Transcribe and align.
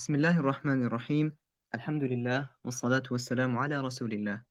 بسم 0.00 0.14
الله 0.14 0.40
الرحمن 0.40 0.84
الرحيم. 0.84 1.36
الحمد 1.74 2.04
لله 2.04 2.48
والصلاة 2.64 3.02
والسلام 3.10 3.58
على 3.58 3.80
رسول 3.80 4.12
الله. 4.12 4.42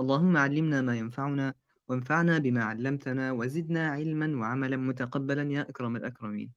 اللهم 0.00 0.36
علمنا 0.36 0.80
ما 0.80 0.96
ينفعنا 0.96 1.54
وانفعنا 1.88 2.38
بما 2.38 2.64
علمتنا 2.64 3.32
وزدنا 3.32 3.88
علما 3.88 4.36
وعملا 4.40 4.76
متقبلا 4.76 5.52
يا 5.52 5.60
أكرم 5.60 5.96
الأكرمين. 5.96 6.52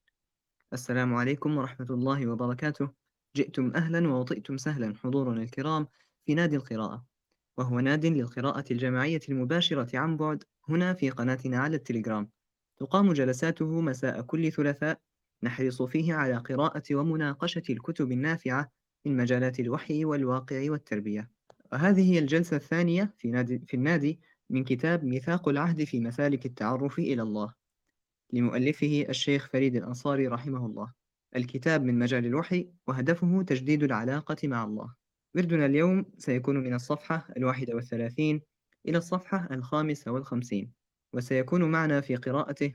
السلام 0.73 1.13
عليكم 1.13 1.57
ورحمة 1.57 1.87
الله 1.89 2.27
وبركاته. 2.27 2.89
جئتم 3.35 3.71
أهلا 3.75 4.07
ووطئتم 4.07 4.57
سهلا 4.57 4.95
حضورنا 5.03 5.41
الكرام 5.43 5.87
في 6.25 6.33
نادي 6.33 6.55
القراءة 6.55 7.05
وهو 7.57 7.79
ناد 7.79 8.05
للقراءة 8.05 8.65
الجماعية 8.71 9.21
المباشرة 9.29 9.99
عن 9.99 10.17
بعد 10.17 10.43
هنا 10.69 10.93
في 10.93 11.09
قناتنا 11.09 11.57
على 11.57 11.75
التليجرام. 11.75 12.29
تقام 12.77 13.13
جلساته 13.13 13.81
مساء 13.81 14.21
كل 14.21 14.51
ثلاثاء 14.51 14.99
نحرص 15.43 15.81
فيه 15.81 16.13
على 16.13 16.37
قراءة 16.37 16.95
ومناقشة 16.95 17.63
الكتب 17.69 18.11
النافعة 18.11 18.71
من 19.05 19.17
مجالات 19.17 19.59
الوحي 19.59 20.05
والواقع 20.05 20.71
والتربية. 20.71 21.31
وهذه 21.71 22.13
هي 22.13 22.19
الجلسة 22.19 22.55
الثانية 22.55 23.13
في, 23.17 23.31
نادي 23.31 23.59
في 23.67 23.73
النادي 23.73 24.19
من 24.49 24.63
كتاب 24.63 25.03
ميثاق 25.03 25.49
العهد 25.49 25.83
في 25.83 25.99
مسالك 25.99 26.45
التعرف 26.45 26.99
إلى 26.99 27.21
الله. 27.21 27.53
لمؤلفه 28.33 29.05
الشيخ 29.09 29.47
فريد 29.47 29.75
الأنصاري 29.75 30.27
رحمه 30.27 30.65
الله. 30.65 30.93
الكتاب 31.35 31.83
من 31.83 31.99
مجال 31.99 32.25
الوحي 32.25 32.71
وهدفه 32.87 33.43
تجديد 33.43 33.83
العلاقة 33.83 34.47
مع 34.47 34.63
الله. 34.63 34.95
وردنا 35.35 35.65
اليوم 35.65 36.05
سيكون 36.17 36.57
من 36.57 36.73
الصفحة 36.73 37.27
الواحدة 37.37 37.75
والثلاثين 37.75 38.41
إلى 38.87 38.97
الصفحة 38.97 39.47
الخامسة 39.51 40.11
والخمسين. 40.11 40.71
وسيكون 41.13 41.71
معنا 41.71 42.01
في 42.01 42.15
قراءته 42.15 42.73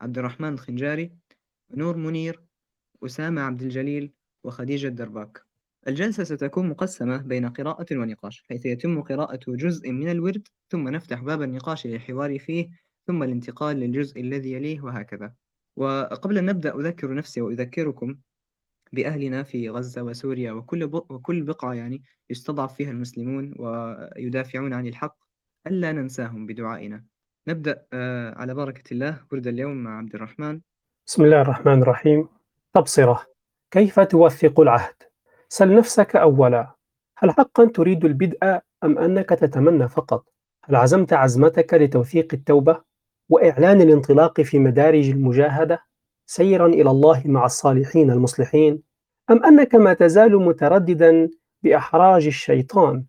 عبد 0.00 0.18
الرحمن 0.18 0.52
الخنجاري 0.52 1.19
نور 1.74 1.96
منير 1.96 2.42
أسامة 3.04 3.42
عبد 3.42 3.62
الجليل 3.62 4.12
وخديجة 4.44 4.86
الدرباك. 4.88 5.42
الجلسة 5.88 6.24
ستكون 6.24 6.68
مقسمة 6.68 7.16
بين 7.16 7.48
قراءة 7.48 7.86
ونقاش 7.92 8.42
حيث 8.48 8.66
يتم 8.66 9.02
قراءة 9.02 9.40
جزء 9.48 9.90
من 9.92 10.10
الورد 10.10 10.48
ثم 10.68 10.88
نفتح 10.88 11.20
باب 11.22 11.42
النقاش 11.42 11.86
للحوار 11.86 12.38
فيه 12.38 12.70
ثم 13.06 13.22
الانتقال 13.22 13.76
للجزء 13.76 14.20
الذي 14.20 14.52
يليه 14.52 14.80
وهكذا. 14.80 15.34
وقبل 15.76 16.38
أن 16.38 16.46
نبدأ 16.46 16.74
أذكر 16.76 17.14
نفسي 17.14 17.40
وأذكركم 17.40 18.18
بأهلنا 18.92 19.42
في 19.42 19.70
غزة 19.70 20.02
وسوريا 20.02 20.52
وكل 20.52 20.84
وكل 20.84 21.42
بقعة 21.42 21.74
يعني 21.74 22.02
يستضعف 22.30 22.74
فيها 22.74 22.90
المسلمون 22.90 23.54
ويدافعون 23.58 24.72
عن 24.74 24.86
الحق 24.86 25.16
ألا 25.66 25.92
ننساهم 25.92 26.46
بدعائنا. 26.46 27.04
نبدأ 27.48 27.86
آه، 27.92 28.34
على 28.38 28.54
بركة 28.54 28.94
الله 28.94 29.26
ورد 29.32 29.46
اليوم 29.46 29.76
مع 29.76 29.98
عبد 29.98 30.14
الرحمن. 30.14 30.60
بسم 31.06 31.24
الله 31.24 31.40
الرحمن 31.40 31.82
الرحيم 31.82 32.28
تبصرة 32.74 33.22
كيف 33.70 34.00
توثق 34.00 34.60
العهد؟ 34.60 34.94
سل 35.48 35.74
نفسك 35.74 36.16
أولا 36.16 36.74
هل 37.18 37.30
حقا 37.30 37.64
تريد 37.64 38.04
البدء 38.04 38.38
أم 38.84 38.98
أنك 38.98 39.28
تتمنى 39.28 39.88
فقط؟ 39.88 40.24
هل 40.64 40.76
عزمت 40.76 41.12
عزمتك 41.12 41.74
لتوثيق 41.74 42.34
التوبة 42.34 42.80
وإعلان 43.28 43.80
الانطلاق 43.80 44.40
في 44.40 44.58
مدارج 44.58 45.08
المجاهدة 45.10 45.82
سيرا 46.26 46.66
إلى 46.66 46.90
الله 46.90 47.22
مع 47.26 47.44
الصالحين 47.44 48.10
المصلحين؟ 48.10 48.82
أم 49.30 49.44
أنك 49.44 49.74
ما 49.74 49.94
تزال 49.94 50.36
مترددا 50.36 51.30
بأحراج 51.62 52.26
الشيطان 52.26 53.04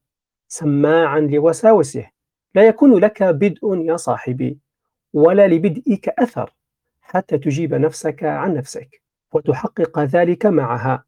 سماعا 0.48 1.20
لوساوسه 1.20 2.10
لا 2.56 2.68
يكون 2.68 3.00
لك 3.00 3.24
بدء 3.24 3.76
يا 3.76 3.96
صاحبي 3.98 4.60
ولا 5.14 5.48
لبدئك 5.48 6.10
أثر 6.10 6.54
حتى 7.02 7.38
تجيب 7.38 7.74
نفسك 7.74 8.24
عن 8.24 8.54
نفسك 8.54 9.02
وتحقق 9.34 10.00
ذلك 10.00 10.46
معها 10.46 11.04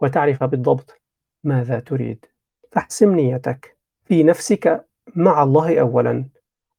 وتعرف 0.00 0.44
بالضبط 0.44 1.00
ماذا 1.44 1.80
تريد. 1.80 2.26
فاحسم 2.72 3.14
نيتك 3.14 3.76
في 4.04 4.22
نفسك 4.22 4.86
مع 5.16 5.42
الله 5.42 5.80
أولا 5.80 6.24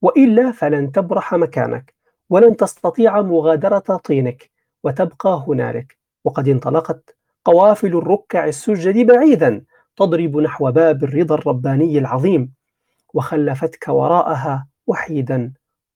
وإلا 0.01 0.51
فلن 0.51 0.91
تبرح 0.91 1.33
مكانك 1.33 1.93
ولن 2.29 2.57
تستطيع 2.57 3.21
مغادرة 3.21 3.79
طينك 3.79 4.49
وتبقى 4.83 5.45
هنالك. 5.47 5.97
وقد 6.25 6.47
انطلقت 6.47 7.15
قوافل 7.45 7.97
الركع 7.97 8.45
السجد 8.47 9.07
بعيدا 9.07 9.65
تضرب 9.95 10.37
نحو 10.37 10.71
باب 10.71 11.03
الرضا 11.03 11.35
الرباني 11.35 11.97
العظيم 11.97 12.53
وخلفتك 13.13 13.87
وراءها 13.87 14.67
وحيدا 14.87 15.53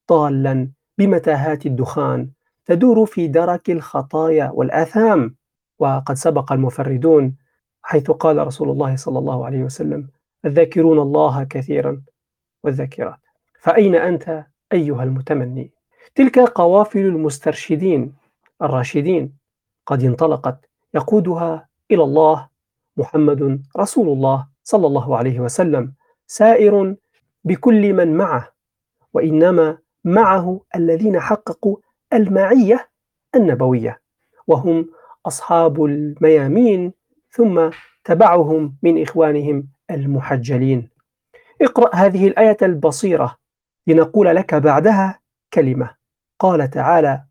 ضالا 0.09 0.69
بمتاهات 0.97 1.65
الدخان 1.65 2.29
تدور 2.65 3.05
في 3.05 3.27
درك 3.27 3.69
الخطايا 3.69 4.51
والآثام 4.53 5.35
وقد 5.79 6.15
سبق 6.15 6.51
المفردون 6.51 7.35
حيث 7.81 8.11
قال 8.11 8.47
رسول 8.47 8.69
الله 8.69 8.95
صلى 8.95 9.19
الله 9.19 9.45
عليه 9.45 9.63
وسلم 9.63 10.09
الذاكرون 10.45 10.99
الله 10.99 11.43
كثيرا 11.43 12.01
والذاكرات. 12.63 13.19
فأين 13.59 13.95
أنت 13.95 14.45
أيها 14.73 15.03
المتمني؟ 15.03 15.71
تلك 16.15 16.39
قوافل 16.39 16.99
المسترشدين 16.99 18.15
الراشدين 18.61 19.37
قد 19.85 20.03
انطلقت 20.03 20.69
يقودها 20.93 21.67
إلى 21.91 22.03
الله 22.03 22.49
محمد 22.97 23.63
رسول 23.77 24.07
الله 24.09 24.47
صلى 24.63 24.87
الله 24.87 25.17
عليه 25.17 25.39
وسلم 25.39 25.93
سائر 26.27 26.95
بكل 27.43 27.93
من 27.93 28.17
معه 28.17 28.49
وإنما 29.13 29.77
معه 30.03 30.61
الذين 30.75 31.19
حققوا 31.19 31.77
المعية 32.13 32.89
النبوية 33.35 34.01
وهم 34.47 34.89
أصحاب 35.25 35.83
الميامين 35.85 36.93
ثم 37.29 37.69
تبعهم 38.03 38.77
من 38.83 39.01
إخوانهم 39.01 39.67
المحجلين. 39.91 40.89
اقرأ 41.61 41.95
هذه 41.95 42.27
الآية 42.27 42.57
البصيرة 42.61 43.37
لنقول 43.87 44.35
لك 44.35 44.55
بعدها 44.55 45.19
كلمة. 45.53 45.95
قال 46.39 46.69
تعالى 46.69 47.23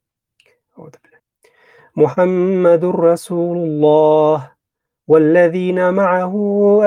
محمد 1.97 2.85
رسول 2.85 3.57
الله 3.57 4.53
والذين 5.09 5.95
معه 5.95 6.35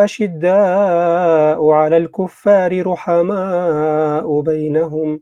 أشداء 0.03 1.69
على 1.69 1.97
الكفار 1.97 2.87
رحماء 2.87 4.41
بينهم 4.41 5.21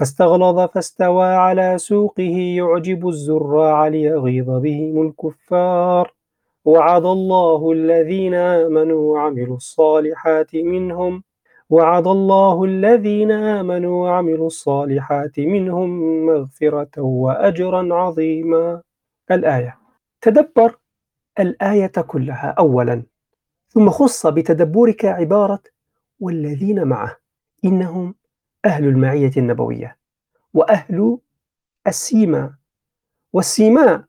فاستغلظ 0.00 0.60
فاستوى 0.60 1.26
على 1.26 1.78
سوقه 1.78 2.36
يعجب 2.56 3.08
الزراع 3.08 3.88
ليغيظ 3.88 4.50
بهم 4.50 5.06
الكفار. 5.06 6.14
وعد 6.64 7.04
الله 7.04 7.72
الذين 7.72 8.34
آمنوا 8.34 9.12
وعملوا 9.14 9.56
الصالحات 9.56 10.54
منهم 10.54 11.22
وعد 11.70 12.06
الله 12.06 12.64
الذين 12.64 13.30
آمنوا 13.30 14.04
وعملوا 14.04 14.46
الصالحات 14.46 15.40
منهم 15.40 15.90
مغفرة 16.26 16.90
وأجرا 16.98 17.94
عظيما. 17.94 18.82
الآية 19.30 19.78
تدبر 20.20 20.78
الآية 21.40 21.92
كلها 22.06 22.54
أولا 22.58 23.02
ثم 23.68 23.90
خص 23.90 24.26
بتدبرك 24.26 25.04
عبارة 25.04 25.62
والذين 26.20 26.84
معه 26.84 27.16
إنهم 27.64 28.14
أهل 28.64 28.84
المعية 28.84 29.30
النبوية 29.36 29.96
وأهل 30.54 31.18
السيما 31.86 32.54
والسيماء 33.32 34.04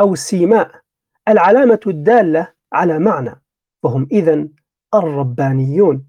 أو 0.00 0.12
السيماء 0.12 0.82
العلامة 1.28 1.80
الدالة 1.86 2.52
على 2.72 2.98
معنى 2.98 3.42
وهم 3.82 4.08
إذن 4.12 4.48
الربانيون 4.94 6.06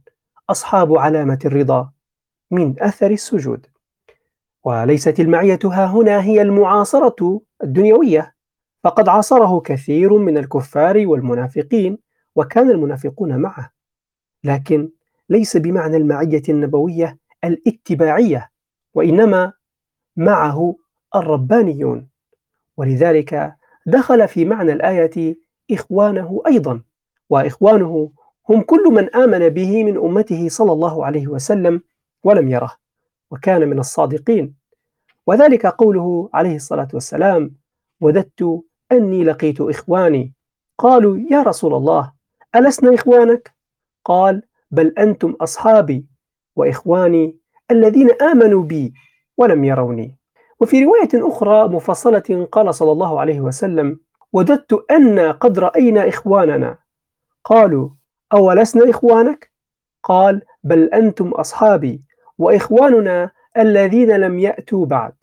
أصحاب 0.49 0.97
علامة 0.97 1.39
الرضا 1.45 1.91
من 2.51 2.83
أثر 2.83 3.11
السجود. 3.11 3.65
وليست 4.63 5.19
المعية 5.19 5.59
ها 5.63 5.85
هنا 5.85 6.21
هي 6.23 6.41
المعاصرة 6.41 7.41
الدنيوية 7.63 8.35
فقد 8.83 9.09
عاصره 9.09 9.59
كثير 9.59 10.17
من 10.17 10.37
الكفار 10.37 11.07
والمنافقين 11.07 11.97
وكان 12.35 12.69
المنافقون 12.69 13.37
معه. 13.37 13.71
لكن 14.43 14.89
ليس 15.29 15.57
بمعنى 15.57 15.97
المعية 15.97 16.43
النبوية 16.49 17.17
الاتباعية 17.43 18.49
وإنما 18.93 19.53
معه 20.15 20.75
الربانيون. 21.15 22.09
ولذلك 22.77 23.55
دخل 23.85 24.27
في 24.27 24.45
معنى 24.45 24.71
الآية 24.71 25.37
إخوانه 25.71 26.41
أيضا 26.47 26.81
وإخوانه 27.29 28.11
هم 28.49 28.61
كل 28.61 28.83
من 28.83 29.15
آمن 29.15 29.49
به 29.49 29.83
من 29.83 29.97
أمته 29.97 30.49
صلى 30.49 30.71
الله 30.71 31.05
عليه 31.05 31.27
وسلم 31.27 31.81
ولم 32.23 32.47
يره 32.51 32.71
وكان 33.31 33.67
من 33.69 33.79
الصادقين. 33.79 34.55
وذلك 35.27 35.65
قوله 35.65 36.29
عليه 36.33 36.55
الصلاة 36.55 36.87
والسلام 36.93 37.55
وددت 38.01 38.63
أني 38.91 39.23
لقيت 39.23 39.61
إخواني 39.61 40.33
قالوا 40.77 41.17
يا 41.31 41.43
رسول 41.43 41.73
الله 41.73 42.13
ألسنا 42.55 42.93
إخوانك؟ 42.95 43.53
قال 44.05 44.43
بل 44.71 44.93
أنتم 44.97 45.31
أصحابي 45.31 46.05
وإخواني 46.55 47.37
الذين 47.71 48.11
آمنوا 48.11 48.63
بي 48.63 48.93
ولم 49.37 49.63
يروني. 49.63 50.17
وفي 50.59 50.83
رواية 50.83 51.09
أخرى 51.13 51.67
مفصلة 51.67 52.47
قال 52.51 52.75
صلى 52.75 52.91
الله 52.91 53.19
عليه 53.19 53.41
وسلم 53.41 53.99
وددت 54.33 54.85
أن 54.91 55.19
قد 55.19 55.59
رأينا 55.59 56.09
إخواننا 56.09 56.77
قالوا 57.43 57.89
أولسنا 58.33 58.89
إخوانك؟ 58.89 59.51
قال 60.03 60.41
بل 60.63 60.83
أنتم 60.83 61.27
أصحابي 61.29 62.03
وإخواننا 62.37 63.31
الذين 63.57 64.11
لم 64.11 64.39
يأتوا 64.39 64.85
بعد 64.85 65.13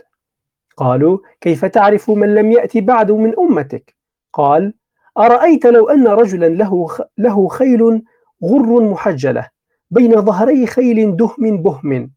قالوا 0.76 1.18
كيف 1.40 1.64
تعرف 1.64 2.10
من 2.10 2.34
لم 2.34 2.52
يأتي 2.52 2.80
بعد 2.80 3.10
من 3.10 3.38
أمتك؟ 3.38 3.96
قال 4.32 4.74
أرأيت 5.18 5.66
لو 5.66 5.88
أن 5.88 6.06
رجلا 6.06 6.48
له, 6.48 6.88
له 7.18 7.48
خيل 7.48 8.02
غر 8.44 8.80
محجلة 8.82 9.48
بين 9.90 10.20
ظهري 10.20 10.66
خيل 10.66 11.16
دهم 11.16 11.62
بهم. 11.62 12.10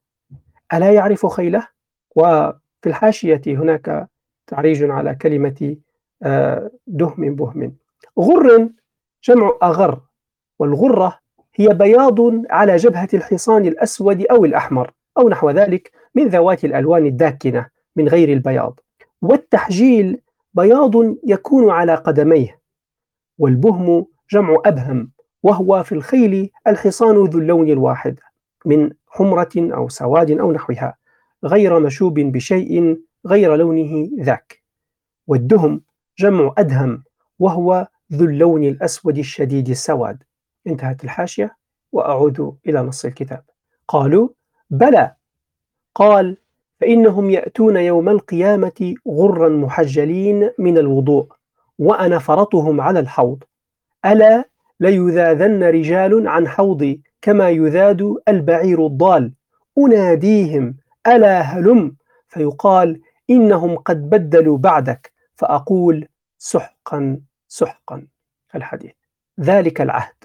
ألا 0.73 0.93
يعرف 0.93 1.25
خيله؟ 1.25 1.67
وفي 2.15 2.87
الحاشية 2.87 3.41
هناك 3.47 4.07
تعريج 4.47 4.83
على 4.83 5.15
كلمة 5.15 5.77
آه، 6.23 6.71
دهم 6.87 7.35
بهم. 7.35 7.75
غر 8.19 8.69
جمع 9.23 9.57
أغر 9.63 10.01
والغرة 10.59 11.19
هي 11.55 11.67
بياض 11.67 12.19
على 12.49 12.75
جبهة 12.75 13.09
الحصان 13.13 13.65
الأسود 13.65 14.25
أو 14.31 14.45
الأحمر 14.45 14.91
أو 15.17 15.29
نحو 15.29 15.49
ذلك 15.49 15.91
من 16.15 16.27
ذوات 16.27 16.65
الألوان 16.65 17.05
الداكنة 17.05 17.67
من 17.95 18.07
غير 18.07 18.33
البياض. 18.33 18.79
والتحجيل 19.21 20.21
بياض 20.53 20.91
يكون 21.23 21.69
على 21.69 21.95
قدميه 21.95 22.59
والبهم 23.37 24.05
جمع 24.31 24.57
أبهم. 24.65 25.11
وهو 25.43 25.83
في 25.83 25.91
الخيل 25.91 26.49
الحصان 26.67 27.15
ذو 27.15 27.39
اللون 27.39 27.69
الواحد 27.69 28.19
من 28.65 28.91
حمرة 29.07 29.49
أو 29.57 29.89
سواد 29.89 30.31
أو 30.31 30.51
نحوها 30.51 30.97
غير 31.43 31.79
مشوب 31.79 32.19
بشيء 32.19 32.97
غير 33.25 33.55
لونه 33.55 34.09
ذاك. 34.19 34.63
والدهم 35.27 35.81
جمع 36.19 36.53
أدهم 36.57 37.03
وهو 37.39 37.87
ذو 38.13 38.25
اللون 38.25 38.63
الأسود 38.63 39.17
الشديد 39.17 39.69
السواد. 39.69 40.23
انتهت 40.67 41.03
الحاشية 41.03 41.57
وأعود 41.91 42.57
إلى 42.67 42.81
نص 42.81 43.05
الكتاب. 43.05 43.43
قالوا 43.87 44.29
بلى! 44.69 45.15
قال 45.95 46.37
فإنهم 46.81 47.29
يأتون 47.29 47.75
يوم 47.77 48.09
القيامة 48.09 48.95
غرا 49.07 49.49
محجلين 49.49 50.51
من 50.59 50.77
الوضوء 50.77 51.27
وأنا 51.79 52.19
فرطهم 52.19 52.81
على 52.81 52.99
الحوض. 52.99 53.43
ألا 54.05 54.52
ليذاذن 54.83 55.63
رجال 55.63 56.27
عن 56.27 56.47
حوضي 56.47 57.01
كما 57.21 57.49
يذاد 57.49 58.15
البعير 58.27 58.85
الضال. 58.85 59.33
أناديهم 59.77 60.77
ألا 61.07 61.41
هلم؟ 61.41 61.95
فيقال 62.27 63.01
إنهم 63.29 63.77
قد 63.77 64.09
بدلوا 64.09 64.57
بعدك. 64.57 65.13
فأقول 65.35 66.07
سحقا 66.37 67.19
سحقا. 67.47 68.07
الحديث. 68.55 68.91
ذلك 69.39 69.81
العهد. 69.81 70.15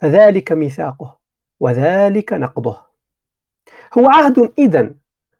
فذلك 0.00 0.52
ميثاقه 0.52 1.18
وذلك 1.60 2.32
نقضه. 2.32 2.80
هو 3.98 4.06
عهد 4.06 4.52
إذن 4.58 4.94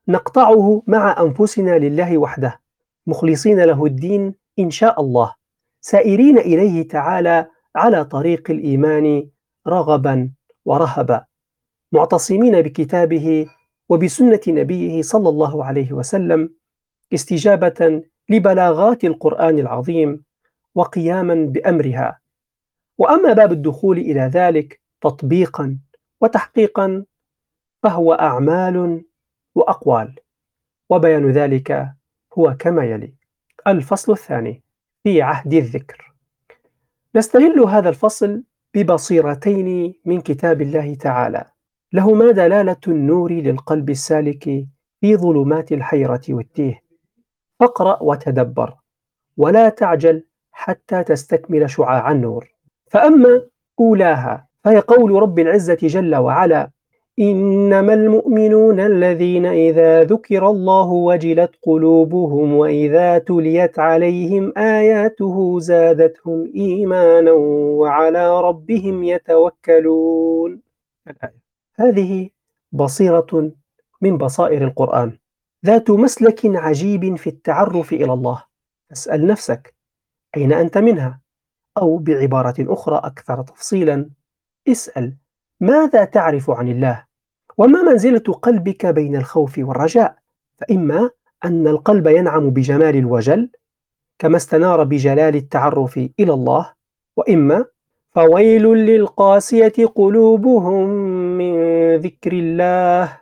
نقطعه 0.08 0.82
مع 0.87 1.17
أنفسنا 1.20 1.78
لله 1.78 2.19
وحده. 2.19 2.61
مخلصين 3.06 3.61
له 3.61 3.87
الدين 3.87 4.34
إن 4.58 4.70
شاء 4.70 5.00
الله. 5.00 5.34
سائرين 5.81 6.38
إليه 6.38 6.88
تعالى 6.88 7.46
على 7.76 8.05
طريق 8.05 8.50
الإيمان 8.50 9.28
رغبا 9.67 10.31
ورهبا 10.64 11.25
معتصمين 11.93 12.62
بكتابه 12.62 13.46
وبسنة 13.88 14.40
نبيه 14.49 15.02
صلى 15.02 15.28
الله 15.28 15.64
عليه 15.64 15.93
وسلم 15.93 16.55
استجابة 17.14 18.02
لبلاغات 18.28 19.05
القرآن 19.05 19.58
العظيم 19.58 20.25
وقياما 20.75 21.34
بأمرها. 21.34 22.20
وأما 22.99 23.32
باب 23.32 23.52
الدخول 23.52 23.99
إلى 23.99 24.20
ذلك 24.20 24.81
تطبيقا 25.00 25.78
وتحقيقا 26.20 27.05
فهو 27.82 28.12
أعمال 28.12 29.05
وأقوال 29.55 30.14
وبيان 30.90 31.31
ذلك 31.31 31.88
هو 32.38 32.56
كما 32.58 32.84
يلي. 32.84 33.14
الفصل 33.67 34.12
الثاني 34.12 34.62
في 35.02 35.22
عهد 35.22 35.55
الذكر. 35.55 36.10
نستغل 37.17 37.61
هذا 37.61 37.89
الفصل 37.89 38.43
ببصيرتين 38.75 39.95
من 40.05 40.21
كتاب 40.21 40.62
الله 40.62 40.95
تعالى. 40.95 41.45
لهما 41.93 42.31
دلالة 42.31 42.77
النور 42.89 43.33
للقلب 43.33 43.91
السالك 43.91 44.45
في 45.01 45.17
ظلمات 45.17 45.73
الحيرة 45.73 46.21
والتيه. 46.29 46.83
فاقرأ 47.61 48.03
وتدبر 48.03 48.77
ولا 49.37 49.69
تعجل 49.69 50.27
حتى 50.53 51.05
تستكمل 51.05 51.71
شعاع 51.71 52.11
النور. 52.11 52.55
فأما 52.91 53.43
أولاها 53.81 54.49
فهي 54.65 54.79
قول 54.79 55.23
رب 55.23 55.39
العزة 55.39 55.79
جل 55.83 56.17
وعلا 56.17 56.71
إنما 57.20 57.94
المؤمنون 57.94 58.81
الذين 58.81 59.46
إذا 59.46 60.05
ذكر 60.05 60.46
الله 60.46 60.88
وجلت 60.90 61.50
قلوبهم 61.62 62.55
وإذا 62.55 63.19
تليت 63.19 63.78
عليهم 63.78 64.58
آياته 64.58 65.61
زادتهم 65.61 66.52
إيمانا 66.55 67.32
وعلى 67.81 68.40
ربهم 68.40 69.05
يتوكلون 69.05 70.61
هذه 71.75 72.31
بصيرة 72.72 73.52
من 74.00 74.19
بصائر 74.19 74.64
القرآن 74.64 75.19
ذات 75.67 75.90
مسلك 75.90 76.40
عجيب 76.44 77.17
في 77.17 77.26
التعرف 77.26 77.93
إلى 77.93 78.12
الله 78.12 78.44
اسأل 78.93 79.26
نفسك 79.26 79.75
أين 80.37 80.52
أنت 80.52 80.78
منها؟ 80.78 81.20
أو 81.78 81.99
بعبارة 81.99 82.55
أخرى 82.61 82.96
أكثر 83.05 83.43
تفصيلا 83.43 84.11
اسأل 84.69 85.17
ماذا 85.61 86.05
تعرف 86.05 86.50
عن 86.50 86.69
الله؟ 86.69 87.10
وما 87.58 87.82
منزلة 87.82 88.32
قلبك 88.43 88.87
بين 88.87 89.17
الخوف 89.17 89.58
والرجاء؟ 89.58 90.17
فإما 90.58 91.10
أن 91.44 91.67
القلب 91.69 92.06
ينعم 92.06 92.51
بجمال 92.51 92.96
الوجل 92.96 93.51
كما 94.19 94.36
استنار 94.36 94.84
بجلال 94.84 95.36
التعرف 95.36 95.96
إلى 96.20 96.32
الله 96.32 96.72
وإما 97.17 97.65
فويل 98.13 98.63
للقاسية 98.63 99.86
قلوبهم 99.94 100.89
من 101.39 101.55
ذكر 101.96 102.32
الله 102.32 103.20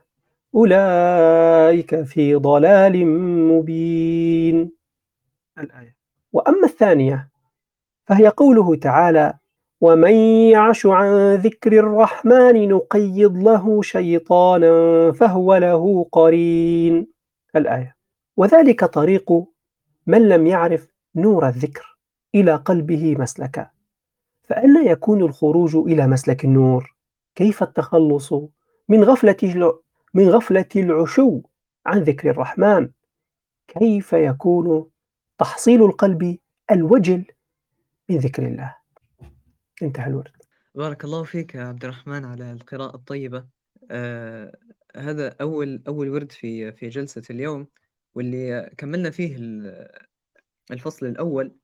أولئك 0.54 2.02
في 2.02 2.34
ضلال 2.34 3.06
مبين 3.52 4.70
الآية 5.58 5.96
وأما 6.32 6.64
الثانية 6.64 7.28
فهي 8.06 8.28
قوله 8.28 8.76
تعالى 8.76 9.34
ومن 9.80 10.12
يعش 10.50 10.86
عن 10.86 11.34
ذكر 11.34 11.72
الرحمن 11.72 12.68
نقيض 12.68 13.36
له 13.36 13.82
شيطانا 13.82 15.12
فهو 15.12 15.56
له 15.56 16.06
قرين. 16.12 17.06
الآية. 17.56 17.96
وذلك 18.36 18.84
طريق 18.84 19.32
من 20.06 20.28
لم 20.28 20.46
يعرف 20.46 20.88
نور 21.14 21.48
الذكر 21.48 21.98
إلى 22.34 22.54
قلبه 22.54 23.16
مسلكا. 23.18 23.70
فأن 24.42 24.86
يكون 24.86 25.22
الخروج 25.22 25.76
إلى 25.76 26.06
مسلك 26.06 26.44
النور؟ 26.44 26.96
كيف 27.34 27.62
التخلص؟ 27.62 28.32
من 28.88 29.04
غفلة 29.04 29.78
من 30.14 30.28
غفلة 30.28 30.68
العشو 30.76 31.40
عن 31.86 31.98
ذكر 31.98 32.30
الرحمن. 32.30 32.88
كيف 33.68 34.12
يكون 34.12 34.86
تحصيل 35.38 35.84
القلب 35.84 36.38
الوجل 36.70 37.24
من 38.08 38.16
ذكر 38.16 38.46
الله؟ 38.46 38.77
انتهى 39.82 40.06
الورد. 40.06 40.32
بارك 40.74 41.04
الله 41.04 41.24
فيك 41.24 41.54
يا 41.54 41.62
عبد 41.62 41.84
الرحمن 41.84 42.24
على 42.24 42.52
القراءة 42.52 42.96
الطيبة. 42.96 43.46
آه 43.90 44.58
هذا 44.96 45.36
أول 45.40 45.82
أول 45.88 46.08
ورد 46.08 46.32
في 46.32 46.72
في 46.72 46.88
جلسة 46.88 47.22
اليوم 47.30 47.66
واللي 48.14 48.70
كملنا 48.78 49.10
فيه 49.10 49.36
الفصل 50.70 51.06
الأول 51.06 51.56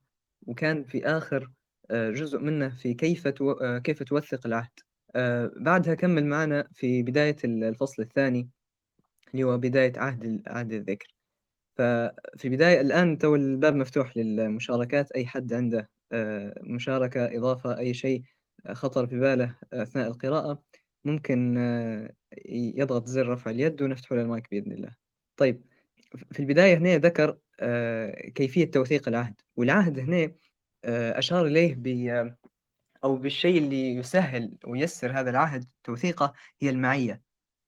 وكان 0.47 0.85
في 0.85 1.07
آخر 1.07 1.51
آه، 1.91 2.11
جزء 2.11 2.39
منه 2.39 2.77
في 2.77 2.95
كيف. 2.95 3.27
آه، 3.43 3.79
كيف 3.79 4.03
توثق 4.03 4.47
العهد. 4.47 4.71
آه، 5.17 5.51
بعدها 5.57 5.95
كمل 5.95 6.27
معنا 6.27 6.69
في 6.73 7.03
بداية 7.03 7.37
الفصل 7.45 8.03
الثاني 8.03 8.51
اللي 9.35 9.45
هو 9.45 9.59
بداية 9.59 9.93
عهد 9.97 10.43
عهد 10.47 10.73
الذكر. 10.73 11.15
ففي 11.77 12.49
بداية 12.49 12.81
الآن 12.81 13.19
تو 13.19 13.35
الباب 13.35 13.75
مفتوح 13.75 14.17
للمشاركات 14.17 15.13
أي 15.13 15.27
حد 15.27 15.53
عنده 15.53 15.91
مشاركة 16.63 17.37
إضافة 17.37 17.79
أي 17.79 17.95
شيء 17.95 18.23
خطر 18.73 19.07
في 19.07 19.19
باله 19.19 19.55
أثناء 19.73 20.09
القراءة 20.09 20.63
ممكن 21.05 21.59
آه، 21.59 22.15
يضغط 22.49 23.07
زر 23.07 23.29
رفع 23.29 23.51
اليد 23.51 23.83
ونفتح 23.83 24.13
له 24.13 24.23
المايك 24.23 24.51
بإذن 24.51 24.73
الله. 24.73 24.97
طيب 25.37 25.65
في 26.33 26.41
البداية 26.41 26.77
هنا 26.77 26.99
ذكر 26.99 27.39
آه، 27.61 28.29
كيفية 28.31 28.71
توثيق 28.71 29.09
العهد، 29.09 29.35
والعهد 29.57 29.99
هنا 29.99 30.33
آه، 30.85 31.19
أشار 31.19 31.47
إليه 31.47 31.75
ب 31.79 32.35
أو 33.05 33.17
بالشيء 33.17 33.59
اللي 33.59 33.95
يسهّل 33.95 34.59
وييسّر 34.67 35.21
هذا 35.21 35.31
العهد 35.31 35.65
توثيقه 35.85 36.33
هي 36.61 36.71
المعية. 36.71 37.23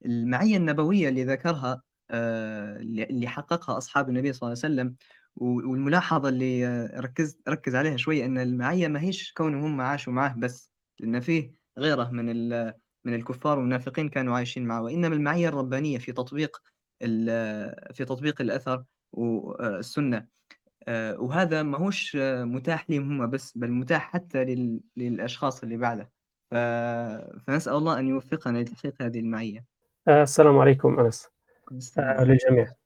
المعية 0.06 0.56
النبوية 0.56 1.08
اللي 1.08 1.24
ذكرها 1.24 1.82
اللي 2.10 3.28
حققها 3.28 3.78
أصحاب 3.78 4.08
النبي 4.08 4.32
صلى 4.32 4.48
الله 4.48 4.62
عليه 4.64 4.74
وسلم، 4.74 4.96
و 5.36 5.46
والملاحظة 5.70 6.28
اللي 6.28 6.66
آه، 6.66 7.00
ركّزت 7.00 7.48
ركّز 7.48 7.74
عليها 7.76 7.96
شوية 7.96 8.24
إن 8.26 8.38
المعية 8.38 8.88
ما 8.88 9.00
هيش 9.00 9.32
كونهم 9.32 9.64
هم 9.64 9.80
عاشوا 9.80 10.12
معاه 10.12 10.34
بس، 10.38 10.72
لأن 11.00 11.20
فيه 11.20 11.52
غيره 11.78 12.10
من 12.10 12.30
ال 12.30 12.74
من 13.04 13.14
الكفار 13.14 13.58
والمنافقين 13.58 14.08
كانوا 14.08 14.36
عايشين 14.36 14.64
معه، 14.66 14.82
وإنما 14.82 15.14
المعية 15.14 15.48
الربانية 15.48 15.98
في 15.98 16.12
تطبيق 16.12 16.62
في 17.92 18.04
تطبيق 18.08 18.40
الأثر 18.40 18.84
والسنة. 19.12 20.26
آآ 20.88 21.16
وهذا 21.18 21.62
ماهوش 21.62 22.16
آه، 22.20 22.44
متاح 22.44 22.90
ليهم 22.90 23.22
هم 23.22 23.30
بس، 23.30 23.58
بل 23.58 23.70
متاح 23.70 24.12
حتى 24.12 24.44
لل 24.44 24.80
للأشخاص 24.96 25.62
اللي 25.62 25.76
بعده، 25.76 26.10
ف 26.50 26.54
فنسأل 27.46 27.74
الله 27.74 27.98
أن 27.98 28.08
يوفقنا 28.08 28.58
لتحقيق 28.58 29.02
هذه 29.02 29.20
المعية. 29.20 29.64
آآ 30.08 30.22
السلام 30.22 30.58
عليكم 30.58 30.98
آآ 31.98 32.02
عليكم. 32.02 32.32
للجميع. 32.32 32.85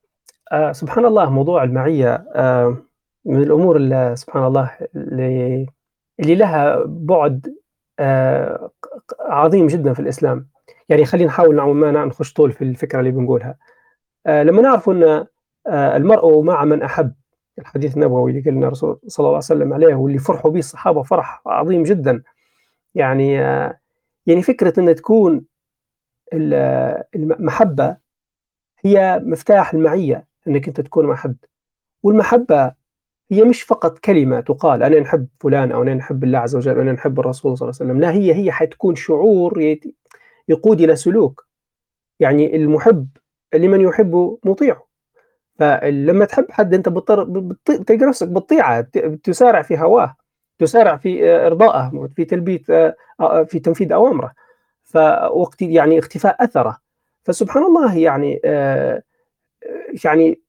آآ 0.52 0.72
سبحان 0.72 1.04
الله 1.04 1.30
موضوع 1.30 1.64
المعية 1.64 2.14
آآ 2.34 2.76
من 3.24 3.42
الأمور 3.42 3.76
ال 3.76 4.18
سبحان 4.18 4.44
الله 4.46 4.70
اللي 4.96 5.66
اللي 6.20 6.34
لها 6.34 6.84
بُعد 6.86 7.54
ق 8.00 9.14
عظيم 9.20 9.66
جدًا 9.66 9.92
في 9.94 10.00
الإسلام. 10.00 10.48
يعني 10.88 11.04
خلّينا 11.04 11.28
نحاول 11.28 11.54
نوعًا 11.56 11.72
ما 11.72 12.04
نخش 12.04 12.32
طول 12.32 12.52
في 12.52 12.62
الفكرة 12.64 13.00
اللي 13.00 13.10
بنقولها. 13.10 13.56
لمّا 14.28 14.62
نعرف 14.62 14.90
أن 14.90 15.26
المرء 15.68 16.42
مع 16.42 16.64
من 16.64 16.82
أحب، 16.82 17.14
الحديث 17.58 17.94
النبوي 17.96 18.30
اللي 18.32 18.42
قال 18.42 18.54
لنا 18.54 18.66
الرسول 18.66 19.00
صلى 19.08 19.24
الله 19.24 19.28
عليه 19.36 19.38
وسلم 19.38 19.72
عليه 19.74 19.94
واللي 19.94 20.18
فرحوا 20.18 20.50
به 20.50 20.58
الصحابة 20.58 21.02
فرح 21.02 21.42
عظيم 21.46 21.82
جدًا. 21.82 22.22
يعني 22.94 23.42
آه، 23.42 23.78
يعني 24.26 24.42
فكرة 24.42 24.80
إن 24.80 24.96
تكون 24.96 25.46
ال 26.34 26.54
المحبة 27.16 27.96
هي 28.84 29.20
مفتاح 29.26 29.74
المعية، 29.74 30.26
إنك 30.48 30.68
أنت 30.68 30.80
تكون 30.80 31.06
مع 31.06 31.14
حد، 31.16 31.36
والمحبة 32.04 32.72
هي 33.32 33.44
مش 33.44 33.62
فقط 33.62 33.98
كلمة 33.98 34.40
تُقال 34.40 34.82
أنا 34.82 35.00
نحب 35.00 35.28
فلان 35.40 35.72
أو 35.72 35.82
أنا 35.82 35.94
نحب 35.94 36.24
الله 36.24 36.38
عز 36.38 36.56
وجل، 36.56 36.80
أنا 36.80 36.92
نحب 36.92 37.20
الرسول 37.20 37.58
صلى 37.58 37.68
الله 37.70 37.78
عليه 37.80 37.90
وسلم، 37.92 38.00
لا 38.02 38.12
هي 38.12 38.34
هي 38.34 38.52
حتكون 38.52 38.96
شعور 38.96 39.76
يقود 40.48 40.82
إلى 40.82 40.96
سلوك، 40.96 41.46
يعني 42.20 42.56
المُحِب 42.56 43.08
لمن 43.54 43.82
يحب 43.82 44.38
مطيعه، 44.44 44.86
فلمّا 45.60 46.24
تحب 46.26 46.46
حد 46.52 46.74
أنت 46.74 46.90
بتضطر 46.90 47.24
تلقى 47.64 48.06
نفسك 48.06 48.28
بتطيعه، 48.28 48.80
تسارع 49.24 49.62
في 49.62 49.78
هواه، 49.78 50.16
تسارع 50.60 50.96
في 50.98 51.30
آآ 51.30 51.46
إرضائه، 51.48 52.08
في 52.16 52.26
تلبية 52.26 52.62
آآ 52.70 52.96
أ 53.20 53.44
في 53.44 53.60
تنفيذ 53.60 53.92
أوامره، 53.92 54.32
ف 54.84 54.96
واقت 55.32 55.62
يعني 55.62 56.00
اختفاء 56.00 56.44
أثره، 56.44 56.78
فسبحان 57.24 57.64
الله 57.64 57.98
يعني 57.98 58.40
آآ 58.44 59.02
يعني 60.04 60.40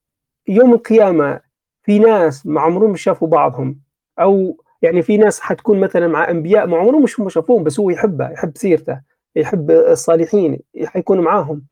يوم 0.48 0.74
القيامة 0.74 1.40
في 1.84 2.00
ناس 2.00 2.46
ما 2.46 2.62
عمرهم 2.62 2.96
شافوا 2.96 3.28
بعضهم 3.28 3.80
أو 4.20 4.58
يعني 4.82 5.02
في 5.02 5.18
ناس 5.18 5.40
حتكون 5.40 5.80
مثلًا 5.80 6.08
مع 6.08 6.30
أنبياء 6.30 6.68
ما 6.68 6.78
عمرهم 6.78 7.06
هم 7.20 7.30
شافوهم 7.30 7.64
بس 7.64 7.80
هو 7.80 7.90
يحبه، 7.90 8.30
يحب 8.32 8.58
سيرته، 8.58 9.02
يحب 9.36 9.72
الصالحين، 9.72 10.60
حيكون 10.86 11.20
معاهم. 11.20 11.64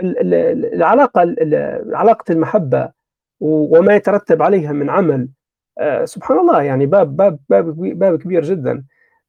ال 0.00 0.18
ال 0.20 0.34
ال 0.34 0.74
العلاقة 0.74 1.22
ال 1.22 1.54
ال 1.54 1.94
علاقة 1.96 2.32
المحبة 2.32 2.90
و 3.40 3.78
وما 3.78 3.94
يترتب 3.96 4.42
عليها 4.42 4.72
من 4.72 4.90
عمل 4.90 5.28
آآ 5.78 6.06
سبحان 6.06 6.38
الله 6.38 6.62
يعني 6.62 6.86
باب 6.86 7.16
باب 7.16 7.38
باب 7.50 7.76
باب 7.98 8.18
كبير 8.22 8.42
جدًا. 8.44 8.84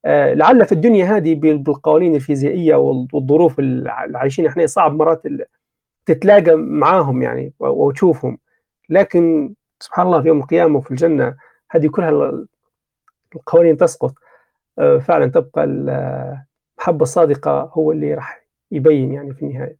آآ 0.06 0.36
لعل 0.36 0.66
في 0.66 0.72
الدنيا 0.72 1.06
هذه 1.06 1.36
بال 1.36 1.58
بالقوانين 1.58 2.16
الفيزيائية 2.16 2.76
وال 2.76 3.08
والظروف 3.14 3.60
اللي 3.60 3.92
عايشين 3.92 4.46
إحنا 4.46 4.66
صعب 4.68 4.94
مرات 4.96 5.26
تتلاقى 6.06 6.56
معاهم 6.56 7.22
يعني 7.22 7.54
وتشوفهم، 7.60 8.38
لكن 8.90 9.54
سبحان 9.80 10.06
الله 10.06 10.22
في 10.22 10.28
يوم 10.28 10.40
القيامة 10.40 10.78
وفي 10.78 10.92
الجنة 10.92 11.36
هذه 11.72 11.88
كلها 11.88 12.10
ال 12.10 12.48
القوانين 13.36 13.78
تسقط، 13.78 14.14
آآ 14.80 15.00
فعلًا 15.00 15.28
تبقى 15.28 15.64
ال 15.64 15.90
المحبة 16.82 17.04
الصادقة 17.04 17.72
هو 17.74 17.92
اللي 17.92 18.14
راح 18.14 18.48
يبين 18.72 19.14
يعني 19.14 19.34
في 19.34 19.42
النهاية. 19.42 19.78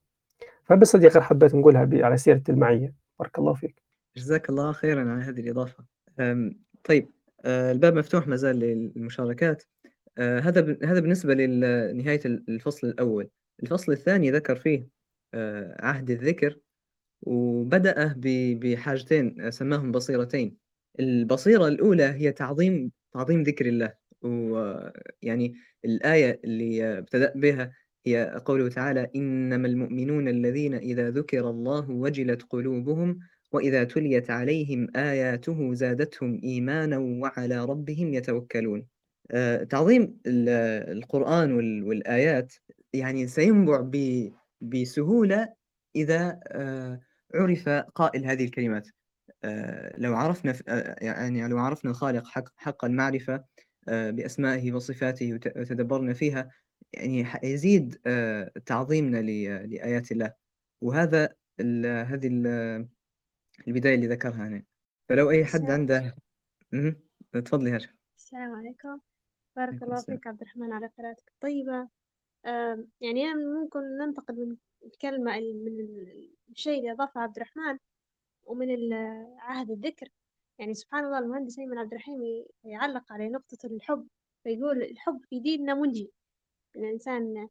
فبس 0.64 0.96
هذه 0.96 1.08
غير 1.08 1.22
حبيت 1.22 1.56
نقولها 1.56 1.90
على 2.06 2.18
سيرة 2.18 2.44
المعية، 2.50 2.94
بارك 3.20 3.40
الله 3.40 3.54
فيك. 3.54 3.82
جزاك 4.18 4.50
الله 4.50 4.72
خيرًا 4.72 5.12
على 5.12 5.24
هذه 5.24 5.40
الإضافة. 5.40 5.84
آمم 6.20 6.60
طيب 6.84 7.12
آآ 7.46 7.72
الباب 7.72 7.96
مفتوح 7.96 8.28
ما 8.28 8.36
زال 8.36 8.60
للمشاركات. 8.60 9.64
آآ 10.18 10.40
هذا 10.40 10.78
هذا 10.84 11.00
نهاية 11.94 12.22
ال 12.26 12.44
الفصل 12.50 12.88
الأول. 12.88 13.30
الفصل 13.64 13.92
الثاني 13.92 14.32
ذكر 14.32 14.56
فيه 14.56 14.88
عهد 15.80 16.12
الذكر، 16.12 16.58
وبدأ 17.24 18.16
بحاجتين 18.62 19.52
سماهم 19.52 19.92
بصيرتين. 19.92 20.58
البصيرة 21.00 21.68
الأولى 21.68 22.04
هي 22.04 22.32
تعظيم 22.32 22.92
تعظيم 23.14 23.44
ذكر 23.44 23.66
الله، 23.68 23.94
ويعني 24.24 25.56
الآية 25.86 26.42
اللي 26.46 27.00
ابتدأ 27.00 27.34
بها 27.36 27.74
هي 28.08 28.42
قوله 28.46 28.70
تعالى: 28.70 29.08
"إنما 29.16 29.68
المؤمنون 29.68 30.28
الذين 30.30 30.74
إذا 30.76 31.10
ذُكر 31.12 31.50
الله 31.50 31.92
وجلت 31.92 32.44
قلوبهم 32.44 33.20
وإذا 33.54 33.84
تُليت 33.84 34.32
عليهم 34.32 34.88
آياته 34.96 35.74
زادتهم 35.74 36.42
إيمانًا 36.44 36.98
وعلى 37.00 37.66
ربهم 37.66 38.14
يتوكلون." 38.14 38.88
آآ 39.32 39.64
تعظيم 39.64 40.20
ال 40.28 40.50
القرآن 40.98 41.52
وال 41.54 41.84
والآيات 41.84 42.54
يعني 42.94 43.28
سينبُع 43.28 43.82
بسهولة 44.62 45.54
إذا 45.96 46.40
آآ 46.48 47.02
عُرف 47.36 47.70
قائل 47.70 48.26
هذه 48.26 48.46
الكلمات. 48.46 48.88
آآ 49.44 49.96
لو 49.98 50.16
عرفنا 50.16 50.54
آآ 50.68 50.96
يعني 51.02 51.48
لو 51.48 51.58
عرفنا 51.58 51.92
الخالق 51.92 52.28
حق 52.28 52.44
حق 52.58 52.86
المعرفة 52.86 53.46
بأسمائه 53.88 54.74
وصفاته 54.74 55.34
وت 55.34 55.48
وتدبّرنا 55.58 56.14
فيها، 56.14 56.52
يعني 56.94 57.26
حيزيد 57.26 58.00
آآ 58.08 58.52
تعظيمنا 58.66 59.18
لآيات 59.18 60.12
الله، 60.12 60.34
وهذا 60.82 61.30
ال 61.60 61.86
هذه 61.86 62.28
ال 62.28 62.88
البداية 63.68 63.96
اللي 63.96 64.08
ذكرها 64.08 64.48
هنا، 64.48 64.64
فلو 65.10 65.32
أي 65.32 65.46
حد 65.46 65.72
عنده 65.72 66.16
تفضلي 67.46 67.72
هاجر. 67.72 67.90
السلام 68.18 68.56
عليكم 68.56 69.00
بارك 69.56 69.84
الله. 69.84 70.02
فيك 70.02 70.28
عبد 70.28 70.42
الرحمن 70.42 70.74
على 70.74 70.90
قراءتك 70.98 71.32
الطيبة 71.36 71.90
يعني 73.02 73.26
أنا 73.26 73.36
ممكن 73.62 73.80
ننتقل 73.98 74.36
من 74.36 74.58
الكلمة 74.86 75.38
ال- 75.38 75.64
من 75.66 75.80
ال- 75.80 76.32
الشيء 76.50 76.80
اللي 76.80 76.92
أضافه 76.92 77.22
عبد 77.22 77.36
الرحمن 77.36 77.78
ومن 78.44 78.94
عهد 79.40 79.72
الذكر. 79.72 80.10
يعني 80.60 80.74
سبحان 80.74 81.06
الله 81.06 81.20
المهندس 81.20 81.60
أيمن 81.60 81.78
عبد 81.78 81.92
الرحيم 81.92 82.46
يعلق 82.64 83.12
على 83.14 83.30
نقطة 83.30 83.58
الحب 83.66 84.08
فيقول 84.44 84.84
الحب 84.84 85.22
في 85.30 85.40
ديننا 85.40 85.74
منجي 85.74 86.12
الإنسان 86.76 87.48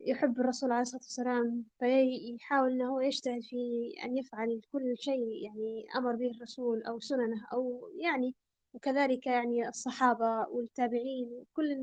يحب 0.00 0.40
الرسول 0.40 0.70
عليه 0.72 0.82
الصلاة 0.82 1.00
والسلام 1.02 1.64
فيحاول 1.78 2.70
إنه 2.72 2.88
هو 2.94 3.00
يجتهد 3.00 3.42
في 3.42 3.92
أن 4.04 4.16
يفعل 4.16 4.60
كل 4.72 4.94
شيء 4.98 5.44
يعني 5.44 5.86
أمر 5.96 6.16
به 6.16 6.30
الرسول 6.30 6.82
أو 6.82 7.00
سننه 7.00 7.46
أو 7.52 7.88
يعني 8.00 8.34
وكذلك 8.74 9.26
يعني 9.26 9.68
الصحابة 9.68 10.48
والتابعين 10.48 11.24
وكل 11.32 11.76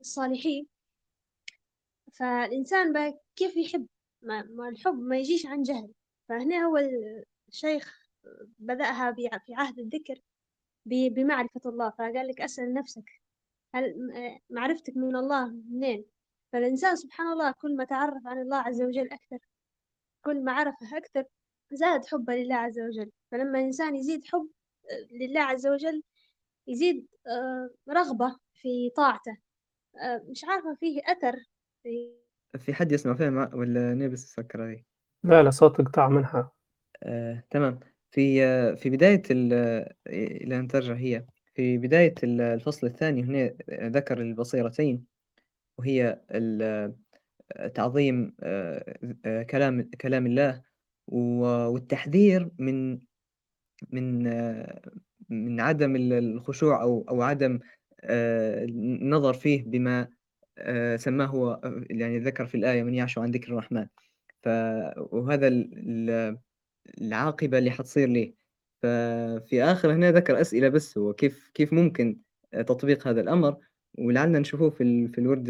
الصالحين. 0.00 0.66
فالإنسان 2.12 2.92
بقى 2.92 3.18
كيف 3.36 3.56
يحب؟ 3.56 3.86
ما, 4.22 4.42
ما 4.42 4.68
الحب 4.68 4.94
ما 4.98 5.16
يجيش 5.18 5.46
عن 5.46 5.62
جهل. 5.62 5.92
فهنا 6.28 6.56
هو 6.64 6.78
الشيخ 7.48 8.08
بدأها 8.58 9.12
في 9.46 9.54
عهد 9.54 9.78
الذكر 9.78 10.20
بمعرفة 10.86 11.60
الله. 11.66 11.90
فقال 11.90 12.28
لك 12.28 12.40
أسأل 12.40 12.74
نفسك 12.74 13.04
هل 13.74 13.94
معرفتك 14.50 14.96
من 14.96 15.16
الله 15.16 15.48
منين؟ 15.48 16.04
فالإنسان 16.52 16.96
سبحان 16.96 17.32
الله 17.32 17.52
كل 17.52 17.76
ما 17.76 17.84
تعرف 17.84 18.26
عن 18.26 18.38
الله 18.38 18.56
عز 18.56 18.82
وجل 18.82 19.12
أكثر 19.12 19.38
كل 20.24 20.44
ما 20.44 20.52
عرفه 20.52 20.96
أكثر 20.96 21.24
زاد 21.72 22.06
حبه 22.06 22.34
لله 22.34 22.54
عز 22.54 22.80
وجل. 22.80 23.10
فلما 23.30 23.58
الإنسان 23.58 23.96
يزيد 23.96 24.24
حب 24.26 24.48
لله 25.12 25.40
عز 25.40 25.66
وجل 25.66 26.02
يزيد 26.66 27.08
آه، 27.26 27.70
رغبة 27.90 28.36
في 28.54 28.90
طاعته. 28.96 29.36
آه، 30.02 30.24
مش 30.30 30.44
عارفة 30.44 30.74
فيه 30.74 31.02
أثر 31.06 31.36
في 31.82 32.12
في 32.58 32.74
حد 32.74 32.92
يسمع 32.92 33.14
فيها 33.14 33.30
مع 33.30 33.50
والّا 33.54 33.94
نبس 33.94 34.24
تسكر 34.24 34.64
هذه؟ 34.64 34.82
لا، 35.24 35.42
لا 35.42 35.50
صوتك 35.50 35.80
قطع 35.80 36.08
منها. 36.08 36.52
آآ 37.02 37.42
تمام. 37.50 37.80
في 38.10 38.44
آه، 38.44 38.74
في 38.74 38.90
بداية 38.90 39.22
ال 39.30 39.52
آآ 39.52 39.94
إلى 40.06 40.58
أن 40.58 40.68
ترجع 40.68 40.94
هي، 40.94 41.26
في 41.54 41.78
بداية 41.78 42.14
ال 42.24 42.40
الفصل 42.40 42.86
الثاني 42.86 43.22
هنا 43.22 43.54
ذكر 43.88 44.20
البصيرتين، 44.20 45.04
وهي 45.78 46.20
ال 46.30 46.94
تعظيم 47.74 48.34
كلام 49.50 49.90
كلام 50.00 50.26
الله 50.26 50.62
والتحذير 51.08 52.50
من 52.58 52.98
من 53.90 54.24
من 55.28 55.60
عدم 55.60 55.96
الخشوع 55.96 56.82
أو 56.82 57.04
أو 57.08 57.22
عدم 57.22 57.58
النظر 58.04 59.34
فيه 59.34 59.62
بما 59.64 60.08
سماه 60.96 61.26
هو 61.26 61.60
يعني 61.90 62.18
ذكر 62.18 62.46
في 62.46 62.54
الآية 62.54 62.82
من 62.82 62.94
يعش 62.94 63.18
عن 63.18 63.30
ذكر 63.30 63.52
الرحمن. 63.52 63.86
ف 64.42 64.48
وهذا 64.96 65.48
العاقبة 67.00 67.58
اللي 67.58 67.70
حتصير 67.70 68.08
ليه. 68.08 68.34
ففي 68.82 69.62
آخر 69.62 69.92
هنا 69.92 70.12
ذكر 70.12 70.40
أسئلة 70.40 70.68
بس 70.68 70.98
هو 70.98 71.12
كيف 71.12 71.50
كيف 71.54 71.72
ممكن 71.72 72.18
تطبيق 72.52 73.08
هذا 73.08 73.20
الأمر؟ 73.20 73.56
ولعلنا 73.98 74.38
نشوفوه 74.38 74.70
في 74.70 75.08
في 75.08 75.18
الورد 75.18 75.46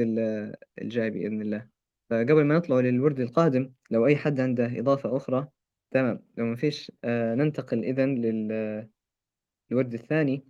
الجاي 0.78 1.10
بإذن 1.10 1.42
الله. 1.42 1.68
فقبل 2.10 2.44
ما 2.44 2.56
نطلع 2.56 2.80
للورد 2.80 3.20
القادم 3.20 3.72
لو 3.90 4.06
أي 4.06 4.16
حد 4.16 4.40
عنده 4.40 4.78
إضافة 4.78 5.16
أخرى 5.16 5.48
تمام. 5.90 6.24
لو 6.36 6.44
ما 6.44 6.56
فيش 6.56 6.92
ننتقل 7.04 7.84
إذن 7.84 8.14
للورد 8.14 9.94
الثاني 9.94 10.44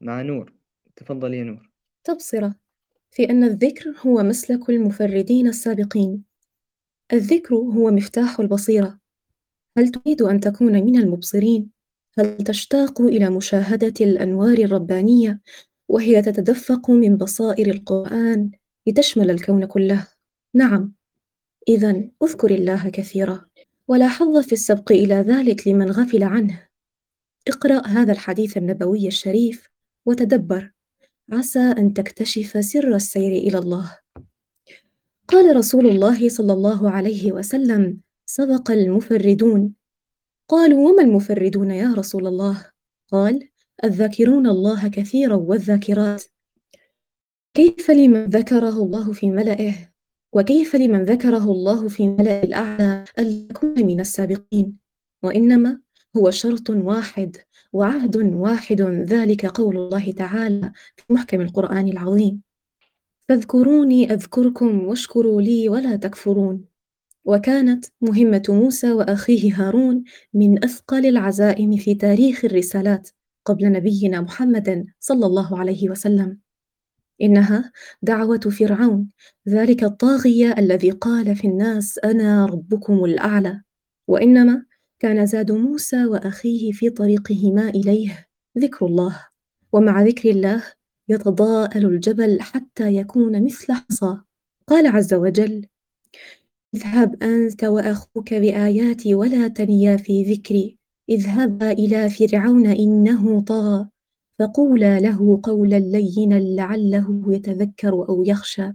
مع 0.00 0.22
نور. 0.22 0.52
تفضل 0.96 1.34
يا 1.34 1.44
نور. 1.44 1.70
تبصرة. 2.04 2.54
في 3.16 3.30
أن 3.30 3.44
الذكر 3.44 3.94
هو 4.06 4.22
مسلك 4.22 4.70
المفردين 4.70 5.48
السابقين 5.48 6.24
الذكر 7.12 7.54
هو 7.54 7.90
مفتاح 7.90 8.40
البصيرة 8.40 8.98
هل 9.78 9.88
تريد 9.88 10.22
أن 10.22 10.40
تكون 10.40 10.72
من 10.72 10.98
المبصرين؟ 10.98 11.70
هل 12.18 12.36
تشتاق 12.36 13.00
إلى 13.00 13.30
مشاهدة 13.30 13.94
الأنوار 14.00 14.58
الربانية 14.58 15.40
وهي 15.88 16.22
تتدفق 16.22 16.90
من 16.90 17.16
بصائر 17.16 17.66
القرآن 17.66 18.50
لتشمل 18.86 19.30
الكون 19.30 19.64
كله؟ 19.64 20.06
نعم، 20.54 20.94
إذا 21.68 22.10
أذكر 22.22 22.50
الله 22.50 22.88
كثيرا، 22.88 23.46
ولا 23.88 24.08
حظ 24.08 24.38
في 24.38 24.52
السبق 24.52 24.92
إلى 24.92 25.14
ذلك 25.14 25.68
لمن 25.68 25.90
غفل 25.90 26.22
عنه. 26.22 26.68
اقرأ 27.48 27.86
هذا 27.86 28.12
الحديث 28.12 28.56
النبوي 28.56 29.06
الشريف 29.06 29.68
وتدبر، 30.06 30.75
عسى 31.32 31.58
أن 31.58 31.94
تكتشف 31.94 32.64
سر 32.64 32.94
السير 32.94 33.32
إلى 33.32 33.58
الله. 33.58 33.98
قال 35.28 35.56
رسول 35.56 35.86
الله 35.86 36.28
صلى 36.28 36.52
الله 36.52 36.90
عليه 36.90 37.32
وسلم: 37.32 38.00
سبق 38.26 38.70
المفردون. 38.70 39.74
قالوا 40.48 40.90
وما 40.90 41.02
المفردون 41.02 41.70
يا 41.70 41.94
رسول 41.94 42.26
الله؟ 42.26 42.70
قال 43.12 43.48
الذاكرون 43.84 44.46
الله 44.46 44.88
كثيرا 44.88 45.34
والذاكرات. 45.34 46.24
كيف 47.54 47.90
لمن 47.90 48.24
ذكره 48.24 48.82
الله 48.82 49.12
في 49.12 49.30
ملئه؟ 49.30 49.74
وكيف 50.32 50.76
لمن 50.76 51.02
ذكره 51.02 51.52
الله 51.52 51.88
في 51.88 52.08
ملأ 52.08 52.42
الأعلى 52.42 53.04
أن 53.18 53.26
يكون 53.26 53.86
من 53.86 54.00
السابقين؟ 54.00 54.78
وإنما 55.22 55.80
هو 56.16 56.30
شرط 56.30 56.70
واحد 56.70 57.36
وعهد 57.76 58.16
واحد 58.16 58.82
ذلك 58.82 59.46
قول 59.46 59.76
الله 59.76 60.12
تعالى 60.12 60.72
في 60.96 61.12
محكم 61.12 61.40
القرآن 61.40 61.88
العظيم. 61.88 62.42
فاذكروني 63.28 64.12
أذكركم 64.12 64.84
واشكروا 64.86 65.42
لي 65.42 65.68
ولا 65.68 65.96
تكفرون. 65.96 66.64
وكانت 67.24 67.84
مهمة 68.00 68.42
موسى 68.48 68.92
وأخيه 68.92 69.54
هارون 69.54 70.04
من 70.34 70.64
أثقل 70.64 71.06
العزائم 71.06 71.76
في 71.76 71.94
تاريخ 71.94 72.44
الرسالات 72.44 73.10
قبل 73.44 73.72
نبينا 73.72 74.20
محمد 74.20 74.86
صلى 75.00 75.26
الله 75.26 75.58
عليه 75.58 75.90
وسلم. 75.90 76.38
إنها 77.22 77.72
دعوة 78.02 78.40
فرعون 78.40 79.10
ذلك 79.48 79.84
الطاغية 79.84 80.54
الذي 80.58 80.90
قال 80.90 81.36
في 81.36 81.46
الناس 81.46 81.98
أنا 81.98 82.46
ربكم 82.46 83.04
الأعلى. 83.04 83.62
وإنما 84.08 84.64
كان 84.98 85.26
زاد 85.26 85.52
موسى 85.52 86.06
وأخيه 86.06 86.72
في 86.72 86.90
طريقهما 86.90 87.68
إليه. 87.68 88.26
ذكر 88.58 88.86
الله. 88.86 89.26
ومع 89.72 90.02
ذكر 90.02 90.30
الله 90.30 90.62
يتضاءل 91.08 91.86
الجبل 91.86 92.40
حتى 92.40 92.96
يكون 92.96 93.44
مثل 93.44 93.72
حصى. 93.72 94.18
قال 94.66 94.86
عز 94.86 95.14
وجل 95.14 95.66
اذهب 96.74 97.22
أنت 97.22 97.64
وأخوك 97.64 98.34
بآياتي 98.34 99.14
ولا 99.14 99.48
تنيا 99.48 99.96
في 99.96 100.22
ذكري. 100.22 100.78
اذهبا 101.08 101.72
إلى 101.72 102.10
فرعون 102.10 102.66
إنه 102.66 103.40
طغى. 103.40 103.88
فقولا 104.38 105.00
له 105.00 105.40
قولا 105.42 105.78
لينا 105.78 106.34
لعله 106.34 107.22
يتذكر 107.28 108.08
أو 108.08 108.24
يخشى. 108.24 108.72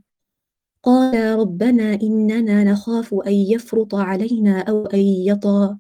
قال 0.84 1.40
ربنا 1.40 1.94
إننا 1.94 2.64
نخاف 2.64 3.14
أن 3.14 3.34
يفرط 3.34 3.96
علينا 3.96 4.62
أو 4.62 4.86
أن 4.86 5.00
يطغى. 5.00 5.78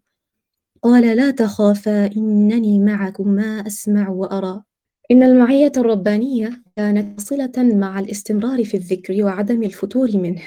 قال 0.83 1.17
لا 1.17 1.31
تخافا 1.31 2.05
إنني 2.05 2.79
معكما 2.79 3.67
أسمع 3.67 4.09
وأرى. 4.09 4.63
إن 5.11 5.23
المعية 5.23 5.71
الربانية 5.77 6.63
كانت 6.75 7.21
صلة 7.21 7.51
مع 7.57 7.99
الاستمرار 7.99 8.63
في 8.63 8.77
الذكر 8.77 9.23
وعدم 9.23 9.63
الفتور 9.63 10.17
منه 10.17 10.41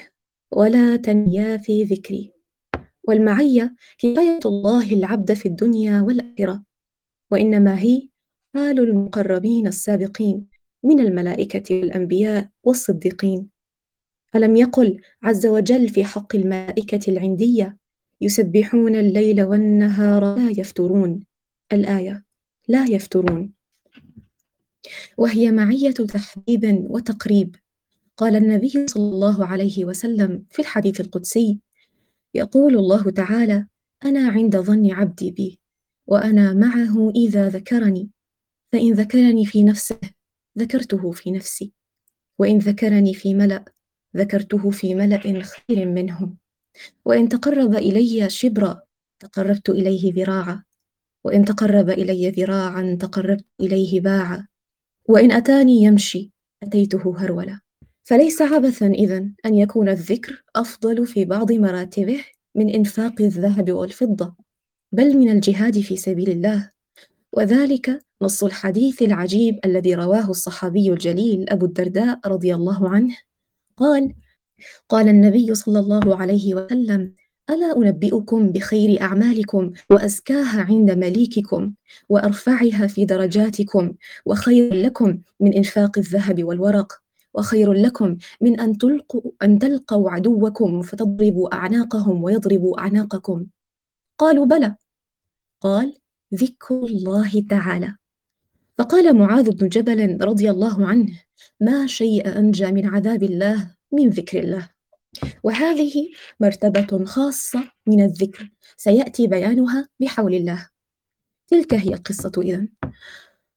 ولا 0.52 0.96
تنيا 0.96 1.56
في 1.56 1.84
ذكري. 1.84 2.32
والمعية 3.08 3.74
هي 4.00 4.38
الله 4.46 4.92
العبد 4.92 5.32
في 5.32 5.46
الدنيا 5.46 6.00
والآخرة 6.00 6.64
وإنما 7.30 7.78
هي 7.78 8.08
حال 8.54 8.78
المقربين 8.80 9.66
السابقين 9.66 10.46
من 10.84 11.00
الملائكة 11.00 11.74
والأنبياء 11.74 12.48
والصديقين. 12.64 13.48
ألم 14.36 14.56
يقل 14.56 15.00
عز 15.22 15.46
وجل 15.46 15.88
في 15.88 16.04
حق 16.04 16.36
الملائكة 16.36 17.10
العندية 17.12 17.78
يسبحون 18.24 18.96
الليل 18.96 19.42
والنهار 19.42 20.36
لا 20.36 20.50
يفترون. 20.50 21.26
الآية 21.72 22.24
لا 22.68 22.84
يفترون. 22.84 23.52
وهي 25.18 25.50
معية 25.50 25.90
تحبيب 25.90 26.86
وتقريب. 26.90 27.56
قال 28.16 28.36
النبي 28.36 28.86
صلى 28.86 29.10
الله 29.14 29.46
عليه 29.46 29.84
وسلم 29.84 30.44
في 30.50 30.58
الحديث 30.58 31.00
القدسي 31.00 31.60
يقول 32.34 32.76
الله 32.76 33.10
تعالى 33.10 33.66
أنا 34.04 34.28
عند 34.28 34.56
ظن 34.56 34.90
عبدي 34.90 35.30
بي 35.30 35.60
وأنا 36.06 36.52
معه 36.52 37.10
إذا 37.10 37.48
ذكرني. 37.48 38.10
فإن 38.72 38.92
ذكرني 38.92 39.46
في 39.46 39.64
نفسه 39.64 40.00
ذكرته 40.58 41.12
في 41.12 41.30
نفسي. 41.30 41.72
وإن 42.38 42.58
ذكرني 42.58 43.14
في 43.14 43.34
ملأ 43.34 43.64
ذكرته 44.16 44.70
في 44.70 44.94
ملأ 44.94 45.42
خير 45.42 45.88
منهم 45.88 46.43
وإن 47.04 47.28
تقرب 47.28 47.74
إلي 47.74 48.30
شبرا 48.30 48.82
تقربت 49.20 49.70
إليه 49.70 50.12
ذراعا. 50.12 50.62
وإن 51.24 51.44
تقرب 51.44 51.90
إلي 51.90 52.30
ذراعا 52.30 52.96
تقربت 53.00 53.46
إليه 53.60 54.00
باعا. 54.00 54.46
وإن 55.08 55.32
أتاني 55.32 55.82
يمشي 55.82 56.32
أتيته 56.62 57.14
هرولا 57.18 57.60
فليس 58.04 58.42
عبثا 58.42 58.86
إذا 58.86 59.16
أن 59.46 59.54
يكون 59.54 59.88
الذكر 59.88 60.44
أفضل 60.56 61.06
في 61.06 61.24
بعض 61.24 61.52
مراتبه 61.52 62.24
من 62.54 62.70
إنفاق 62.70 63.20
الذهب 63.20 63.72
والفضة 63.72 64.34
بل 64.92 65.16
من 65.16 65.30
الجهاد 65.30 65.80
في 65.80 65.96
سبيل 65.96 66.30
الله. 66.30 66.70
وذلك 67.32 68.04
نص 68.22 68.44
الحديث 68.44 69.02
العجيب 69.02 69.58
الذي 69.64 69.94
رواه 69.94 70.30
الصحابي 70.30 70.92
الجليل 70.92 71.50
أبو 71.50 71.66
الدرداء 71.66 72.20
رضي 72.26 72.54
الله 72.54 72.88
عنه. 72.88 73.16
قال 73.76 74.14
قال 74.88 75.08
النبي 75.08 75.54
صلى 75.54 75.78
الله 75.78 76.16
عليه 76.16 76.54
وسلم 76.54 77.12
ألا 77.50 77.76
أنبئكم 77.76 78.50
بخير 78.52 79.00
أعمالكم 79.02 79.72
وأزكاها 79.90 80.60
عند 80.60 80.90
مليككم 80.90 81.74
وأرفعها 82.08 82.86
في 82.86 83.04
درجاتكم 83.04 83.92
وخير 84.26 84.74
لكم 84.74 85.18
من 85.40 85.54
إنفاق 85.54 85.98
الذهب 85.98 86.44
والورق 86.44 86.92
وخير 87.34 87.72
لكم 87.72 88.16
من 88.40 88.60
أن 88.60 88.78
تلقوا 88.78 89.30
أن 89.42 89.58
تلقوا 89.58 90.10
عدوكم 90.10 90.82
فتضربوا 90.82 91.54
أعناقهم 91.54 92.24
ويضربوا 92.24 92.80
أعناقكم. 92.80 93.46
قالوا 94.18 94.46
بلى. 94.46 94.76
قال 95.60 95.94
ذكر 96.34 96.84
الله 96.84 97.42
تعالى. 97.50 97.96
فقال 98.78 99.16
معاذ 99.16 99.50
بن 99.50 99.68
جبل 99.68 100.18
رضي 100.22 100.50
الله 100.50 100.86
عنه 100.86 101.20
ما 101.60 101.86
شيء 101.86 102.38
أنجى 102.38 102.72
من 102.72 102.86
عذاب 102.86 103.22
الله 103.22 103.74
من 103.94 104.08
ذكر 104.08 104.38
الله. 104.38 104.70
وهذه 105.42 106.08
مرتبة 106.40 107.04
خاصة 107.04 107.70
من 107.86 108.04
الذكر. 108.04 108.50
سيأتي 108.76 109.26
بيانها 109.26 109.88
بحول 110.00 110.34
الله. 110.34 110.68
تلك 111.48 111.74
هي 111.74 111.94
القصة 111.94 112.32
إذن. 112.38 112.68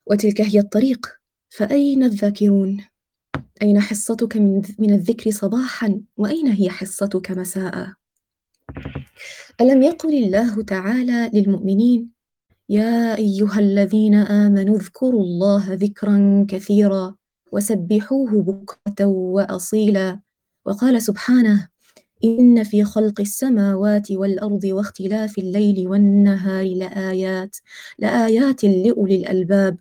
وتلك 0.05 0.41
هي 0.41 0.59
الطريق. 0.59 1.07
فأين 1.49 2.03
الذاكرون؟ 2.03 2.85
أين 3.61 3.79
حصتك 3.79 4.37
من, 4.37 4.61
من 4.79 4.93
الذكر 4.93 5.31
صباحا؟ 5.31 6.01
وأين 6.17 6.47
هي 6.47 6.69
حصتك 6.69 7.31
مساء؟ 7.31 7.93
ألم 9.61 9.83
يقل 9.83 10.13
الله 10.13 10.63
تعالى 10.63 11.31
للمؤمنين 11.33 12.11
يا 12.69 13.17
أيها 13.17 13.59
الذين 13.59 14.15
آمنوا 14.15 14.77
اذكروا 14.77 15.23
الله 15.23 15.73
ذكرا 15.73 16.45
كثيرا 16.49 17.15
وسبحوه 17.51 18.31
بكرة 18.31 19.05
وأصيلا 19.05 20.19
وقال 20.67 21.01
سبحانه 21.01 21.67
إن 22.23 22.63
في 22.63 22.83
خلق 22.83 23.21
السماوات 23.21 24.11
والأرض 24.11 24.63
واختلاف 24.63 25.37
الليل 25.37 25.87
والنهار 25.87 26.65
لآيات 26.65 27.57
لآيات 27.99 28.63
لأولي 28.63 29.15
الألباب. 29.15 29.77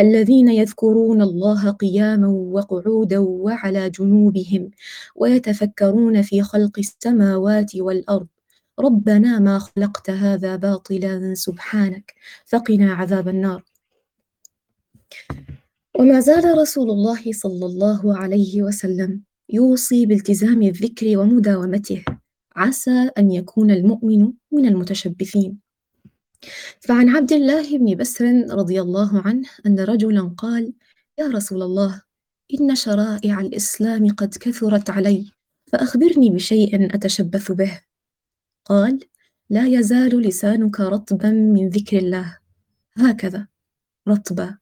الذين 0.00 0.48
يذكرون 0.48 1.22
الله 1.22 1.70
قياما 1.70 2.28
وقعودا 2.28 3.18
وعلى 3.18 3.90
جنوبهم 3.90 4.70
ويتفكرون 5.16 6.22
في 6.22 6.42
خلق 6.42 6.78
السماوات 6.78 7.76
والأرض. 7.76 8.26
ربنا 8.78 9.38
ما 9.38 9.58
خلقت 9.58 10.10
هذا 10.10 10.56
باطلا 10.56 11.34
سبحانك. 11.34 12.14
فقنا 12.46 12.92
عذاب 12.94 13.28
النار. 13.28 13.64
وما 15.98 16.20
زال 16.20 16.58
رسول 16.58 16.90
الله 16.90 17.32
صلى 17.32 17.66
الله 17.66 18.16
عليه 18.18 18.62
وسلم 18.62 19.27
يوصي 19.48 20.06
بالتزام 20.06 20.62
الذكر 20.62 21.18
ومداومته. 21.18 22.04
عسى 22.56 23.10
أن 23.18 23.30
يكون 23.30 23.70
المؤمن 23.70 24.32
من 24.52 24.66
المتشبثين. 24.66 25.58
فعن 26.80 27.08
عبد 27.08 27.32
الله 27.32 27.78
بن 27.78 27.96
بسر 27.96 28.24
رضي 28.50 28.80
الله 28.80 29.22
عنه 29.22 29.48
أن 29.66 29.80
رجلا 29.80 30.22
قال 30.22 30.72
يا 31.18 31.26
رسول 31.26 31.62
الله 31.62 32.02
إن 32.60 32.74
شرائع 32.74 33.40
الإسلام 33.40 34.08
قد 34.08 34.34
كثرت 34.40 34.90
علي 34.90 35.30
فأخبرني 35.66 36.30
بشيء 36.30 36.94
أتشبث 36.94 37.52
به. 37.52 37.80
قال 38.64 39.00
لا 39.50 39.66
يزال 39.66 40.22
لسانك 40.22 40.80
رطبا 40.80 41.30
من 41.30 41.68
ذكر 41.68 41.98
الله. 41.98 42.38
هكذا 42.96 43.46
رطبا. 44.08 44.58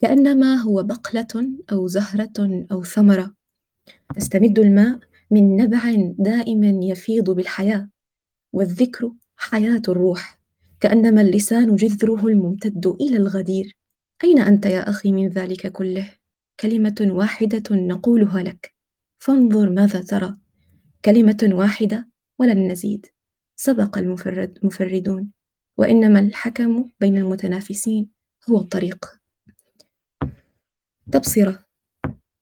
كأنما 0.00 0.54
هو 0.54 0.82
بقلة 0.82 1.52
أو 1.72 1.86
زهرة 1.86 2.66
أو 2.72 2.84
ثمرة. 2.84 3.41
تستمد 4.16 4.58
الماء 4.58 4.98
من 5.30 5.56
نبع 5.56 5.80
دائما 6.18 6.84
يفيض 6.84 7.30
بالحياة 7.30 7.88
والذكر 8.52 9.12
حياة 9.36 9.82
الروح 9.88 10.38
كأنما 10.80 11.20
اللسان 11.20 11.76
جذره 11.76 12.26
الممتد 12.26 12.86
إلى 12.86 13.16
الغدير. 13.16 13.76
أين 14.24 14.38
أنت 14.38 14.66
يا 14.66 14.90
أخي 14.90 15.12
من 15.12 15.28
ذلك 15.28 15.72
كله؟ 15.72 16.10
كلمة 16.60 17.08
واحدة 17.10 17.62
نقولها 17.70 18.42
لك. 18.42 18.74
فانظر 19.18 19.70
ماذا 19.70 20.02
ترى. 20.02 20.36
كلمة 21.04 21.50
واحدة 21.52 22.08
ولن 22.38 22.72
نزيد. 22.72 23.06
سبق 23.56 23.98
المفرد 23.98 24.58
مفردون 24.62 25.32
وإنما 25.78 26.20
الحكم 26.20 26.90
بين 27.00 27.16
المتنافسين 27.16 28.10
هو 28.50 28.60
الطريق. 28.60 29.20
تبصرة. 31.12 31.64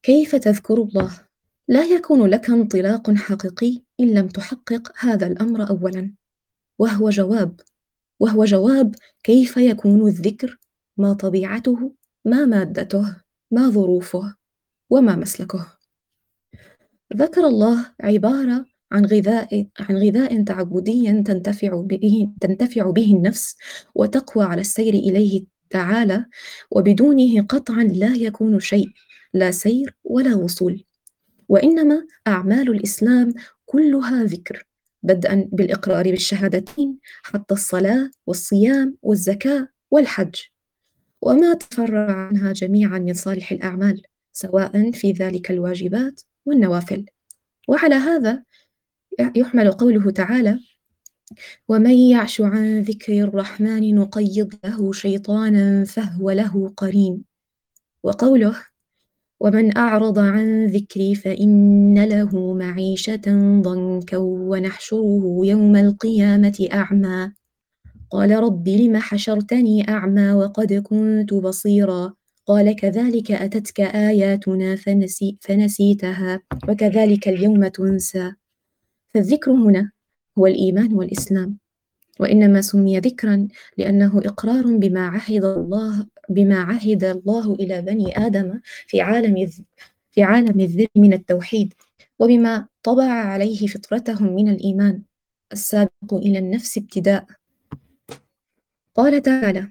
كيف 0.02 0.37
تذكر 0.37 0.74
الله؟ 0.74 1.30
لا 1.70 1.85
يكون 1.85 2.26
لك 2.26 2.50
انطلاق 2.50 3.11
حقيقي 3.11 3.83
إن 4.00 4.14
لم 4.14 4.28
تحقق 4.28 4.92
هذا 4.98 5.26
الأمر 5.26 5.70
أولا. 5.70 6.14
وهو 6.78 7.11
جواب. 7.11 7.61
وهو 8.20 8.44
جواب 8.44 8.94
كيف 9.22 9.56
يكون 9.56 10.09
الذكر 10.09 10.59
ما 10.96 11.12
طبيعته 11.12 11.94
ما 12.24 12.44
مادته 12.44 13.16
ما 13.50 13.68
ظروفه 13.68 14.35
وما 14.90 15.16
مسلكه. 15.16 15.78
ذكر 17.16 17.46
الله 17.46 17.87
عبارة 18.00 18.66
عن 18.92 19.04
غذاء 19.04 19.66
عن 19.80 19.96
غذاء 19.96 20.44
تعبدي 20.44 21.22
تنتفع 21.22 21.80
به 21.80 22.28
تنتفع 22.40 22.90
به 22.90 23.14
النفس 23.14 23.56
وتقوى 23.94 24.44
على 24.44 24.61
السير 24.61 24.94
إليه 24.94 25.44
تعالى 25.70 26.26
وبدونه 26.70 27.42
قطعا 27.42 27.85
لا 27.85 28.14
يكون 28.14 28.61
شيء 28.61 28.88
لا 29.35 29.50
سير 29.50 29.96
ولا 30.04 30.35
وصول. 30.35 30.85
وإنما 31.50 32.06
أعمال 32.26 32.70
الإسلام 32.70 33.34
كلها 33.66 34.24
ذكر 34.24 34.64
بدءا 35.02 35.48
بالإقرار 35.52 36.10
بالشهادتين 36.10 36.98
حتى 37.22 37.54
الصلاة 37.54 38.10
والصيام 38.26 38.96
والزكاة 39.02 39.68
والحج. 39.90 40.34
وما 41.22 41.54
تفرع 41.54 42.12
عنها 42.12 42.52
جميعا 42.52 42.98
من 42.98 43.14
صالح 43.14 43.52
الأعمال 43.52 44.02
سواء 44.32 44.90
في 44.90 45.12
ذلك 45.12 45.50
الواجبات 45.50 46.20
والنوافل. 46.46 47.06
وعلى 47.68 47.94
هذا 47.94 48.44
يحمل 49.36 49.72
قوله 49.72 50.10
تعالى 50.10 50.60
ومن 51.68 51.94
يعش 51.98 52.40
عن 52.40 52.82
ذكر 52.82 53.12
الرحمن 53.12 53.94
نقيض 53.94 54.54
له 54.64 54.92
شيطانا 54.92 55.84
فهو 55.84 56.30
له 56.30 56.72
قرين 56.76 57.24
وقوله 58.02 58.69
ومن 59.40 59.76
أعرض 59.76 60.18
عن 60.18 60.66
ذكري 60.66 61.14
فإن 61.14 62.05
له 62.05 62.55
معيشة 62.55 63.20
ضنكا 63.62 64.16
ونحشره 64.16 65.40
يوم 65.44 65.76
القيامة 65.76 66.68
أعمى. 66.72 67.33
قال 68.11 68.31
رب 68.31 68.68
لم 68.68 68.96
حشرتني 68.96 69.88
أعمى 69.88 70.33
وقد 70.33 70.72
كنت 70.72 71.35
بصيرا. 71.35 72.14
قال 72.46 72.76
كذلك 72.76 73.33
أتتك 73.33 73.81
آياتنا 73.81 74.76
فنسي 74.76 75.38
فنسيتها 75.40 76.40
وكذلك 76.68 77.29
اليوم 77.29 77.66
تنسى. 77.68 78.33
فالذكر 79.14 79.50
هنا 79.53 79.90
هو 80.38 80.46
الإيمان 80.46 80.94
والإسلام. 80.94 81.59
وإنما 82.20 82.61
سمي 82.61 82.98
ذكرا 82.98 83.48
لأنه 83.79 84.18
إقرار 84.18 84.76
بما 84.76 85.07
عهد 85.07 85.44
الله 85.44 86.07
بما 86.31 86.61
عهد 86.61 87.05
الله 87.05 87.55
إلى 87.55 87.83
بني 87.83 88.27
آدم 88.27 88.61
في 88.87 89.01
عالم 89.01 89.51
في 90.11 90.23
عالم 90.23 90.61
الذر 90.61 90.87
من 90.97 91.12
التوحيد 91.12 91.75
وبما 92.19 92.66
طبع 92.83 93.05
عليه 93.05 93.66
فطرتهم 93.66 94.35
من 94.35 94.49
الإيمان 94.49 95.03
السابق 95.53 96.14
إلى 96.14 96.38
النفس 96.38 96.79
ابتداء. 96.79 97.27
قال 98.95 99.23
تعالى 99.23 99.69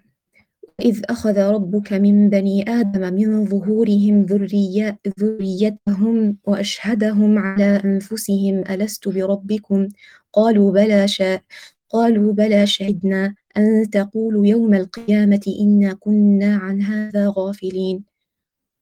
إذ 0.81 1.01
أخذ 1.09 1.37
ربك 1.39 1.93
من 1.93 2.29
بني 2.29 2.69
آدم 2.69 3.13
من 3.13 3.45
ظهورهم 3.45 4.25
ذرية 4.25 4.99
ذريتهم 5.19 6.37
وأشهدهم 6.43 7.37
على 7.37 7.81
أنفسهم 7.85 8.63
ألست 8.69 9.07
بربكم؟ 9.09 9.87
قالوا 10.33 10.71
بلى 10.71 11.07
شاء 11.07 11.41
قالوا 11.89 12.33
بلى 12.33 12.67
شهدنا 12.67 13.35
أن 13.59 13.89
تقولوا 13.89 14.45
يوم 14.47 14.73
القيامة 14.73 15.41
إنا 15.61 15.93
كنا 15.93 16.57
عن 16.57 16.81
هذا 16.81 17.33
غافلين. 17.37 18.03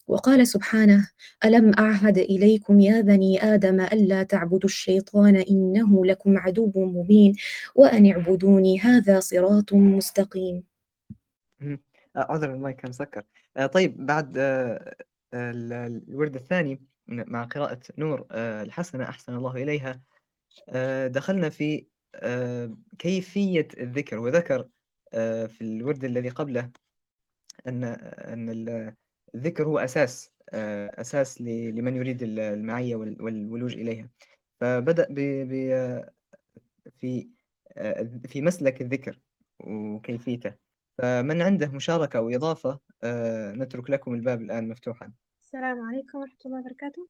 وقال 0.08 0.48
سبحانه 0.48 1.10
ألم 1.46 1.74
أعهد 1.80 2.18
إليكم 2.18 2.80
يا 2.80 3.02
بني 3.02 3.44
آدم 3.44 3.82
ألا 3.82 4.24
تعبدوا 4.24 4.70
الشيطان 4.70 5.36
إنه 5.36 6.06
لكم 6.06 6.38
عدو 6.38 6.72
مبين 6.76 7.36
وأن 7.76 8.12
اعبدوني 8.12 8.80
هذا 8.80 9.20
صراط 9.20 9.74
مستقيم. 9.74 10.63
عذرا 12.16 12.54
المايك 12.54 12.76
كان 12.76 12.90
مسكر 12.90 13.24
آه، 13.58 13.66
طيب 13.66 14.06
بعد 14.06 14.38
آه، 14.38 14.96
الورد 15.34 16.36
الثاني 16.36 16.82
مع 17.08 17.44
قراءة 17.44 17.80
نور 17.98 18.28
الحسنة 18.32 19.04
أحسن 19.04 19.36
الله 19.36 19.56
إليها. 19.56 20.02
دخلنا 21.08 21.50
في 21.50 21.86
كيفية 23.00 23.67
الذكر 23.78 24.20
وذكر 24.20 24.70
في 25.48 25.62
الورد 25.62 26.04
الذي 26.04 26.30
قبله 26.30 26.72
أن 27.67 27.84
أن 27.84 28.93
الذكر 29.36 29.63
هو 29.63 29.80
أساس 29.80 30.32
أساس 30.54 31.41
لمن 31.41 31.96
يريد 31.96 32.24
المعية 32.24 32.96
والولوج 32.96 33.74
إليها. 33.74 34.10
فبدأ 34.62 35.08
ب 35.10 35.20
في 37.00 37.30
في 38.28 38.41
مسلك 38.41 38.82
الذكر 38.82 39.20
وكيفيته. 39.60 40.54
فمن 40.98 41.41
عنده 41.41 41.72
مشاركة 41.72 42.17
أو 42.17 42.30
إضافة 42.30 42.80
نترك 43.54 43.89
لكم 43.89 44.13
الباب 44.13 44.41
الآن 44.41 44.70
مفتوحا. 44.70 45.13
السلام 45.41 45.82
عليكم 45.82 46.17
ورحمة 46.17 46.38
الله 46.46 46.60
وبركاته. 46.60 47.08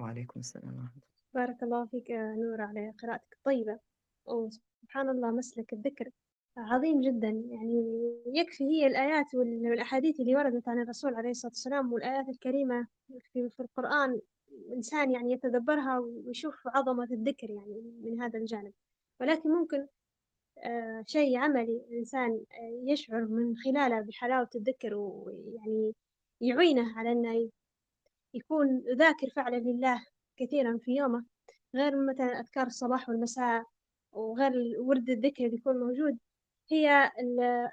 وعليكم 0.00 0.40
السلام 0.40 0.74
ورحمة 0.74 0.90
الله. 0.90 1.46
بارك 1.46 1.62
الله 1.62 1.86
فيك 1.86 2.10
نور 2.10 2.60
على 2.60 2.92
قراءتك 3.02 3.32
الطيبة. 3.32 3.78
وسبحان 4.26 5.08
الله 5.10 5.30
مسلك 5.30 5.72
الذكر. 5.72 6.10
عظيم 6.56 7.00
جدا. 7.00 7.28
يعني 7.28 7.84
يكفي 8.26 8.64
هي 8.64 8.86
الآيات 8.86 9.34
والأحاديث 9.34 10.20
اللي 10.20 10.36
وردت 10.36 10.68
عن 10.68 10.80
الرسول 10.82 11.14
عليه 11.14 11.30
الصلاة 11.30 11.50
والسلام 11.50 11.92
والآيات 11.92 12.28
الكريمة 12.28 12.86
في, 13.32 13.60
القرآن. 13.60 14.20
إنسان 14.76 15.10
يعني 15.10 15.32
يتدبرها 15.32 15.98
ويشوف 15.98 16.54
عظمة 16.66 17.08
الذكر 17.10 17.50
يعني 17.50 17.82
من 18.02 18.22
هذا 18.22 18.38
الجانب. 18.38 18.72
ولكن 19.20 19.50
ممكن 19.50 19.86
آه 20.58 21.04
شيء 21.06 21.38
عملي 21.38 21.84
الإنسان 21.90 22.30
آه 22.30 22.92
يشعر 22.92 23.24
من 23.26 23.56
خلاله 23.56 24.00
بحلاوة 24.00 24.48
الذكر 24.56 24.94
ويعني 24.94 25.94
يعينه 26.40 26.98
على 26.98 27.12
أنه 27.12 27.50
يكون 28.34 28.78
ذاكر 28.98 29.30
فعلا 29.36 29.56
لله 29.56 30.04
كثيرا 30.36 30.78
في 30.82 30.96
يومه. 30.96 31.24
غير 31.74 32.06
مثلا 32.06 32.40
أذكار 32.40 32.66
الصباح 32.66 33.08
والمساء 33.08 33.64
وغير 34.14 34.52
ورد 34.78 35.10
الذكر 35.10 35.46
اللي 35.46 35.56
يكون 35.56 35.76
موجود 35.80 36.18
هي 36.70 36.88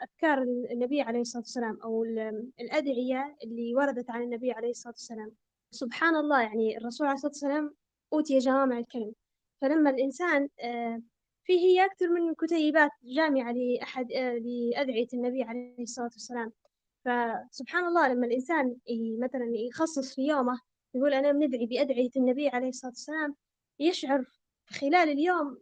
أذكار 0.04 0.42
النبي 0.72 1.02
عليه 1.02 1.22
الصلاة 1.22 1.42
والسلام 1.42 1.80
أو 1.84 2.04
الأدعية 2.60 3.38
اللي 3.44 3.76
وردت 3.76 4.10
عن 4.10 4.22
النبي 4.24 4.52
عليه 4.52 4.70
الصلاة 4.70 4.94
والسلام. 4.94 5.32
سبحان 5.72 6.16
الله 6.16 6.42
يعني 6.42 6.78
الرسول 6.78 7.08
عليه 7.08 7.16
الصلاة 7.16 7.32
والسلام 7.32 7.76
أوتي 8.14 8.38
جوامع 8.40 8.78
الكلم. 8.78 9.14
فلما 9.62 9.90
الإنسان 9.90 10.50
آه، 10.60 11.02
في 11.44 11.54
هي 11.54 11.86
أكثر 11.86 12.10
من 12.10 12.36
كتيبات 12.36 12.92
جامعة 13.04 13.52
لأحد 13.52 14.12
آه، 14.12 14.34
لأدعية 14.34 15.08
النبي 15.14 15.44
عليه 15.44 15.84
الصلاة 15.84 16.10
والسلام. 16.14 16.52
فسبحان 17.06 17.86
الله 17.86 18.08
لما 18.08 18.28
الإنسان 18.28 18.78
مثلا 19.20 19.46
يخصص 19.54 20.16
في 20.16 20.22
يومه 20.28 20.60
يقول 20.96 21.14
أنا 21.14 21.32
بندعي 21.32 21.66
بأدعية 21.66 22.10
النبي 22.18 22.50
عليه 22.50 22.70
الصلاة 22.70 22.92
والسلام 22.92 23.36
يشعر 23.80 24.26
خلال 24.72 25.10
اليوم 25.10 25.58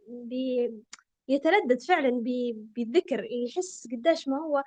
يتردد 1.28 1.82
فعلا 1.88 2.10
بالذكر 2.76 3.24
يحس 3.24 3.88
قديش 3.92 4.28
ما 4.28 4.36
هو 4.36 4.64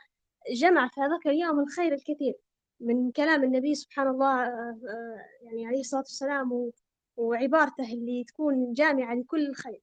جمع 0.51 0.87
في 0.87 1.01
هذاك 1.01 1.27
اليوم 1.27 1.59
الخير 1.59 1.93
الكثير. 1.93 2.33
من 2.79 3.11
كلام 3.11 3.43
النبي 3.43 3.75
سبحان 3.75 4.07
الله 4.07 4.45
آه، 4.45 4.77
آه، 4.89 5.17
يعني 5.41 5.67
عليه 5.67 5.79
الصلاة 5.79 6.01
والسلام 6.01 6.71
وعبارته 7.17 7.93
اللي 7.93 8.23
تكون 8.23 8.73
جامعة 8.73 9.15
لكل 9.15 9.47
الخير 9.47 9.81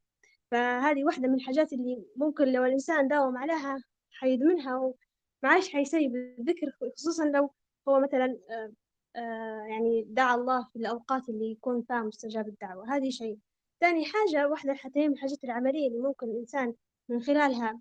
فهذه 0.50 1.04
واحدة 1.04 1.28
من 1.28 1.34
الحاجات 1.34 1.72
اللي 1.72 2.04
ممكن 2.16 2.52
لو 2.52 2.64
الإنسان 2.64 3.08
داوم 3.08 3.36
عليها 3.38 3.78
حيدمنها 4.10 4.76
وما 4.76 4.94
عادش 5.44 5.68
حيسيب 5.72 6.16
الذكر 6.16 6.70
خصوصا 6.96 7.24
لو 7.24 7.50
هو 7.88 8.00
مثلا 8.00 8.38
آه، 9.16 9.66
يعني 9.70 10.04
دعا 10.08 10.34
الله 10.34 10.68
في 10.72 10.76
الأوقات 10.76 11.28
اللي 11.28 11.50
يكون 11.50 11.82
فيها 11.82 12.02
مستجاب 12.02 12.48
الدعوة. 12.48 12.96
هذه 12.96 13.10
شيء. 13.10 13.38
ثاني 13.80 14.04
حاجة 14.04 14.48
واحدة 14.48 14.74
حتى 14.74 15.08
من 15.08 15.14
الحاجات 15.14 15.44
العملية 15.44 15.88
اللي 15.88 15.98
ممكن 15.98 16.26
الإنسان 16.26 16.74
من 17.08 17.22
خلالها 17.22 17.80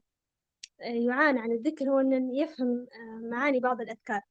يعاني 0.80 1.40
عن 1.40 1.52
الذكر 1.52 1.90
هو 1.90 2.00
أن 2.00 2.36
يفهم 2.36 2.88
معاني 3.22 3.60
بعض 3.60 3.82
الأذكار. 3.82 4.22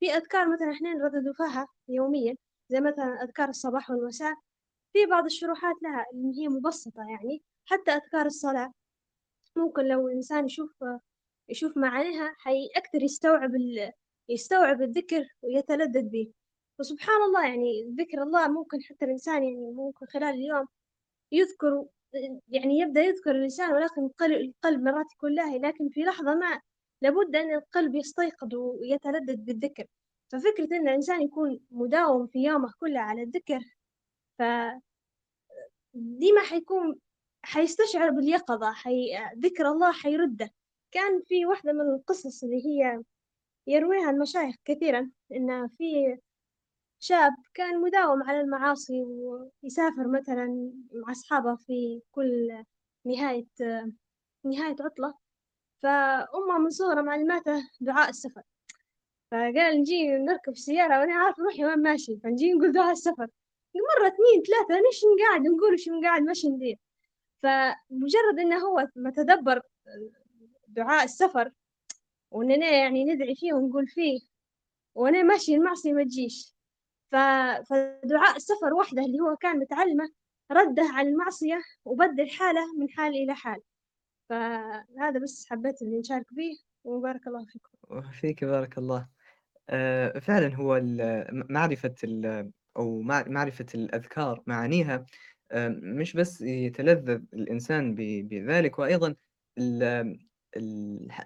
في 0.00 0.10
أذكار 0.12 0.52
مثلا 0.52 0.72
إحنا 0.72 0.94
نردد 0.94 1.32
فيها 1.36 1.68
يوميا 1.88 2.36
زي 2.68 2.80
مثلا 2.80 3.22
أذكار 3.22 3.48
الصباح 3.48 3.90
والمساء. 3.90 4.34
في 4.92 5.06
بعض 5.06 5.24
الشروحات 5.24 5.74
لها 5.82 6.06
اللي 6.12 6.42
هي 6.42 6.48
مبسطة 6.48 7.02
يعني 7.10 7.42
حتى 7.64 7.90
أذكار 7.90 8.26
الصلاة. 8.26 8.72
ممكن 9.56 9.84
لو 9.84 10.08
الإنسان 10.08 10.44
يشوف 10.46 10.84
يشوف 11.48 11.76
معانيها 11.76 12.34
حي 12.38 12.68
أكثر 12.76 13.02
يستوعب 13.02 13.54
ال... 13.54 13.92
يستوعب 14.28 14.82
الذكر 14.82 15.24
ويتلذذ 15.42 16.08
به 16.08 16.32
وسبحان 16.78 17.22
الله 17.22 17.46
يعني 17.48 17.94
ذكر 17.98 18.22
الله 18.22 18.48
ممكن 18.48 18.82
حتى 18.82 19.04
الإنسان 19.04 19.44
يعني 19.44 19.70
ممكن 19.72 20.06
خلال 20.06 20.34
اليوم 20.34 20.66
يذكر 21.32 21.84
يعني 22.48 22.78
يبدأ 22.78 23.00
يذكر 23.00 23.30
الإنسان 23.30 23.72
ولكن 23.72 24.10
القلب 24.22 24.82
مرات 24.82 25.12
يكون 25.12 25.34
لاهي 25.34 25.58
لكن 25.58 25.88
في 25.88 26.00
لحظة 26.00 26.34
ما 26.34 26.60
لابد 27.02 27.36
أن 27.36 27.54
القلب 27.54 27.94
يستيقظ 27.94 28.54
ويتلذذ 28.54 29.36
بالذكر. 29.36 29.86
ففكرة 30.28 30.76
أن 30.76 30.88
الإنسان 30.88 31.22
يكون 31.22 31.60
مداوم 31.70 32.26
في 32.26 32.38
يومه 32.38 32.72
كله 32.80 33.00
على 33.00 33.22
الذكر 33.22 33.60
ف 34.38 34.42
ديما 35.94 36.40
حيكون 36.40 36.98
حيستشعر 37.42 38.10
باليقظة 38.10 38.72
حي... 38.72 39.18
ذكر 39.38 39.68
الله 39.68 39.92
حيرده. 39.92 40.50
كان 40.92 41.22
في 41.22 41.46
واحدة 41.46 41.72
من 41.72 41.80
القصص 41.80 42.44
اللي 42.44 42.66
هي 42.66 43.02
يرويها 43.66 44.10
المشايخ 44.10 44.56
كثيرا 44.64 45.10
إن 45.32 45.68
في 45.68 46.18
شاب 47.00 47.32
كان 47.54 47.80
مداوم 47.80 48.22
على 48.22 48.40
المعاصي 48.40 49.02
ويسافر 49.02 50.08
مثلا 50.08 50.72
مع 50.92 51.12
أصحابه 51.12 51.56
في 51.56 52.02
كل 52.10 52.64
نهاية 53.06 53.46
نهاية 54.44 54.76
عطلة. 54.80 55.14
فأمه 55.82 56.58
من 56.58 56.70
صغره 56.70 57.02
معلماته 57.02 57.62
دعاء 57.80 58.08
السفر. 58.08 58.42
فقال 59.30 59.80
نجي 59.80 60.08
نركب 60.08 60.52
السيارة 60.52 61.00
وأنا 61.00 61.14
عارف 61.14 61.38
روحي 61.38 61.64
وين 61.64 61.82
ماشي. 61.82 62.18
فنجي 62.24 62.52
نقول 62.52 62.72
دعاء 62.72 62.92
السفر. 62.92 63.28
مرة 63.76 64.06
اثنين 64.08 64.42
ثلاثة 64.42 64.80
ليش 64.80 65.00
نقعد 65.04 65.40
نقول 65.40 65.80
شو 65.80 65.90
نقعد 66.00 66.22
ماشي 66.22 66.48
ندير 66.48 66.78
فمجرد 67.42 68.38
إنه 68.38 68.58
هو 68.58 68.88
ما 68.96 69.10
تدبر 69.10 69.60
دعاء 70.68 71.04
السفر 71.04 71.50
وإننا 72.30 72.70
يعني 72.70 73.04
ندعي 73.04 73.34
فيه 73.34 73.52
ونقول 73.52 73.86
فيه 73.88 74.20
وأنا 74.94 75.22
ماشي 75.22 75.54
المعصية 75.54 75.92
ما 75.92 76.04
تجيش. 76.04 76.55
فدعاء 77.10 78.36
السفر 78.36 78.74
وحده 78.74 79.02
اللي 79.02 79.20
هو 79.20 79.36
كان 79.36 79.58
متعلمه 79.58 80.10
رده 80.52 80.82
عن 80.82 81.06
المعصية 81.06 81.60
وبدل 81.84 82.30
حاله 82.30 82.76
من 82.78 82.90
حال 82.90 83.14
إلى 83.14 83.34
حال. 83.34 83.60
فهذا 84.28 85.18
بس 85.22 85.46
حبيت 85.50 85.82
إني 85.82 85.98
نشارك 85.98 86.34
به 86.34 86.58
وبارك 86.84 87.26
الله 87.26 87.46
فيكم. 87.52 87.70
وفيك 87.88 88.44
بارك 88.44 88.78
الله. 88.78 89.08
آه، 89.70 90.18
فعلا 90.18 90.54
هو 90.54 90.80
معرفة 91.32 91.94
أو 92.76 93.00
معرفة 93.02 93.66
الأذكار 93.74 94.42
معانيها 94.46 95.06
آه، 95.52 95.68
مش 95.68 96.16
بس 96.16 96.40
يتلذذ 96.40 97.22
الإنسان 97.34 97.94
بذلك 97.94 98.78
وأيضا 98.78 99.14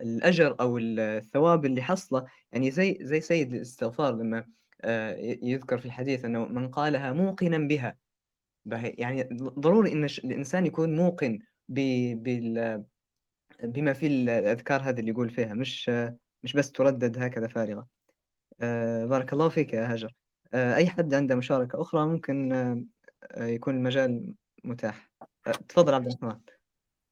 الأجر 0.01 0.57
أو 0.61 0.79
الثواب 0.79 1.65
اللي 1.65 1.83
حصله 1.83 2.27
يعني 2.53 2.71
زي 2.71 2.99
زي 3.01 3.21
سيد 3.21 3.55
الاستغفار 3.55 4.15
لما 4.15 4.47
يذكر 5.43 5.79
في 5.79 5.87
الحديث 5.87 6.25
أنه 6.25 6.45
من 6.45 6.69
قالها 6.69 7.13
موقنا 7.13 7.59
بها. 7.59 7.97
يعني 8.83 9.29
ضروري 9.43 9.93
أن 9.93 10.05
الإنسان 10.05 10.67
يكون 10.67 10.97
موقن 10.97 11.39
بما 13.63 13.93
في 13.93 14.07
الأذكار 14.07 14.81
هذه 14.81 15.01
اللي 15.01 15.11
يقول 15.11 15.31
فيها 15.31 15.55
مش 15.55 15.91
مش 16.43 16.53
بس 16.53 16.73
تردد 16.73 17.23
هكذا 17.23 17.49
فارغة. 17.49 17.87
آه، 18.61 19.05
بارك 19.07 19.33
الله 19.33 19.49
فيك 19.49 19.73
يا 19.73 19.93
هاجر 19.93 20.15
آه، 20.55 20.75
أي 20.75 20.87
حد 20.87 21.15
عنده 21.15 21.35
مشاركة 21.35 21.81
أخرى 21.81 22.07
ممكن 22.07 22.53
يكون 23.37 23.75
المجال 23.75 24.35
متاح. 24.65 25.11
تفضل 25.69 25.95
عبد 25.95 26.07
الرحمن. 26.07 26.41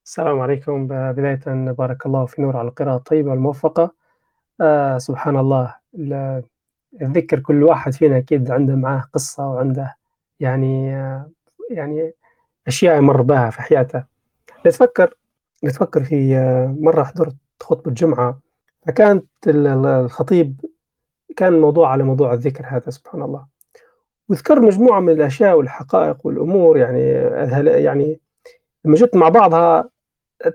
السلام 0.06 0.40
عليكم. 0.40 0.86
بداية 0.86 1.72
بارك 1.72 2.06
الله 2.06 2.26
في 2.26 2.42
نور 2.42 2.56
على 2.56 2.68
القراءة 2.68 2.96
الطيبة 2.96 3.30
والموفقة 3.30 3.94
آه 4.60 4.98
سبحان 4.98 5.36
الله 5.36 5.76
الذكر 7.02 7.40
كل 7.40 7.62
واحد 7.62 7.92
فينا 7.94 8.18
أكيد 8.18 8.50
عنده 8.50 8.74
معاه 8.76 9.04
قصة 9.14 9.48
وعنده 9.48 9.96
يعني 10.40 10.86
يعني 11.70 12.12
أشياء 12.66 12.98
يمر 12.98 13.22
بها 13.22 13.50
في 13.50 13.62
حياته. 13.62 14.04
نتفكر 14.66 15.14
نتفكر 15.64 16.04
في 16.04 16.36
مرة 16.80 17.02
حضرت 17.04 17.36
خطبة 17.62 17.90
جمعة 17.92 18.40
فكانت 18.86 19.26
الخطيب 19.46 20.60
كان 21.36 21.54
الموضوع 21.54 21.90
على 21.92 22.02
موضوع 22.04 22.32
الذكر 22.32 22.64
هذا 22.66 22.90
سبحان 22.90 23.22
الله. 23.22 23.46
وذكر 24.28 24.60
مجموعة 24.60 25.00
من 25.00 25.10
الأشياء 25.12 25.56
والحقائق 25.58 26.26
والأمور 26.26 26.76
يعني 26.78 27.00
يعني 27.84 28.20
لما 28.84 28.94
جت 28.96 29.16
مع 29.16 29.28
بعضها 29.28 29.90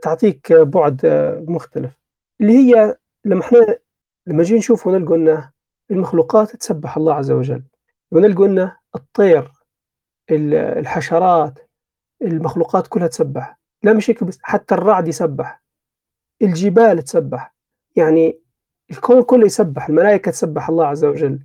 تعطيك 0.01 0.53
بعد 0.53 1.05
مختلف 1.47 1.99
اللي 2.41 2.53
هي 2.53 2.97
لما 3.25 3.41
إحنا 3.41 3.77
لما 4.27 4.39
نجي 4.39 4.57
نشوف 4.57 4.87
ونلقى 4.87 5.15
إنه 5.15 5.52
المخلوقات 5.93 6.55
تسبح 6.55 6.97
الله 6.97 7.13
عز 7.13 7.31
وجل. 7.31 7.63
ونلقى 8.11 8.45
أن 8.45 8.71
الطير 8.95 9.51
الحشرات 10.31 11.59
المخلوقات 12.21 12.87
كلها 12.87 13.07
تسبح. 13.07 13.59
لا 13.83 13.93
مش 13.93 14.09
هيك 14.09 14.23
بس 14.23 14.39
حتى 14.41 14.75
الرعد 14.75 15.07
يسبح. 15.07 15.63
الجبال 16.41 17.03
تسبح. 17.03 17.55
يعني 17.95 18.39
الكون 18.91 19.23
كله 19.23 19.45
يسبح 19.45 19.89
الملائكة 19.89 20.31
تسبح 20.31 20.69
الله 20.69 20.85
عز 20.85 21.05
وجل. 21.05 21.39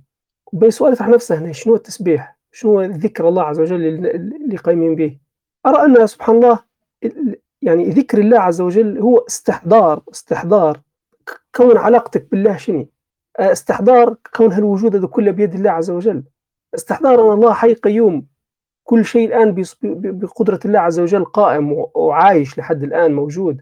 سؤال 0.69 0.93
يطرح 0.93 1.07
نفسه 1.07 1.39
هنا 1.39 1.51
شنو 1.51 1.75
التسبيح؟ 1.75 2.39
شنو 2.51 2.81
ذكر 2.81 3.29
الله 3.29 3.43
عز 3.43 3.59
وجل 3.59 3.85
اللي 3.85 4.57
قايمين 4.57 4.95
به؟ 4.95 5.19
أرى 5.65 5.85
أن 5.85 6.07
سبحان 6.07 6.35
الله 6.35 6.59
يعني 7.61 7.89
ذكر 7.89 8.17
الله 8.17 8.39
عز 8.39 8.61
وجل 8.61 8.99
هو 8.99 9.17
استحضار 9.17 10.03
استحضار. 10.11 10.81
كون 11.55 11.77
علاقتك 11.77 12.31
بالله 12.31 12.57
شنو؟ 12.57 12.89
استحضار 13.39 14.15
كون 14.35 14.53
هالوجود 14.53 14.95
هذا 14.95 15.07
كله 15.07 15.31
بيد 15.31 15.53
الله 15.53 15.71
عز 15.71 15.91
وجل. 15.91 16.23
استحضار 16.75 17.27
أن 17.27 17.33
الله 17.33 17.53
حي 17.53 17.73
قيوم 17.73 18.25
كل 18.83 19.05
شيء 19.05 19.27
الآن 19.27 19.63
بقدرة 19.83 20.59
الله 20.65 20.79
عز 20.79 20.99
وجل 20.99 21.25
قائم 21.25 21.85
وعايش 21.95 22.57
لحد 22.57 22.83
الآن 22.83 23.13
موجود. 23.13 23.61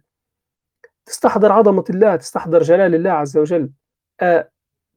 تستحضر 1.05 1.51
عظمة 1.51 1.83
الله 1.89 2.15
تستحضر 2.15 2.61
جلال 2.61 2.95
الله 2.95 3.11
عز 3.11 3.37
وجل. 3.37 3.69
أه 4.21 4.49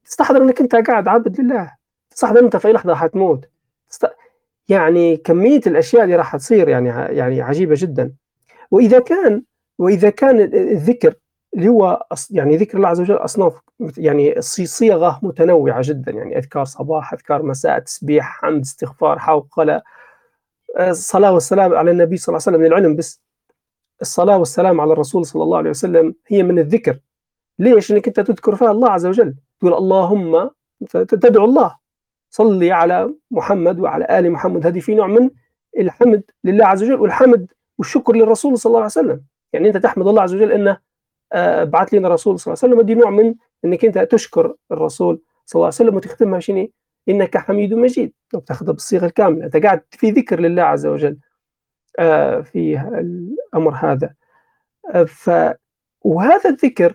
تستحضر 0.05 0.43
أنك 0.43 0.61
أنت 0.61 0.75
قاعد 0.75 1.07
عبد 1.07 1.41
لله. 1.41 1.75
تستحضر 2.11 2.39
أنت 2.39 2.57
في 2.57 2.71
لحظة 2.71 2.95
حتموت. 2.95 3.49
يعني 4.69 5.17
كمية 5.17 5.61
الأشياء 5.67 6.03
اللي 6.03 6.15
راح 6.15 6.35
تصير 6.35 6.69
يعني 6.69 6.89
يعني 7.17 7.41
عجيبة 7.41 7.75
جدا. 7.77 8.13
وإذا 8.71 8.99
كان 8.99 9.43
وإذا 9.77 10.09
كان 10.09 10.39
الذكر 10.53 11.13
اللي 11.53 11.69
هو 11.69 12.05
يعني 12.29 12.57
ذكر 12.57 12.77
الله 12.77 12.89
عز 12.89 13.01
وجل 13.01 13.15
أصناف 13.15 13.61
يعني 13.97 14.41
صيغة 14.41 15.19
متنوعة 15.23 15.81
جدا 15.83 16.11
يعني 16.11 16.37
أذكار 16.37 16.65
صباح 16.65 17.13
أذكار 17.13 17.43
مساء 17.43 17.79
تسبيح 17.79 18.25
حمد 18.25 18.61
استغفار 18.61 19.19
حوقله 19.19 19.81
الصلاة 20.79 21.33
والسلام 21.33 21.73
على 21.75 21.91
النبي 21.91 22.17
صلى 22.17 22.33
الله 22.33 22.43
عليه 22.47 22.57
وسلم 22.57 22.61
من 22.61 22.65
العلم 22.65 22.95
بس. 22.95 23.21
الصلاة 24.01 24.37
والسلام 24.37 24.81
على 24.81 24.93
الرسول 24.93 25.25
صلى 25.25 25.43
الله 25.43 25.57
عليه 25.57 25.69
وسلم 25.69 26.15
هي 26.27 26.43
من 26.43 26.59
الذكر. 26.59 26.99
ليش؟ 27.59 27.91
انك 27.91 28.07
أنت 28.07 28.19
تذكر 28.19 28.55
فيها 28.55 28.71
الله 28.71 28.89
عز 28.89 29.05
وجل. 29.05 29.35
تقول 29.59 29.73
اللهم 29.73 30.49
تدعو 30.91 31.45
الله. 31.45 31.77
صلي 32.29 32.71
على 32.71 33.13
محمد 33.31 33.79
وعلى 33.79 34.19
آل 34.19 34.31
محمد. 34.31 34.65
هذه 34.65 34.79
في 34.79 34.95
نوع 34.95 35.07
من 35.07 35.29
الحمد 35.79 36.23
لله 36.43 36.65
عز 36.65 36.83
وجل 36.83 36.95
والحمد 36.95 37.47
والشكر 37.77 38.15
للرسول 38.15 38.57
صلى 38.57 38.69
الله 38.69 38.79
عليه 38.79 38.85
وسلم. 38.85 39.21
يعني 39.53 39.67
أنت 39.67 39.77
تحمد 39.77 40.07
الله 40.07 40.21
عز 40.21 40.35
وجل 40.35 40.67
آه، 40.67 40.81
بعث 41.63 41.93
لنا 41.93 42.07
الرسول 42.07 42.39
صلى 42.39 42.53
الله 42.53 42.63
عليه 42.63 42.73
وسلم. 42.73 42.85
دي 42.87 42.95
نوع 42.95 43.09
من 43.09 43.35
أنك 43.65 43.85
أنت 43.85 43.97
تشكر 43.97 44.55
الرسول 44.71 45.21
صلى 45.45 45.59
الله 45.59 45.65
عليه 45.65 45.75
وسلم 45.75 45.95
وتختمها 45.95 46.39
شنو؟ 46.39 46.67
إنك 47.09 47.37
حميد 47.37 47.73
مجيد. 47.73 48.13
تاخذها 48.47 48.71
بالصيغة 48.71 49.05
الكاملة. 49.05 49.45
أنت 49.45 49.57
قاعد 49.57 49.81
في 49.89 50.11
ذكر 50.11 50.39
لله 50.39 50.63
عز 50.63 50.85
وجل 50.85 51.17
آه، 51.99 52.41
في 52.41 52.81
الأمر 52.81 53.75
هذا. 53.75 54.13
آه، 54.93 55.03
ف 55.03 55.29
وهذا 56.01 56.49
الذكر 56.49 56.93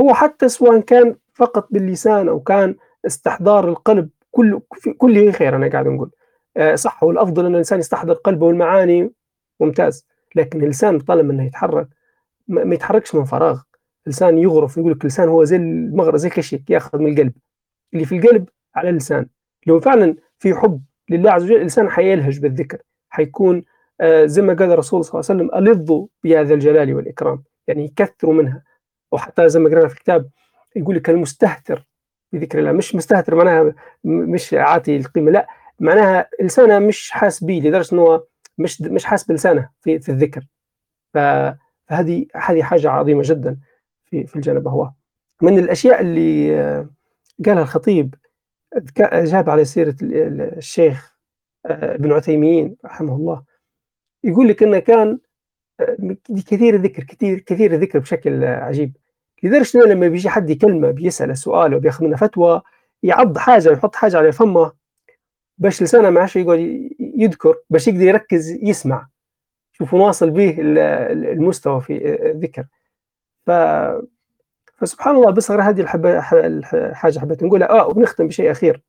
هو 0.00 0.14
حتى 0.14 0.48
سواء 0.48 0.80
كان 0.80 1.16
فقط 1.34 1.68
باللسان 1.70 2.28
أو 2.28 2.40
كان 2.40 2.76
استحضار 3.06 3.68
القلب 3.68 4.10
كل 4.30 4.60
في 4.74 4.92
كله 4.92 5.32
خير 5.32 5.56
أنا 5.56 5.68
قاعد 5.68 5.86
نقول. 5.86 6.10
آه، 6.56 6.74
صح 6.74 7.02
والأفضل 7.04 7.46
إن 7.46 7.52
الإنسان 7.52 7.78
يستحضر 7.78 8.14
قلبه 8.14 8.46
والمعاني 8.46 9.12
ممتاز 9.60 10.06
لكن 10.36 10.62
اللسان 10.62 10.98
طالما 11.00 11.32
إنه 11.32 11.46
يتحرك 11.46 11.88
ما 12.48 12.74
يتحركش 12.74 13.14
من 13.14 13.24
فراغ. 13.24 13.62
اللسان 14.06 14.38
يغرف 14.38 14.76
يقول 14.76 14.92
لك 14.92 15.00
اللسان 15.02 15.28
هو 15.28 15.44
زي 15.44 15.56
المغرب 15.56 16.16
زي 16.16 16.28
كشك 16.28 16.70
ياخذ 16.70 16.98
من 16.98 17.12
القلب. 17.12 17.32
اللي 17.94 18.04
في 18.04 18.16
القلب 18.16 18.48
على 18.74 18.88
اللسان. 18.90 19.26
لو 19.66 19.80
فعلا 19.80 20.16
في 20.38 20.54
حب 20.54 20.82
لله 21.10 21.30
عز 21.30 21.44
وجل 21.44 21.56
الانسان 21.56 21.90
حيلهج 21.90 22.38
بالذكر. 22.40 22.78
حيكون 23.08 23.64
آه 24.00 24.26
زي 24.26 24.42
ما 24.42 24.54
قال 24.54 24.72
الرسول 24.72 25.04
صلى 25.04 25.20
الله 25.20 25.30
عليه 25.30 25.42
وسلم 25.44 25.68
الظوا 25.68 26.06
بهذا 26.24 26.54
الجلال 26.54 26.94
والإكرام. 26.94 27.42
يعني 27.66 27.84
يكثروا 27.84 28.34
منها. 28.34 28.62
وحتى 29.12 29.48
زي 29.48 29.60
ما 29.60 29.70
قرأنا 29.70 29.88
في 29.88 29.94
الكتاب 29.94 30.30
يقول 30.76 30.96
لك 30.96 31.10
المستهتر 31.10 31.86
بذكر 32.32 32.58
الله. 32.58 32.72
مش 32.72 32.94
مستهتر 32.94 33.34
معناها 33.34 33.74
مش 34.04 34.54
عاتي 34.54 34.96
القيمة 34.96 35.30
لا. 35.30 35.46
معناها 35.80 36.28
لسانه 36.42 36.78
مش 36.78 37.10
حاس 37.10 37.44
به 37.44 37.60
لدرجة 37.64 37.94
إنه 37.94 38.22
مش 38.58 38.82
مش 38.82 39.04
حاس 39.04 39.24
بلسانه 39.24 39.68
في, 39.80 39.98
في 39.98 40.08
الذكر. 40.08 40.46
فهذه 41.92 42.26
هذه 42.34 42.62
حاجة 42.62 42.90
عظيمة 42.90 43.22
جدا 43.24 43.58
في 44.04 44.26
في 44.26 44.36
الجانب 44.36 44.68
هو. 44.68 44.90
من 45.42 45.58
الأشياء 45.58 46.00
اللي 46.00 46.88
قالها 47.46 47.62
الخطيب 47.62 48.14
جاب 48.98 49.50
على 49.50 49.64
سيرة 49.64 49.96
الشيخ 50.02 51.16
ابن 51.66 52.12
عثيمين 52.12 52.76
رحمه 52.84 53.16
الله. 53.16 53.42
يقول 54.24 54.48
لك 54.48 54.62
إنه 54.62 54.78
كان 54.78 55.18
كثير 56.46 56.74
الذكر 56.74 57.04
كثير 57.04 57.38
كثير 57.38 57.72
الذكر 57.74 57.98
بشكل 57.98 58.44
عجيب. 58.44 58.96
لدرجة 59.42 59.78
إنه 59.78 59.86
لما 59.86 60.08
بيجي 60.08 60.28
حد 60.28 60.50
يكلمه 60.50 60.90
بيسأله 60.90 61.34
سؤال 61.34 61.74
وبيأخذ 61.74 62.04
منه 62.04 62.16
فتوى 62.16 62.62
يعض 63.02 63.38
حاجة 63.38 63.72
يحط 63.72 63.96
حاجة 63.96 64.16
على 64.16 64.32
فمه 64.32 64.72
باش 65.58 65.82
لسانه 65.82 66.10
ما 66.10 66.20
عادش 66.20 66.36
يقعد 66.36 66.90
يذكر 67.00 67.56
باش 67.70 67.88
يقدر 67.88 68.02
يركز 68.02 68.50
يسمع. 68.50 69.08
شوفوا 69.72 70.06
واصل 70.06 70.30
به 70.30 70.56
المستوى 70.60 71.80
في 71.80 72.14
الذكر. 72.30 72.64
ف 73.46 73.50
فسبحان 74.76 75.16
الله 75.16 75.30
بس 75.30 75.50
هذه 75.50 75.80
الحبة 75.80 76.18
الحاجة 76.74 77.18
حبيت 77.18 77.42
نقولها 77.42 77.70
آه 77.70 77.86
وبنختم 77.88 78.26
بشيء 78.26 78.50
أخير. 78.50 78.82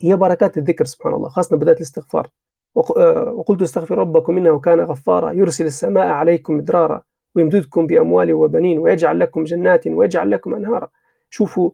هي 0.00 0.16
بركات 0.16 0.58
الذكر 0.58 0.84
سبحان 0.84 1.14
الله 1.14 1.28
خاصة 1.28 1.56
بداية 1.56 1.76
الاستغفار. 1.76 2.30
وقلت 2.74 3.62
استغفر 3.62 3.98
ربكم 3.98 4.36
إنه 4.38 4.60
كان 4.60 4.80
غفارا 4.80 5.32
يرسل 5.32 5.66
السماء 5.66 6.06
عليكم 6.06 6.56
مدرارا 6.56 7.02
ويمددكم 7.34 7.86
بأموال 7.86 8.32
وبنين 8.32 8.78
ويجعل 8.78 9.20
لكم 9.20 9.44
جنات 9.44 9.86
ويجعل 9.86 10.30
لكم 10.30 10.54
أنهارا. 10.54 10.88
شوفوا 11.30 11.70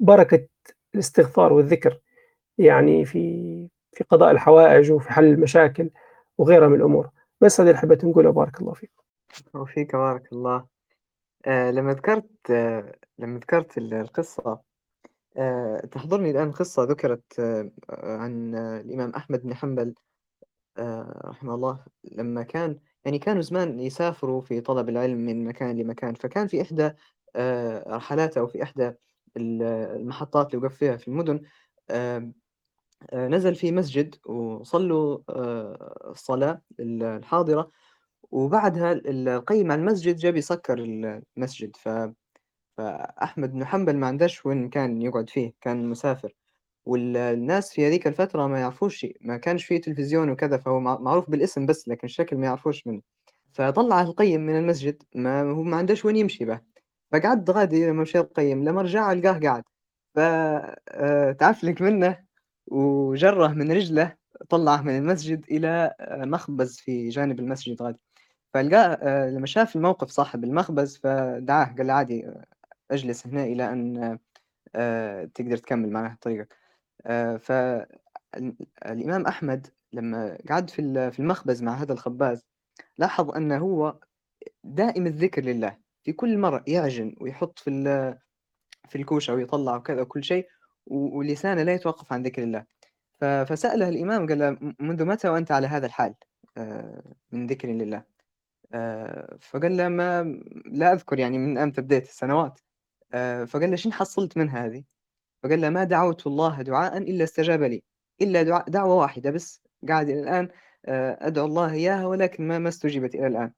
بركة 0.00 0.46
الاستغفار 0.94 1.52
والذكر 1.52 1.98
يعني 2.58 3.04
في 3.04 3.68
في 3.92 4.04
قضاء 4.04 4.30
الحوائج 4.30 4.92
وفي 4.92 5.12
حل 5.12 5.24
المشاكل 5.24 5.90
وغيرها 6.38 6.68
من 6.68 6.76
الأمور. 6.76 7.10
بس 7.44 7.60
هذه 7.60 7.68
اللي 7.68 7.78
حبيت 7.78 8.04
نقولها. 8.04 8.30
بارك 8.30 8.60
الله 8.60 8.72
فيك. 8.72 8.90
وفيك 9.54 9.96
بارك 9.96 10.32
الله. 10.32 10.66
آه 11.46 11.70
لما 11.70 11.92
ذكرت 11.92 12.50
آه 12.50 12.94
لما 13.18 13.38
ذكرت 13.38 13.78
القصة 13.78 14.60
آه 15.36 15.80
تحضرني 15.80 16.30
الآن 16.30 16.52
قصة 16.52 16.84
ذكرت 16.84 17.40
عن 17.90 18.54
الإمام 18.54 19.10
أحمد 19.10 19.42
بن 19.42 19.54
حنبل 19.54 19.94
رحمه 21.24 21.54
الله 21.54 21.84
لما 22.04 22.42
كان 22.42 22.78
يعني 23.04 23.18
كانوا 23.18 23.42
زمان 23.42 23.80
يسافروا 23.80 24.40
في 24.40 24.60
طلب 24.60 24.88
العلم 24.88 25.18
من 25.18 25.44
مكان 25.44 25.76
لمكان. 25.76 26.14
فكان 26.14 26.46
في 26.46 26.62
إحدى 26.62 26.90
رحلاته 27.96 28.38
أو 28.38 28.46
في 28.46 28.62
إحدى 28.62 28.92
المحطات 29.36 30.54
اللي 30.54 30.66
وقف 30.66 30.76
فيها 30.76 30.96
في 30.96 31.08
المدن 31.08 31.40
نزل 33.14 33.54
في 33.54 33.72
مسجد 33.72 34.14
وصلوا 34.26 35.18
آه، 35.28 36.10
الصلاة 36.10 36.62
الحاضرة. 36.80 37.70
وبعدها 38.30 38.92
القيم 38.92 39.72
على 39.72 39.80
المسجد 39.80 40.16
جاب 40.16 40.36
يسكر 40.36 40.78
المسجد. 40.78 41.76
ف 41.76 41.88
فأحمد 42.78 43.52
بن 43.52 43.64
حنبل 43.64 43.96
ما 43.96 44.06
عندهش 44.06 44.46
وين 44.46 44.68
كان 44.70 45.02
يقعد 45.02 45.30
فيه 45.30 45.52
كان 45.60 45.88
مسافر. 45.90 46.34
والناس 46.86 47.72
في 47.74 47.88
هذيك 47.88 48.06
الفترة 48.06 48.46
ما 48.46 48.60
يعرفوش 48.60 49.06
ما 49.20 49.36
كانش 49.36 49.64
فيه 49.64 49.80
تلفزيون 49.80 50.30
وكذا 50.30 50.56
فهو 50.58 50.80
معروف 50.80 51.30
بالاسم 51.30 51.66
بس 51.66 51.88
لكن 51.88 52.06
الشكل 52.06 52.36
ما 52.36 52.46
يعرفوش 52.46 52.86
منه. 52.86 53.02
فطلع 53.52 54.02
القيم 54.02 54.40
من 54.40 54.58
المسجد 54.58 55.02
ما 55.14 55.42
هو 55.42 55.62
ما 55.62 55.76
عندهش 55.76 56.04
وين 56.04 56.16
يمشي 56.16 56.44
به 56.44 56.60
فقعد 57.12 57.50
غادي 57.50 57.86
لما 57.86 58.02
مشى 58.02 58.18
القيم 58.18 58.64
لما 58.64 58.82
رجع 58.82 59.12
لقاه 59.12 59.38
قاعد. 59.40 59.64
فتعفلك 60.14 61.82
آه، 61.82 61.84
منه؟ 61.84 62.23
وجره 62.66 63.48
من 63.48 63.72
رجله 63.72 64.16
طلعه 64.48 64.82
من 64.82 64.98
المسجد 64.98 65.44
إلى 65.50 65.94
آه، 66.00 66.24
مخبز 66.24 66.76
في 66.78 67.08
جانب 67.08 67.40
المسجد 67.40 67.82
غادي. 67.82 67.98
فلقاه 68.54 68.98
آه، 69.02 69.30
لما 69.30 69.46
شاف 69.46 69.76
الموقف 69.76 70.08
صاحب 70.10 70.44
المخبز 70.44 70.96
فدعاه 70.96 71.74
قال 71.78 71.86
له 71.86 71.92
عادي 71.92 72.26
آه، 72.26 72.44
اجلس 72.90 73.26
هنا 73.26 73.44
إلى 73.44 73.72
أن 73.72 74.18
تقدر 75.34 75.56
تكمل 75.56 75.90
معه 75.90 76.18
طريقك. 76.20 76.56
فالإمام 77.40 79.26
أحمد 79.26 79.66
لما 79.92 80.38
قعد 80.48 80.70
في 80.70 81.10
في 81.10 81.20
المخبز 81.20 81.62
مع 81.62 81.74
هذا 81.74 81.92
الخباز 81.92 82.46
لاحظ 82.98 83.30
أنه 83.30 83.58
هو 83.58 83.98
دائم 84.64 85.06
الذكر 85.06 85.42
لله. 85.42 85.78
في 86.04 86.12
كل 86.12 86.38
مرة 86.38 86.64
يعجن 86.68 87.16
ويحط 87.20 87.58
في 87.58 87.70
في 88.88 88.96
الكوشة 88.98 89.34
ويطلع 89.34 89.76
وكذا 89.76 90.02
وكل 90.02 90.24
شيء 90.24 90.48
ولسانه 90.86 91.62
لا 91.62 91.74
يتوقف 91.74 92.12
عن 92.12 92.22
ذكر 92.22 92.42
الله. 92.42 92.64
فسأله 93.20 93.88
الإمام 93.88 94.28
قال 94.28 94.38
له 94.38 94.58
منذ 94.80 95.04
متى 95.04 95.28
وأنت 95.28 95.52
على 95.52 95.66
هذا 95.66 95.86
الحال؟ 95.86 96.14
آه، 96.56 97.02
من 97.32 97.46
ذكر 97.46 97.68
لله. 97.68 98.04
آه، 98.72 99.38
فقال 99.40 99.76
له 99.76 99.88
ما 99.88 100.22
لا 100.66 100.92
أذكر 100.92 101.18
يعني 101.18 101.38
من 101.38 101.58
أمتى 101.58 101.80
بديت 101.80 102.08
السنوات. 102.08 102.60
آه، 103.12 103.44
فقال 103.44 103.70
له 103.70 103.76
شن 103.76 103.92
حصلت 103.92 104.36
من 104.36 104.50
هذه؟ 104.50 104.84
فقال 105.42 105.60
له 105.60 105.70
ما 105.70 105.84
دعوت 105.84 106.26
الله 106.26 106.62
دعاء 106.62 106.98
إلا 106.98 107.24
استجاب 107.24 107.62
لي 107.62 107.82
إلا 108.22 108.42
دعوة 108.68 108.94
واحدة 108.94 109.30
بس 109.30 109.62
قاعد 109.88 110.08
إلى 110.08 110.20
الآن 110.20 110.48
أدعو 111.28 111.46
الله 111.46 111.72
إياها 111.72 112.06
ولكن 112.06 112.48
ما 112.48 112.58
ما 112.58 112.68
استجيبت 112.68 113.14
إلى 113.14 113.26
الآن. 113.26 113.52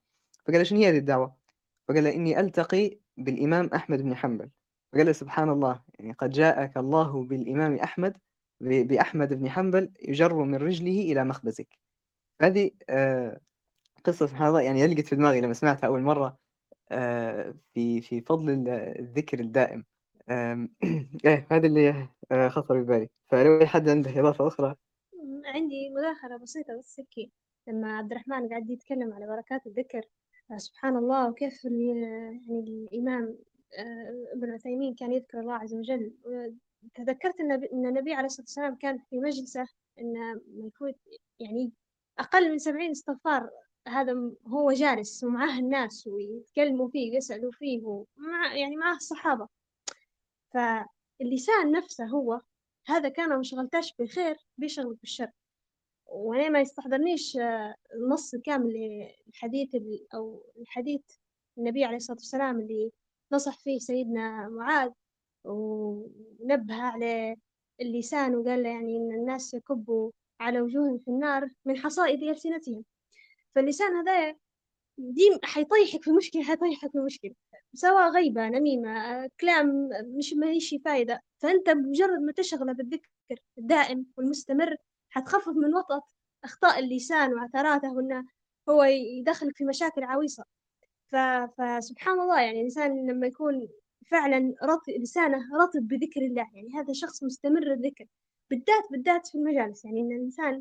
فقال 0.45 0.57
له 0.59 0.63
شنو 0.63 0.79
هي 0.79 0.89
هذه 0.89 0.99
الدعوة؟ 0.99 1.37
فقال 1.89 2.05
له 2.05 2.15
إني 2.15 2.41
ألتقي 2.41 2.99
بالإمام 3.17 3.71
أحمد 3.75 4.03
بن 4.03 4.17
حنبل. 4.17 4.51
فقال 4.97 5.07
له 5.07 5.13
سبحان 5.13 5.51
الله 5.51 5.83
يعني 5.99 6.13
قد 6.13 6.31
جاءك 6.31 6.77
الله 6.77 7.25
بالإمام 7.25 7.75
أحمد 7.75 8.17
بأحمد 8.61 9.35
بن 9.35 9.51
حنبل 9.51 9.93
يجر 10.03 10.35
من 10.35 10.55
رجله 10.55 11.01
إلى 11.13 11.25
مخبزك. 11.25 11.69
هذه 12.43 12.71
آه، 12.89 13.41
قصة 14.05 14.27
سبحان 14.27 14.49
الله 14.49 14.61
يعني 14.61 14.81
يلقت 14.81 15.07
في 15.07 15.17
دماغي 15.17 15.41
لما 15.41 15.53
سمعتها 15.53 15.87
أول 15.87 16.03
مرة 16.03 16.39
آه، 16.91 17.55
في 17.75 18.01
في 18.01 18.21
فضل 18.21 18.69
الذكر 18.69 19.41
الدائم. 19.41 19.85
إيه 21.25 21.47
هذا 21.51 21.67
اللي 21.67 22.09
آه، 22.33 22.49
خطر 22.49 22.83
ببالي 22.83 23.09
فلو 23.29 23.61
أي 23.61 23.67
حد 23.67 23.89
عنده 23.89 24.21
إضافة 24.21 24.47
أخرى. 24.47 24.75
عندي 25.45 25.91
مداخلة 25.91 26.37
بسيطة 26.37 26.79
بس 26.79 27.01
هيك 27.01 27.33
لما 27.69 27.99
عبد 27.99 28.13
الرحمن 28.13 28.49
قاعد 28.49 28.71
يتكلم 28.71 29.13
على 29.13 29.27
بركات 29.27 29.67
الذكر 29.67 30.03
سبحان 30.57 30.97
الله 30.97 31.31
وكيف 31.31 31.65
يعني 31.65 32.61
الإمام 32.61 33.39
ابن 34.33 34.51
عثيمين 34.51 34.95
كان 34.95 35.13
يذكر 35.13 35.41
الله 35.41 35.55
عز 35.55 35.75
وجل. 35.75 36.13
تذكرت 36.95 37.41
أن 37.41 37.87
النبي 37.87 38.15
عليه 38.15 38.27
الصلاة 38.27 38.45
والسلام 38.45 38.75
كان 38.77 38.99
في 38.99 39.19
مجلسه 39.19 39.69
أنه 40.01 40.41
يفوت 40.55 40.95
يعني 41.41 41.73
أقل 42.19 42.51
من 42.51 42.59
سبعين 42.59 42.91
استغفار. 42.91 43.51
هذا 43.89 44.33
هو 44.47 44.73
جالس 44.73 45.25
ومعاه 45.25 45.59
الناس 45.59 46.07
ويتكلموا 46.07 46.89
فيه 46.89 47.13
ويسألوا 47.13 47.53
فيه 47.53 47.83
ومع 47.85 48.55
يعني 48.57 48.77
معاه 48.77 48.97
الصحابة. 48.97 49.49
فاللسان 50.55 51.73
نفسه 51.73 52.07
هو 52.07 52.41
هذا 52.87 53.09
كان 53.09 53.39
مشغلتاش 53.39 53.95
بالخير 53.99 54.37
بيشغل 54.59 54.95
بالشر. 54.95 55.31
وأنا 56.07 56.49
ما 56.49 56.61
يستحضرنيش 56.61 57.37
آه، 57.37 57.75
النص 57.95 58.35
الكامل 58.35 58.73
للحديث 59.29 59.77
أو 60.15 60.43
الحديث 60.61 61.03
النبي 61.59 61.85
عليه 61.85 61.97
الصلاة 61.97 62.17
والسلام 62.17 62.61
اللي 62.61 62.93
نصح 63.33 63.59
فيه 63.59 63.79
سيدنا 63.79 64.49
معاذ 64.49 64.91
ونبه 65.45 66.75
على 66.75 67.37
اللسان 67.81 68.35
وقال 68.37 68.63
له 68.63 68.69
يعني 68.69 68.97
إن 68.97 69.13
الناس 69.13 69.55
يكبوا 69.55 70.11
على 70.41 70.61
وجوههم 70.61 70.99
في 70.99 71.09
النار 71.09 71.49
من 71.65 71.79
حصائد 71.79 72.23
ألسنتهم. 72.23 72.85
فاللسان 73.55 73.97
هذا 73.97 74.37
ديم 74.99 75.39
حيطيحك 75.45 76.03
في 76.05 76.11
مشكلة 76.11 76.43
حيطيحك 76.43 76.91
في 76.93 76.99
مشكلة. 76.99 77.35
سواء 77.75 78.11
غيبة 78.11 78.49
نميمة 78.49 79.27
كلام 79.41 79.89
مش 80.19 80.35
ماليش 80.35 80.75
فايدة. 80.85 81.23
فأنت 81.39 81.71
بمجرد 81.71 82.21
ما 82.21 82.33
تشغله 82.33 82.73
بالذكر 82.73 83.09
الدائم 83.59 84.07
والمستمر 84.17 84.77
حتخفف 85.11 85.49
من 85.57 85.75
وطأة 85.75 86.03
أخطاء 86.45 86.79
اللسان 86.79 87.35
وعثراته 87.35 87.93
وإنه 87.93 88.25
هو 88.69 88.85
يدخلك 88.85 89.57
في 89.57 89.65
مشاكل 89.65 90.05
عويصة. 90.05 90.45
ف... 91.13 91.17
فسبحان 91.59 92.21
الله 92.21 92.41
يعني 92.43 92.59
الإنسان 92.59 93.07
لما 93.11 93.27
يكون 93.27 93.69
فعلا 94.11 94.55
رطب 94.63 94.93
لسانه 95.01 95.39
رطب 95.63 95.89
بذكر 95.89 96.21
الله 96.21 96.47
يعني 96.55 96.69
هذا 96.75 96.93
شخص 96.93 97.23
مستمر 97.23 97.73
الذكر 97.73 98.07
بالذات 98.51 98.85
بالذات 98.91 99.27
في 99.29 99.39
المجالس 99.39 99.85
يعني 99.85 100.01
إن 100.01 100.13
الإنسان 100.13 100.61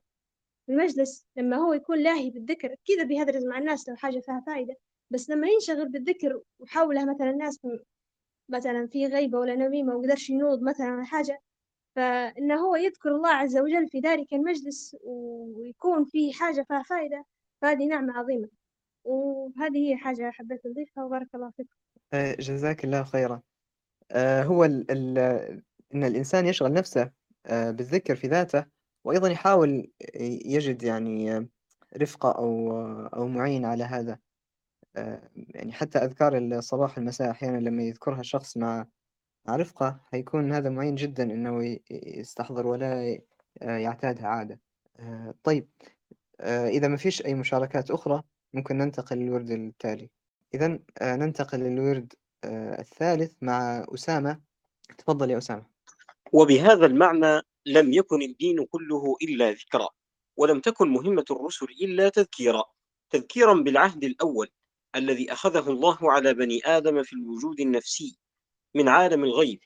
في 0.65 0.71
المجلس 0.71 1.25
لما 1.35 1.57
هو 1.57 1.73
يكون 1.73 1.99
لاهي 1.99 2.29
بالذكر 2.29 2.75
كذا 2.87 3.03
بيهدرز 3.03 3.45
مع 3.45 3.57
الناس 3.57 3.89
لو 3.89 3.95
حاجة 3.95 4.19
فيها 4.19 4.43
فايدة 4.47 4.75
بس 5.11 5.29
لما 5.29 5.47
ينشغل 5.47 5.89
بالذكر 5.89 6.41
وحوله 6.59 7.05
مثلا 7.05 7.29
الناس 7.29 7.59
مثلا 8.49 8.87
في 8.87 9.05
غيبة 9.07 9.39
ولا 9.39 9.55
نميمة 9.55 9.95
وقدرش 9.95 10.29
ينوض 10.29 10.61
مثلا 10.63 11.03
حاجة 11.03 11.39
فإنه 11.95 12.55
هو 12.55 12.75
يذكر 12.75 13.09
الله 13.15 13.29
عز 13.29 13.57
وجل 13.57 13.87
في 13.89 13.99
ذلك 13.99 14.33
المجلس 14.33 14.95
ويكون 15.03 16.05
في 16.05 16.33
حاجة 16.33 16.61
فيها 16.67 16.83
فائدة 16.83 17.25
فهذه 17.61 17.85
نعمة 17.87 18.13
عظيمة. 18.17 18.49
وهذه 19.05 19.89
هي 19.89 19.97
حاجة 19.97 20.31
حبيت 20.31 20.65
أضيفها 20.65 21.03
وبارك 21.03 21.35
الله 21.35 21.51
فيكم 21.57 21.75
آه، 22.13 22.35
جزاك 22.39 22.83
الله 22.85 23.03
خيرا. 23.03 23.41
آه، 24.11 24.43
هو 24.43 24.65
ال 24.65 24.91
ال 24.91 25.17
إن 25.95 26.03
الإنسان 26.03 26.45
يشغل 26.45 26.73
نفسه 26.73 27.11
آه، 27.45 27.71
بالذكر 27.71 28.15
في 28.15 28.27
ذاته 28.27 28.65
وأيضا 29.03 29.29
يحاول 29.29 29.91
يجد 30.45 30.83
يعني 30.83 31.47
رفقة 31.97 32.31
أو 32.31 32.71
أو 33.07 33.27
معين 33.27 33.65
على 33.65 33.83
هذا. 33.83 34.19
يعني 35.35 35.71
حتى 35.71 35.97
أذكار 35.99 36.37
الصباح 36.37 36.97
والمساء 36.97 37.31
أحيانا 37.31 37.57
لما 37.57 37.83
يذكرها 37.83 38.19
الشخص 38.19 38.57
مع 38.57 38.87
مع 39.47 39.55
رفقة 39.55 39.99
هيكون 40.13 40.51
هذا 40.53 40.69
معين 40.69 40.95
جدا 40.95 41.23
إنه 41.23 41.79
يستحضر 41.91 42.67
ولا 42.67 43.19
يعتادها 43.61 44.27
عادة. 44.27 44.59
طيب. 45.43 45.69
إذا 46.41 46.87
ما 46.87 46.97
فيش 46.97 47.25
أي 47.25 47.33
مشاركات 47.33 47.91
أخرى 47.91 48.23
ممكن 48.55 48.77
ننتقل 48.77 49.17
للورد 49.17 49.51
التالي. 49.51 50.09
إذا 50.53 50.79
ننتقل 51.01 51.59
للورد 51.59 52.13
الثالث 52.79 53.33
مع 53.41 53.85
أسامة. 53.93 54.41
تفضل 54.97 55.31
يا 55.31 55.37
أسامة. 55.37 55.65
وبهذا 56.33 56.85
المعنى 56.85 57.41
لم 57.65 57.93
يكن 57.93 58.21
الدين 58.21 58.65
كله 58.65 59.15
إلا 59.21 59.51
ذكرى 59.51 59.87
ولم 60.37 60.59
تكن 60.59 60.89
مهمة 60.89 61.25
الرسل 61.31 61.65
إلا 61.81 62.09
تذكيرا. 62.09 62.63
تذكيرا 63.09 63.53
بالعهد 63.53 64.03
الأول 64.03 64.49
الذي 64.95 65.31
أخذه 65.31 65.69
الله 65.69 65.97
على 66.01 66.33
بني 66.33 66.61
آدم 66.65 67.03
في 67.03 67.13
الوجود 67.13 67.59
النفسي 67.59 68.17
من 68.75 68.89
عالم 68.89 69.23
الغيب. 69.23 69.59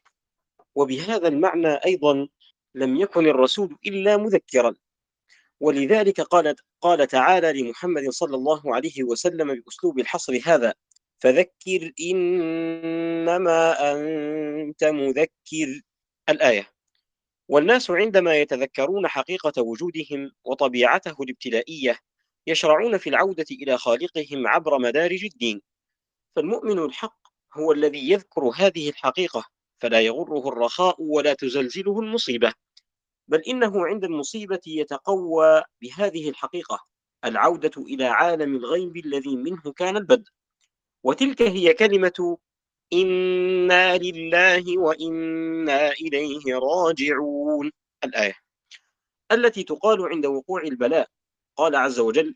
وبهذا 0.76 1.28
المعنى 1.28 1.74
أيضا 1.86 2.28
لم 2.76 2.96
يكن 2.96 3.28
الرسول 3.28 3.78
إلا 3.86 4.18
مذكرا. 4.18 4.76
ولذلك 5.60 6.22
قال 6.22 6.56
قال 6.82 7.08
تعالى 7.08 7.62
لمحمد 7.62 8.10
صلى 8.10 8.36
الله 8.36 8.76
عليه 8.76 9.04
وسلم 9.04 9.56
بأسلوب 9.56 10.00
الحصر 10.00 10.40
هذا 10.46 10.74
فذكر 11.20 11.92
إنما 12.02 13.92
أنت 13.94 14.84
مذكر 14.84 15.82
الآية. 16.30 16.70
والناس 17.50 17.92
عندما 17.92 18.36
يتذكرون 18.36 19.08
حقيقة 19.08 19.62
وجودهم 19.62 20.32
وطبيعته 20.44 21.16
الابتلائية 21.24 22.00
يشرعون 22.48 22.98
في 22.98 23.10
العودة 23.10 23.46
إلى 23.52 23.78
خالقهم 23.78 24.48
عبر 24.48 24.80
مدارج 24.80 25.26
الدين. 25.26 25.62
فالمؤمن 26.36 26.80
الحق 26.80 27.20
هو 27.58 27.72
الذي 27.72 28.12
يذكر 28.12 28.52
هذه 28.56 28.90
الحقيقة 28.90 29.46
فلا 29.82 30.02
يغره 30.02 30.50
الرخاء 30.50 30.96
ولا 31.00 31.34
تزلزله 31.34 32.00
المصيبة. 32.00 32.54
بل 33.30 33.42
إنه 33.42 33.86
عند 33.86 34.04
المصيبة 34.04 34.60
يتقوى 34.68 35.64
بهذه 35.82 36.30
الحقيقة 36.30 36.80
العودة 37.26 37.72
إلى 37.78 38.06
عالم 38.06 38.56
الغيب 38.56 38.98
الذي 38.98 39.36
منه 39.36 39.74
كان 39.76 39.98
البدء. 39.98 40.32
وتلك 41.04 41.42
هي 41.42 41.74
كلمة 41.74 42.38
إنا 42.94 43.98
لله 43.98 44.80
وإنا 44.80 45.92
إليه 45.92 46.56
راجعون 46.56 47.72
الآية 48.04 48.36
التي 49.32 49.64
تقال 49.64 50.08
عند 50.08 50.26
وقوع 50.26 50.62
البلاء. 50.64 51.08
قال 51.58 51.76
عز 51.76 52.00
وجل 52.00 52.36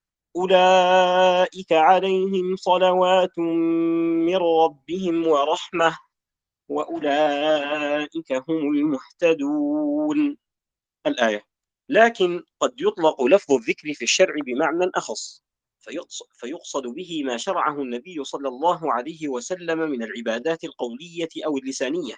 أولئك 0.35 1.71
عليهم 1.71 2.55
صلوات 2.55 3.39
من 3.39 4.35
ربهم 4.35 5.27
ورحمة 5.27 5.97
وأولئك 6.69 8.31
هم 8.33 8.73
المهتدون. 8.75 10.37
الآية 11.07 11.43
لكن 11.89 12.43
قد 12.59 12.73
يطلق 12.81 13.23
لفظ 13.23 13.53
الذكر 13.53 13.93
في 13.93 14.01
الشرع 14.03 14.35
بمعنى 14.45 14.91
أخص 14.95 15.43
فيقصد 16.33 16.87
به 16.87 17.23
ما 17.25 17.37
شرعه 17.37 17.81
النبي 17.81 18.23
صلى 18.23 18.47
الله 18.47 18.93
عليه 18.93 19.27
وسلم 19.29 19.79
من 19.79 20.03
العبادات 20.03 20.63
القولية 20.63 21.29
أو 21.45 21.57
اللسانية 21.57 22.15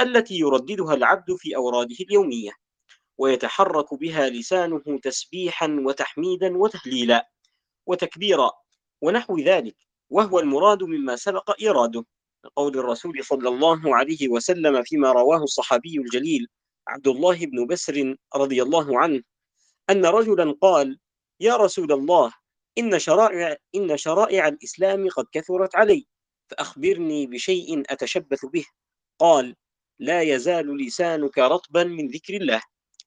التي 0.00 0.38
يرددها 0.38 0.94
العبد 0.94 1.34
في 1.36 1.56
أوراده 1.56 1.96
اليومية 2.00 2.52
ويتحرك 3.18 3.94
بها 3.94 4.28
لسانه 4.30 4.82
تسبيحا 5.02 5.78
وتحميدا 5.86 6.58
وتهليلا. 6.58 7.30
وتكبيرا 7.90 8.50
ونحو 9.00 9.38
ذلك 9.38 9.76
وهو 10.10 10.38
المراد 10.38 10.82
مما 10.82 11.16
سبق 11.16 11.60
إيراده. 11.60 12.04
قول 12.56 12.78
الرسول 12.78 13.24
صلى 13.24 13.48
الله 13.48 13.96
عليه 13.96 14.28
وسلم 14.28 14.82
فيما 14.82 15.12
رواه 15.12 15.42
الصحابي 15.42 15.98
الجليل 15.98 16.46
عبد 16.88 17.08
الله 17.08 17.46
بن 17.46 17.66
بسر 17.66 18.16
رضي 18.36 18.62
الله 18.62 18.98
عنه 18.98 19.22
أن 19.90 20.06
رجلا 20.06 20.54
قال 20.62 20.98
يا 21.40 21.56
رسول 21.56 21.92
الله 21.92 22.32
إن 22.78 22.98
شرائع 22.98 23.56
إن 23.74 23.96
شرائع 23.96 24.48
الإسلام 24.48 25.08
قد 25.08 25.26
كثرت 25.32 25.76
علي 25.76 26.06
فأخبرني 26.48 27.26
بشيء 27.26 27.82
أتشبث 27.92 28.46
به. 28.46 28.64
قال 29.18 29.56
لا 29.98 30.22
يزال 30.22 30.76
لسانك 30.76 31.38
رطبا 31.38 31.84
من 31.84 32.08
ذكر 32.08 32.34
الله. 32.34 32.62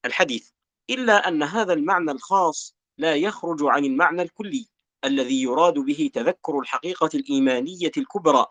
الحديث 0.05 0.49
إلا 0.89 1.27
أن 1.27 1.43
هذا 1.43 1.73
المعنى 1.73 2.11
الخاص 2.11 2.75
لا 2.97 3.15
يخرج 3.15 3.63
عن 3.63 3.85
المعنى 3.85 4.21
الكلي. 4.21 4.72
الذي 5.05 5.41
يراد 5.41 5.73
به 5.73 6.09
تذكر 6.13 6.59
الحقيقة 6.59 7.09
الإيمانية 7.13 7.91
الكبرى 7.97 8.45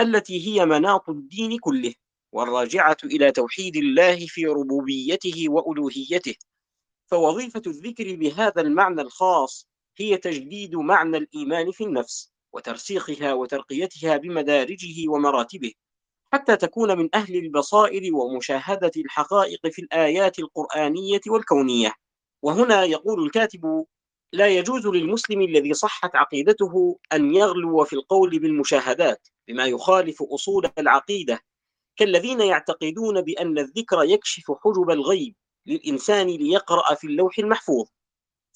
التي 0.00 0.48
هي 0.48 0.66
مناط 0.66 1.08
الدين 1.08 1.58
كله 1.58 1.94
والراجعة 2.32 2.96
إلى 3.04 3.32
توحيد 3.32 3.76
الله 3.76 4.26
في 4.26 4.46
ربوبيته 4.46 5.44
وألوهيته. 5.48 6.34
فوظيفة 7.06 7.62
الذكر 7.66 8.16
بهذا 8.16 8.60
المعنى 8.60 9.00
الخاص 9.00 9.68
هي 9.96 10.16
تجديد 10.16 10.74
معنى 10.76 11.16
الإيمان 11.16 11.70
في 11.70 11.84
النفس 11.84 12.32
وترسيخها 12.52 13.34
وترقيتها 13.34 14.16
بمدارجه 14.16 15.08
ومراتبه 15.08 15.72
حتى 16.32 16.56
تكون 16.56 16.98
من 16.98 17.08
أهل 17.14 17.36
البصائر 17.36 18.14
ومشاهدة 18.16 18.90
الحقائق 18.96 19.66
في 19.66 19.82
الآيات 19.82 20.38
القرآنية 20.38 21.20
والكونية. 21.28 21.92
وهنا 22.42 22.84
يقول 22.84 23.24
الكاتب 23.24 23.86
لا 24.32 24.48
يجوز 24.48 24.86
للمسلم 24.86 25.40
الذي 25.42 25.74
صحت 25.74 26.16
عقيدته 26.16 26.98
أن 27.12 27.34
يغلو 27.34 27.84
في 27.84 27.92
القول 27.92 28.38
بالمشاهدات 28.38 29.28
بما 29.48 29.66
يخالف 29.66 30.22
أصول 30.22 30.70
العقيدة. 30.78 31.40
كالذين 31.96 32.40
يعتقدون 32.40 33.20
بأن 33.20 33.58
الذكر 33.58 34.02
يكشف 34.02 34.44
حجب 34.64 34.90
الغيب 34.90 35.34
للإنسان 35.66 36.26
ليقرأ 36.26 36.94
في 36.94 37.06
اللوح 37.06 37.38
المحفوظ. 37.38 37.86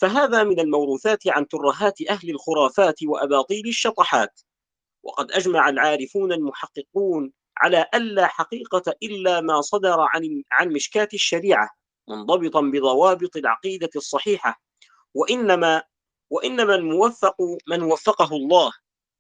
فهذا 0.01 0.45
من 0.45 0.61
الموروثات 0.61 1.29
عن 1.29 1.49
ترهات 1.49 2.03
أهل 2.11 2.31
الخرافات 2.31 3.03
وأباطيل 3.03 3.69
الشطحات. 3.69 4.41
وقد 5.03 5.33
أجمع 5.33 5.69
العارفون 5.69 6.33
المحققون 6.33 7.33
على 7.59 7.87
ألا 7.95 8.27
حقيقة 8.27 8.95
إلا 9.03 9.41
ما 9.41 9.61
صدر 9.61 10.01
عن 10.01 10.43
عن 10.53 10.69
مشكات 10.69 11.15
الشريعة 11.15 11.71
منضبطا 12.09 12.61
بضوابط 12.61 13.37
العقيدة 13.37 13.91
الصحيحة. 13.97 14.63
وإنما 15.15 15.83
وإنما 16.31 16.75
الموفق 16.75 17.37
من 17.69 17.83
وفقه 17.83 18.37
الله 18.37 18.73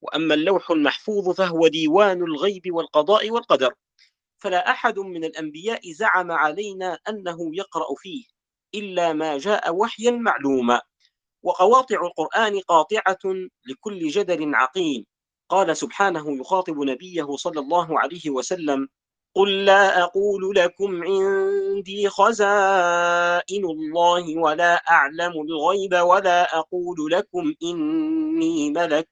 وأما 0.02 0.34
اللوح 0.34 0.70
المحفوظ 0.70 1.30
فهو 1.36 1.68
ديوان 1.68 2.22
الغيب 2.22 2.62
والقضاء 2.74 3.30
والقدر. 3.30 3.74
فلا 4.38 4.70
أحد 4.70 4.98
من 4.98 5.24
الأنبياء 5.24 5.92
زعم 5.92 6.32
علينا 6.32 6.98
أنه 7.08 7.38
يقرأ 7.56 7.86
فيه 7.98 8.24
إلا 8.74 9.12
ما 9.12 9.38
جاء 9.38 9.74
وحيا 9.74 10.10
معلوما 10.10 10.80
وقواطع 11.42 12.06
القرآن 12.06 12.60
قاطعة 12.60 13.18
لكل 13.66 14.08
جدل 14.08 14.54
عقيم. 14.54 15.06
قال 15.48 15.76
سبحانه 15.76 16.40
يخاطب 16.40 16.78
نبيه 16.78 17.36
صلى 17.36 17.60
الله 17.60 18.00
عليه 18.00 18.30
وسلم 18.30 18.88
قل 19.34 19.64
لا 19.64 20.02
أقول 20.02 20.56
لكم 20.56 21.02
عندي 21.04 22.08
خزائن 22.08 23.64
الله 23.64 24.38
ولا 24.38 24.74
أعلم 24.74 25.32
الغيب 25.32 25.94
ولا 25.94 26.58
أقول 26.58 27.10
لكم 27.12 27.54
إني 27.62 28.70
ملك 28.70 29.08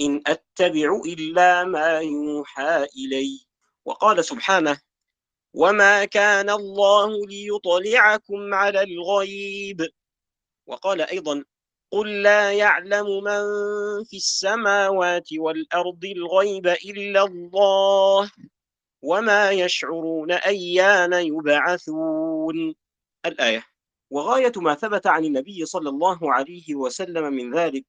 إن 0.00 0.22
أتبع 0.26 1.00
إلا 1.06 1.64
ما 1.64 1.98
يوحى 1.98 2.86
إلي 2.96 3.40
وقال 3.84 4.24
سبحانه 4.24 4.80
وما 5.54 6.04
كان 6.04 6.50
الله 6.50 7.26
ليطلعكم 7.26 8.54
على 8.54 8.82
الغيب 8.82 9.88
وقال 10.66 11.00
أيضا 11.00 11.44
قل 11.90 12.22
لا 12.22 12.52
يعلم 12.52 13.24
من 13.24 13.44
في 14.04 14.16
السماوات 14.16 15.28
والأرض 15.32 16.04
الغيب 16.04 16.66
إلا 16.66 17.24
الله 17.24 18.30
وما 19.02 19.50
يشعرون 19.50 20.32
أيان 20.32 21.12
يبعثون. 21.12 22.74
الآية 23.26 23.66
وغاية 24.10 24.52
ما 24.56 24.74
ثبت 24.74 25.06
عن 25.06 25.24
النبي 25.24 25.66
صلى 25.66 25.88
الله 25.88 26.32
عليه 26.32 26.74
وسلم 26.74 27.32
من 27.32 27.54
ذلك 27.54 27.84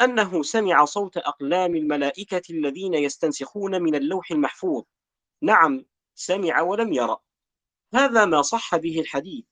أنه 0.00 0.42
سمع 0.42 0.84
صوت 0.84 1.16
أقلام 1.16 1.76
الملائكة 1.76 2.42
الذين 2.50 2.94
يستنسخون 2.94 3.82
من 3.82 3.94
اللوح 3.94 4.30
المحفوظ. 4.30 4.84
نعم 5.42 5.84
سمع 6.14 6.60
ولم 6.60 6.92
يرى 6.92 7.16
هذا 7.94 8.24
ما 8.24 8.42
صح 8.42 8.76
به 8.76 9.00
الحديث. 9.00 9.44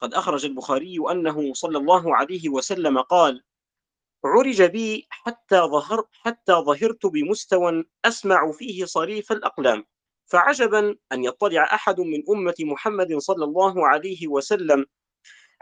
قد 0.00 0.14
أخرج 0.14 0.44
البخاري 0.44 0.98
أنه 1.10 1.54
صلى 1.54 1.78
الله 1.78 2.16
عليه 2.16 2.48
وسلم 2.48 3.00
قال 3.00 3.42
عرج 4.24 4.62
بي 4.62 5.06
حتى 5.10 5.56
ظهر 5.56 6.06
حتى 6.12 6.52
ظهرت 6.52 7.06
بمستوى 7.06 7.84
أسمع 8.04 8.52
فيه 8.52 8.84
صريف 8.84 9.32
الأقلام. 9.32 9.84
فعجبا 10.26 10.96
أن 11.12 11.24
يطلع 11.24 11.64
أحد 11.74 12.00
من 12.00 12.22
أمة 12.30 12.54
محمد 12.60 13.18
صلى 13.18 13.44
الله 13.44 13.86
عليه 13.86 14.28
وسلم 14.28 14.86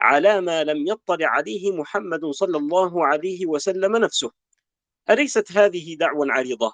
على 0.01 0.41
ما 0.41 0.65
لم 0.65 0.87
يطلع 0.87 1.27
عليه 1.29 1.73
محمد 1.73 2.27
صلى 2.27 2.59
الله 2.59 3.07
عليه 3.07 3.47
وسلم 3.47 3.97
نفسه. 3.97 4.31
أليست 5.11 5.53
هذه 5.53 5.97
دعوة 5.97 6.27
عريضة؟ 6.31 6.73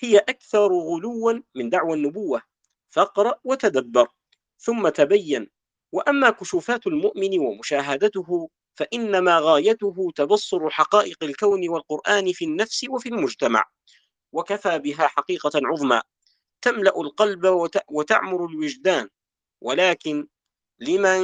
هي 0.00 0.18
أكثر 0.18 0.72
غلوا 0.72 1.40
من 1.54 1.70
دعوى 1.70 1.94
النبوة. 1.94 2.42
فاقرأ 2.90 3.34
وتدبر 3.44 4.08
ثم 4.58 4.88
تبين. 4.88 5.50
وأما 5.92 6.30
كشوفات 6.30 6.86
المؤمن 6.86 7.38
ومشاهدته 7.38 8.50
فإنما 8.74 9.38
غايته 9.38 10.10
تبصر 10.16 10.70
حقائق 10.70 11.24
الكون 11.24 11.68
والقرآن 11.68 12.32
في 12.32 12.44
النفس 12.44 12.86
وفي 12.88 13.08
المجتمع. 13.08 13.64
وكفى 14.32 14.78
بها 14.78 15.06
حقيقة 15.06 15.50
عظمى. 15.54 16.00
تملأ 16.62 17.00
القلب 17.00 17.70
وتعمر 17.88 18.46
الوجدان. 18.46 19.08
ولكن 19.60 20.28
لمن 20.80 21.22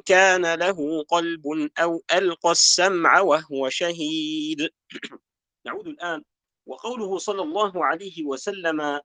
كان 0.00 0.54
له 0.54 1.02
قلب 1.02 1.70
أو 1.78 2.02
ألقى 2.12 2.50
السمع 2.50 3.20
وهو 3.20 3.68
شهيد. 3.68 4.68
نعود 5.66 5.86
الآن. 5.86 6.24
وقوله 6.66 7.18
صلى 7.18 7.42
الله 7.42 7.84
عليه 7.84 8.24
وسلم 8.24 9.00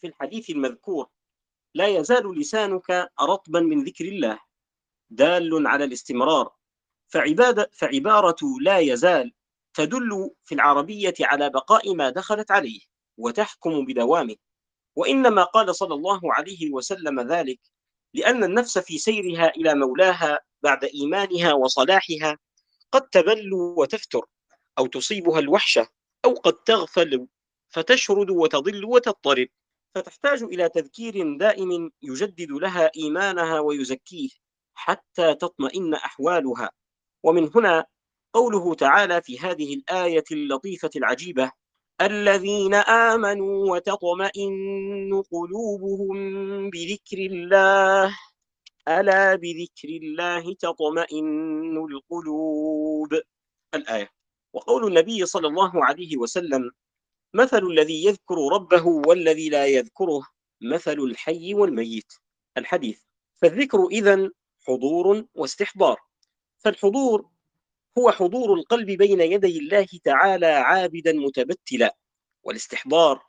في 0.00 0.06
الحديث 0.06 0.50
المذكور 0.50 1.08
لا 1.74 1.86
يزال 1.88 2.38
لسانك 2.40 3.10
رطبا 3.22 3.60
من 3.60 3.84
ذكر 3.84 4.04
الله 4.04 4.38
دال 5.10 5.66
على 5.66 5.84
الاستمرار. 5.84 6.54
فعبادة 7.08 7.70
فعبارة 7.72 8.36
لا 8.62 8.78
يزال 8.78 9.32
تدل 9.74 10.30
في 10.44 10.54
العربية 10.54 11.14
على 11.20 11.50
بقاء 11.50 11.94
ما 11.94 12.10
دخلت 12.10 12.50
عليه 12.50 12.80
وتحكم 13.18 13.84
بدوامه. 13.84 14.36
وإنما 14.98 15.44
قال 15.44 15.74
صلى 15.74 15.94
الله 15.94 16.20
عليه 16.24 16.70
وسلم 16.70 17.20
ذلك 17.20 17.60
لأن 18.14 18.44
النفس 18.44 18.78
في 18.78 18.98
سيرها 18.98 19.48
إلى 19.48 19.74
مولاها 19.74 20.38
بعد 20.62 20.84
إيمانها 20.84 21.52
وصلاحها 21.52 22.38
قد 22.92 23.08
تبل 23.08 23.52
وتفتر 23.52 24.26
أو 24.78 24.86
تصيبها 24.86 25.38
الوحشة 25.38 25.88
أو 26.24 26.34
قد 26.34 26.52
تغفل 26.52 27.26
فتشرد 27.68 28.30
وتضل 28.30 28.84
وتضطرب 28.84 29.48
فتحتاج 29.94 30.42
إلى 30.42 30.68
تذكير 30.68 31.36
دائم 31.36 31.90
يجدد 32.02 32.50
لها 32.50 32.90
إيمانها 32.96 33.60
ويزكيه 33.60 34.28
حتى 34.74 35.34
تطمئن 35.34 35.94
أحوالها. 35.94 36.70
ومن 37.22 37.50
هنا 37.54 37.86
قوله 38.32 38.74
تعالى 38.74 39.22
في 39.22 39.38
هذه 39.38 39.74
الآية 39.74 40.24
اللطيفة 40.32 40.90
العجيبة 40.96 41.52
الذين 42.00 42.74
آمنوا 42.74 43.70
وتطمئن 43.72 45.22
قلوبهم 45.32 46.16
بذكر 46.70 47.18
الله. 47.18 48.16
ألا 48.88 49.34
بذكر 49.34 49.88
الله 49.88 50.54
تطمئن 50.54 51.76
القلوب؟ 51.76 53.20
الآية. 53.74 54.10
وقول 54.52 54.86
النبي 54.86 55.26
صلى 55.26 55.48
الله 55.48 55.84
عليه 55.84 56.16
وسلم 56.16 56.70
مثل 57.34 57.62
الذي 57.66 58.04
يذكر 58.04 58.36
ربه 58.52 58.86
والذي 58.86 59.48
لا 59.48 59.66
يذكره 59.66 60.22
مثل 60.62 60.98
الحي 60.98 61.54
والميت. 61.54 62.12
الحديث. 62.56 63.00
فالذكر 63.36 63.86
إذن 63.86 64.30
حضور 64.66 65.24
واستحضار. 65.34 65.98
فالحضور 66.58 67.30
هو 67.98 68.10
حضور 68.10 68.54
القلب 68.54 68.86
بين 68.86 69.20
يدي 69.20 69.58
الله 69.58 69.86
تعالى 70.04 70.46
عابدا 70.46 71.12
متبتلا 71.12 71.96
والاستحضار 72.42 73.26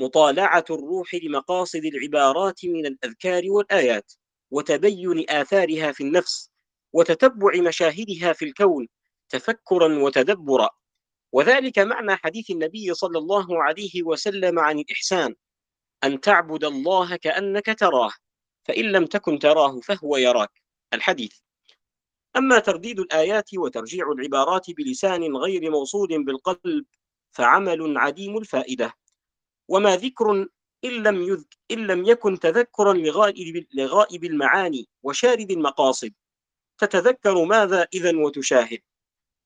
مطالعة 0.00 0.64
الروح 0.70 1.14
لمقاصد 1.14 1.84
العبارات 1.84 2.64
من 2.64 2.86
الأذكار 2.86 3.42
والآيات 3.50 4.12
وتبين 4.50 5.30
آثارها 5.30 5.92
في 5.92 6.02
النفس 6.02 6.50
وتتبع 6.92 7.60
مشاهدها 7.60 8.32
في 8.32 8.44
الكون 8.44 8.88
تفكرا 9.28 9.98
وتدبرا. 9.98 10.68
وذلك 11.32 11.78
معنى 11.78 12.16
حديث 12.16 12.50
النبي 12.50 12.94
صلى 12.94 13.18
الله 13.18 13.62
عليه 13.62 14.02
وسلم 14.02 14.58
عن 14.58 14.78
الإحسان 14.78 15.34
أن 16.04 16.20
تعبد 16.20 16.64
الله 16.64 17.16
كأنك 17.16 17.78
تراه 17.78 18.10
فإن 18.64 18.84
لم 18.84 19.06
تكن 19.06 19.38
تراه 19.38 19.80
فهو 19.80 20.16
يراك. 20.16 20.50
الحديث. 20.92 21.38
أما 22.36 22.58
ترديد 22.58 23.00
الآيات 23.00 23.54
وترجيع 23.54 24.12
العبارات 24.12 24.70
بلسان 24.70 25.36
غير 25.36 25.70
موصول 25.70 26.24
بالقلب 26.24 26.84
فعمل 27.32 27.98
عديم 27.98 28.38
الفائدة. 28.38 28.92
وما 29.68 29.96
ذكر 29.96 30.46
إن 30.84 30.90
لم, 31.02 31.22
يذك 31.22 31.56
إن 31.70 31.86
لم 31.86 32.04
يكن 32.04 32.38
تذكرا 32.38 32.92
لغائب, 32.92 33.66
لغائب 33.74 34.24
المعاني 34.24 34.88
وشارد 35.02 35.50
المقاصد. 35.50 36.12
تتذكر 36.78 37.44
ماذا 37.44 37.88
إذا 37.94 38.16
وتشاهد؟ 38.16 38.78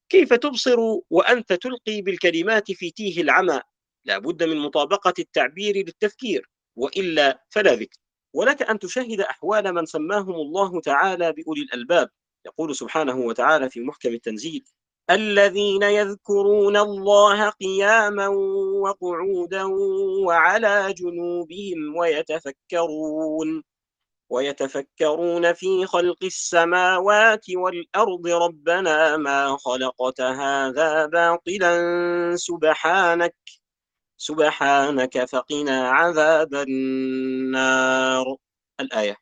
كيف 0.08 0.32
تبصر 0.32 0.76
وأنت 1.10 1.52
تلقي 1.52 2.02
بالكلمات 2.02 2.72
في 2.72 2.90
تيه 2.90 3.22
العمى؟ 3.22 3.60
لا 4.04 4.18
بد 4.18 4.42
من 4.42 4.56
مطابقة 4.56 5.14
التعبير 5.18 5.76
للتفكير 5.76 6.50
وإلا 6.76 7.44
فلا 7.50 7.74
ذكر. 7.74 7.98
ولك 8.34 8.62
أن 8.62 8.78
تشاهد 8.78 9.20
أحوال 9.20 9.74
من 9.74 9.86
سماهم 9.86 10.34
الله 10.34 10.80
تعالى 10.80 11.32
بأولي 11.32 11.62
الألباب. 11.62 12.08
يقول 12.47 12.76
سبحانه 12.76 13.16
وتعالى 13.16 13.70
في 13.70 13.80
محكم 13.80 14.09
التنزيل 14.09 14.64
الذين 15.11 15.82
يذكرون 15.82 16.76
الله 16.76 17.51
قياما 17.51 18.28
وقعودا 18.82 19.64
وعلى 20.26 20.95
جنوبهم 20.99 21.97
ويتفكرون 21.97 23.62
ويتفكرون 24.30 25.53
في 25.53 25.86
خلق 25.86 26.24
السماوات 26.24 27.45
والأرض 27.57 28.26
ربنا 28.26 29.16
ما 29.16 29.57
خلقت 29.57 30.20
هذا 30.20 31.07
باطلا 31.07 31.72
سبحانك 32.36 33.34
سبحانك 34.16 35.24
فقنا 35.24 35.88
عذاب 35.90 36.55
النار. 36.55 38.36
الآية 38.80 39.16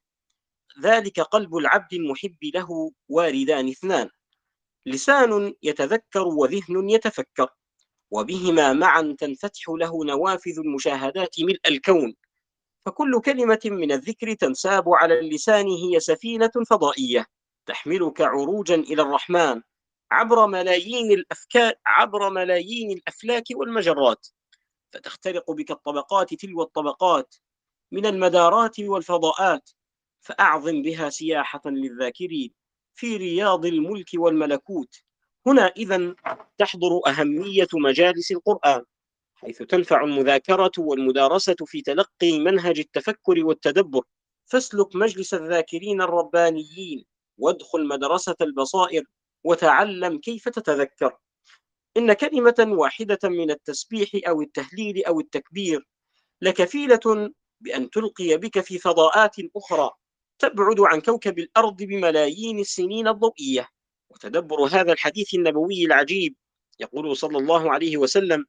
ذلك 0.80 1.20
قلب 1.20 1.56
العبد 1.56 1.94
المحب 1.94 2.36
له 2.54 2.92
واردان 3.08 3.68
اثنان. 3.68 4.10
لسان 4.86 5.54
يتذكر 5.62 6.22
وذهن 6.28 6.90
يتفكر 6.90 7.48
وبهما 8.10 8.72
معا 8.72 9.16
تنفتح 9.18 9.62
له 9.68 10.04
نوافذ 10.04 10.58
المشاهدات 10.58 11.40
ملء 11.40 11.60
الكون. 11.68 12.14
فكل 12.86 13.20
كلمة 13.20 13.60
من 13.64 13.92
الذكر 13.92 14.34
تنساب 14.34 14.88
على 14.88 15.18
اللسان 15.18 15.66
هي 15.66 16.00
سفينة 16.00 16.50
فضائية 16.70 17.26
تحملك 17.66 18.20
عروجا 18.20 18.74
إلى 18.74 19.02
الرحمن 19.02 19.62
عبر 20.10 20.46
ملايين 20.46 21.12
الأفكار 21.12 21.72
عبر 21.86 22.30
ملايين 22.30 22.90
الأفلاك 22.90 23.44
والمجرات. 23.54 24.28
فتخترق 24.92 25.50
بك 25.50 25.70
الطبقات 25.70 26.34
تلو 26.34 26.62
الطبقات 26.62 27.34
من 27.92 28.06
المدارات 28.06 28.80
والفضاءات. 28.80 29.70
فأعظم 30.20 30.82
بها 30.82 31.10
سياحة 31.10 31.62
للذاكرين 31.66 32.50
في 32.94 33.16
رياض 33.16 33.66
الملك 33.66 34.08
والملكوت. 34.14 34.96
هنا 35.46 35.66
إذا 35.66 36.14
تحضر 36.58 37.00
أهمية 37.06 37.68
مجالس 37.74 38.32
القرآن 38.32 38.84
حيث 39.34 39.62
تنفع 39.62 40.04
المذاكرة 40.04 40.72
والمدارسة 40.78 41.56
في 41.66 41.82
تلقي 41.82 42.38
منهج 42.38 42.78
التفكر 42.78 43.44
والتدبر. 43.44 44.02
فاسلك 44.46 44.96
مجلس 44.96 45.34
الذاكرين 45.34 46.02
الربانيين 46.02 47.04
وادخل 47.38 47.88
مدرسة 47.88 48.36
البصائر 48.40 49.04
وتعلم 49.44 50.18
كيف 50.18 50.48
تتذكر. 50.48 51.16
إن 51.96 52.12
كلمة 52.12 52.66
واحدة 52.68 53.18
من 53.24 53.50
التسبيح 53.50 54.10
أو 54.28 54.42
التهليل 54.42 55.04
أو 55.04 55.20
التكبير 55.20 55.86
لكفيلة 56.42 57.30
بأن 57.60 57.90
تلقي 57.90 58.36
بك 58.36 58.60
في 58.60 58.78
فضاءات 58.78 59.36
أخرى. 59.56 59.90
تبعد 60.40 60.80
عن 60.80 61.00
كوكب 61.00 61.38
الأرض 61.38 61.76
بملايين 61.76 62.58
السنين 62.58 63.08
الضوئية. 63.08 63.68
وتدبر 64.10 64.64
هذا 64.64 64.92
الحديث 64.92 65.34
النبوي 65.34 65.84
العجيب. 65.84 66.34
يقول 66.80 67.16
صلى 67.16 67.38
الله 67.38 67.72
عليه 67.72 67.96
وسلم 67.96 68.46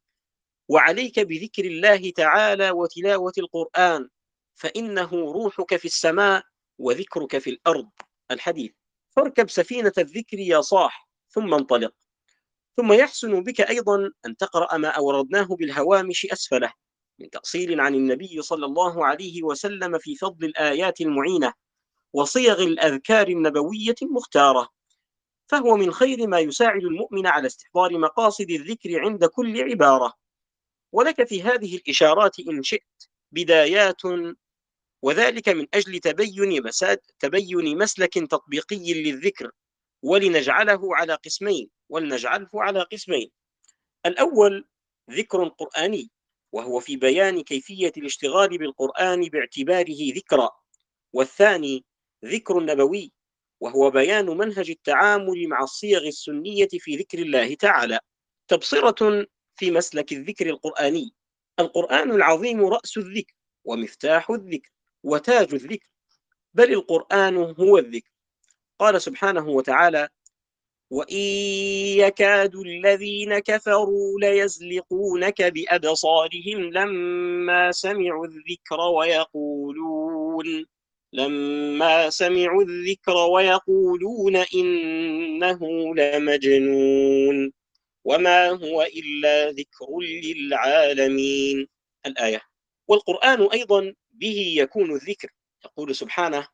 وعليك 0.69 1.19
بذكر 1.19 1.65
الله 1.65 2.11
تعالى 2.11 2.71
وتلاوة 2.71 3.33
القرآن 3.37 4.09
فإنه 4.55 5.09
روحك 5.11 5.75
في 5.75 5.85
السماء 5.85 6.43
وذكرك 6.77 7.37
في 7.37 7.49
الأرض. 7.49 7.89
الحديث 8.31 8.71
فاركب 9.15 9.49
سفينة 9.49 9.93
الذكر 9.97 10.39
يا 10.39 10.61
صاح 10.61 11.09
ثم 11.29 11.53
انطلق. 11.53 11.93
ثم 12.77 12.93
يحسن 12.93 13.43
بك 13.43 13.61
أيضا 13.61 14.11
أن 14.25 14.37
تقرأ 14.37 14.77
ما 14.77 14.87
أوردناه 14.87 15.45
بالهوامش 15.45 16.25
أسفله. 16.25 16.73
من 17.19 17.29
تأصيل 17.29 17.79
عن 17.79 17.95
النبي 17.95 18.41
صلى 18.41 18.65
الله 18.65 19.05
عليه 19.05 19.43
وسلم 19.43 19.99
في 19.99 20.15
فضل 20.15 20.45
الآيات 20.45 21.01
المعينة. 21.01 21.53
وصيغ 22.13 22.63
الأذكار 22.63 23.27
النبوية 23.27 23.95
المختارة 24.01 24.69
فهو 25.47 25.77
من 25.77 25.91
خير 25.91 26.27
ما 26.27 26.39
يساعد 26.39 26.83
المؤمن 26.83 27.27
على 27.27 27.47
استحضار 27.47 27.97
مقاصد 27.97 28.49
الذكر 28.49 28.99
عند 28.99 29.25
كل 29.25 29.61
عبارة. 29.61 30.13
ولك 30.91 31.27
في 31.27 31.43
هذه 31.43 31.75
الإشارات 31.75 32.39
إن 32.39 32.63
شئت 32.63 33.03
بدايات 33.31 34.01
وذلك 35.01 35.49
من 35.49 35.67
أجل 35.73 35.99
تبين 35.99 36.63
مساد 36.63 36.99
تبين 37.19 37.77
مسلك 37.77 38.13
تطبيقي 38.13 38.93
للذكر 38.93 39.51
ولنجعله 40.03 40.95
على 40.95 41.13
قسمين 41.13 41.69
ولنجعله 41.89 42.49
على 42.53 42.81
قسمين. 42.81 43.31
الأول 44.05 44.67
ذكر 45.11 45.47
قرآني 45.47 46.11
وهو 46.51 46.79
في 46.79 46.95
بيان 46.95 47.43
كيفية 47.43 47.91
الاشتغال 47.97 48.57
بالقرآن 48.57 49.21
باعتباره 49.21 50.13
ذكرى 50.15 50.49
والثاني 51.13 51.85
ذكر 52.25 52.59
نبوي 52.59 53.11
وهو 53.59 53.91
بيان 53.91 54.25
منهج 54.25 54.69
التعامل 54.69 55.47
مع 55.47 55.63
الصيغ 55.63 56.07
السنية 56.07 56.67
في 56.71 56.95
ذكر 56.95 57.19
الله 57.19 57.53
تعالى 57.55 57.99
تبصرة 58.47 59.27
في 59.55 59.71
مسلك 59.71 60.11
الذكر 60.13 60.49
القرآني. 60.49 61.13
القرآن 61.59 62.11
العظيم 62.11 62.65
رأس 62.65 62.97
الذكر 62.97 63.33
ومفتاح 63.65 64.29
الذكر 64.29 64.69
وتاج 65.03 65.53
الذكر 65.53 65.87
بل 66.53 66.73
القرآن 66.73 67.37
هو 67.37 67.77
الذكر. 67.77 68.11
قال 68.79 69.01
سبحانه 69.01 69.47
وتعالى 69.49 70.09
وإن 70.91 71.17
يكاد 71.97 72.55
الذين 72.55 73.39
كفروا 73.39 74.19
ليزلقونك 74.19 75.41
بأبصارهم 75.41 76.59
لما 76.73 77.71
سمعوا 77.71 78.25
الذكر 78.25 78.79
ويقولون 78.97 80.65
لما 81.13 82.09
سمعوا 82.09 82.63
الذكر 82.63 83.15
ويقولون 83.15 84.35
إنه 84.35 85.59
لمجنون 85.95 87.53
وما 88.03 88.49
هو 88.49 88.81
إلا 88.81 89.51
ذكر 89.51 89.99
للعالمين. 90.01 91.67
الآية. 92.05 92.41
والقرآن 92.87 93.47
أيضا 93.53 93.93
به 94.11 94.53
يكون 94.57 94.91
الذكر. 94.91 95.29
يقول 95.65 95.95
سبحانه 95.95 96.47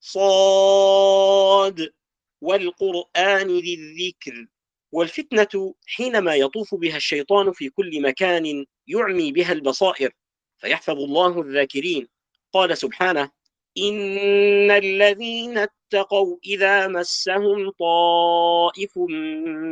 صاد 0.00 1.92
والقرآن 2.40 3.58
ذي 3.58 3.74
الذكر 3.74 4.46
والفتنة 4.92 5.74
حينما 5.86 6.34
يطوف 6.34 6.74
بها 6.74 6.96
الشيطان 6.96 7.52
في 7.52 7.68
كل 7.70 8.02
مكان 8.02 8.66
يعمي 8.86 9.32
بها 9.32 9.52
البصائر. 9.52 10.12
فيحفظ 10.58 10.98
الله 10.98 11.40
الذاكرين. 11.40 12.08
قال 12.52 12.78
سبحانه 12.78 13.35
إن 13.78 14.70
الذين 14.70 15.58
اتقوا 15.58 16.38
إذا 16.44 16.88
مسهم 16.88 17.70
طائف 17.70 18.98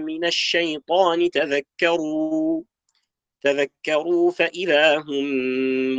من 0.06 0.24
الشيطان 0.24 1.30
تذكروا 1.30 2.62
تذكروا 3.42 4.30
فإذا 4.30 4.98
هم 4.98 5.24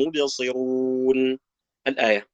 مبصرون. 0.02 1.40
الآية 1.88 2.28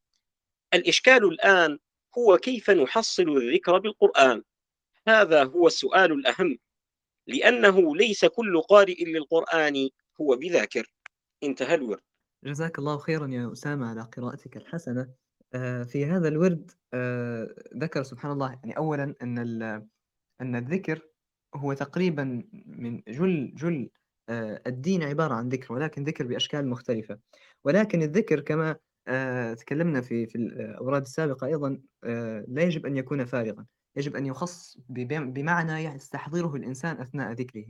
الإشكال 0.74 1.26
الآن 1.26 1.80
هو 2.18 2.38
كيف 2.38 2.70
نحصل 2.70 3.38
الذكر 3.38 3.80
بالقرآن؟ 3.80 4.44
هذا 5.08 5.44
هو 5.44 5.68
السؤال 5.68 6.12
الأهم 6.12 6.58
لأنه 7.28 7.96
ليس 7.96 8.26
كل 8.26 8.62
قارئ 8.62 9.04
للقرآن 9.04 9.90
هو 10.22 10.36
بذاكر. 10.36 10.94
انتهى 11.44 11.76
الورد. 11.76 12.02
جزاك 12.44 12.80
الله 12.80 12.98
خيرا 12.98 13.28
يا 13.28 13.52
أسامة 13.54 13.90
على 13.90 14.02
قراءتك 14.02 14.58
الحسنة. 14.58 15.21
في 15.86 16.06
هذا 16.06 16.28
الورد 16.28 16.72
آه، 16.94 17.56
ذكر 17.78 18.04
سبحان 18.04 18.32
الله 18.32 18.52
يعني 18.52 18.78
أولا 18.78 19.16
أن 19.22 19.38
أن 20.42 20.56
الذكر 20.56 21.02
هو 21.56 21.74
تقريبا 21.74 22.44
من 22.66 23.02
جل 23.08 23.56
جل 23.56 23.90
آه، 24.30 24.62
الدين 24.68 25.04
عبارة 25.04 25.34
عن 25.34 25.50
ذكر 25.50 25.74
ولكن 25.74 26.04
ذكر 26.04 26.28
بأشكال 26.28 26.68
مختلفة. 26.70 27.20
ولكن 27.64 28.02
الذكر 28.02 28.40
كما 28.40 28.76
تكلمنا 29.54 30.02
في 30.02 30.28
في 30.28 30.36
الأوراد 30.36 31.02
السابقة 31.02 31.48
أيضا 31.48 31.82
لا 32.48 32.64
يجب 32.64 32.86
أن 32.86 32.98
يكون 32.98 33.26
فارغا. 33.26 33.66
يجب 33.96 34.16
أن 34.16 34.26
يخص 34.26 34.78
بمعنى 34.90 35.84
يستحضره 35.84 36.56
الإنسان 36.56 37.02
أثناء 37.02 37.32
ذكره. 37.32 37.66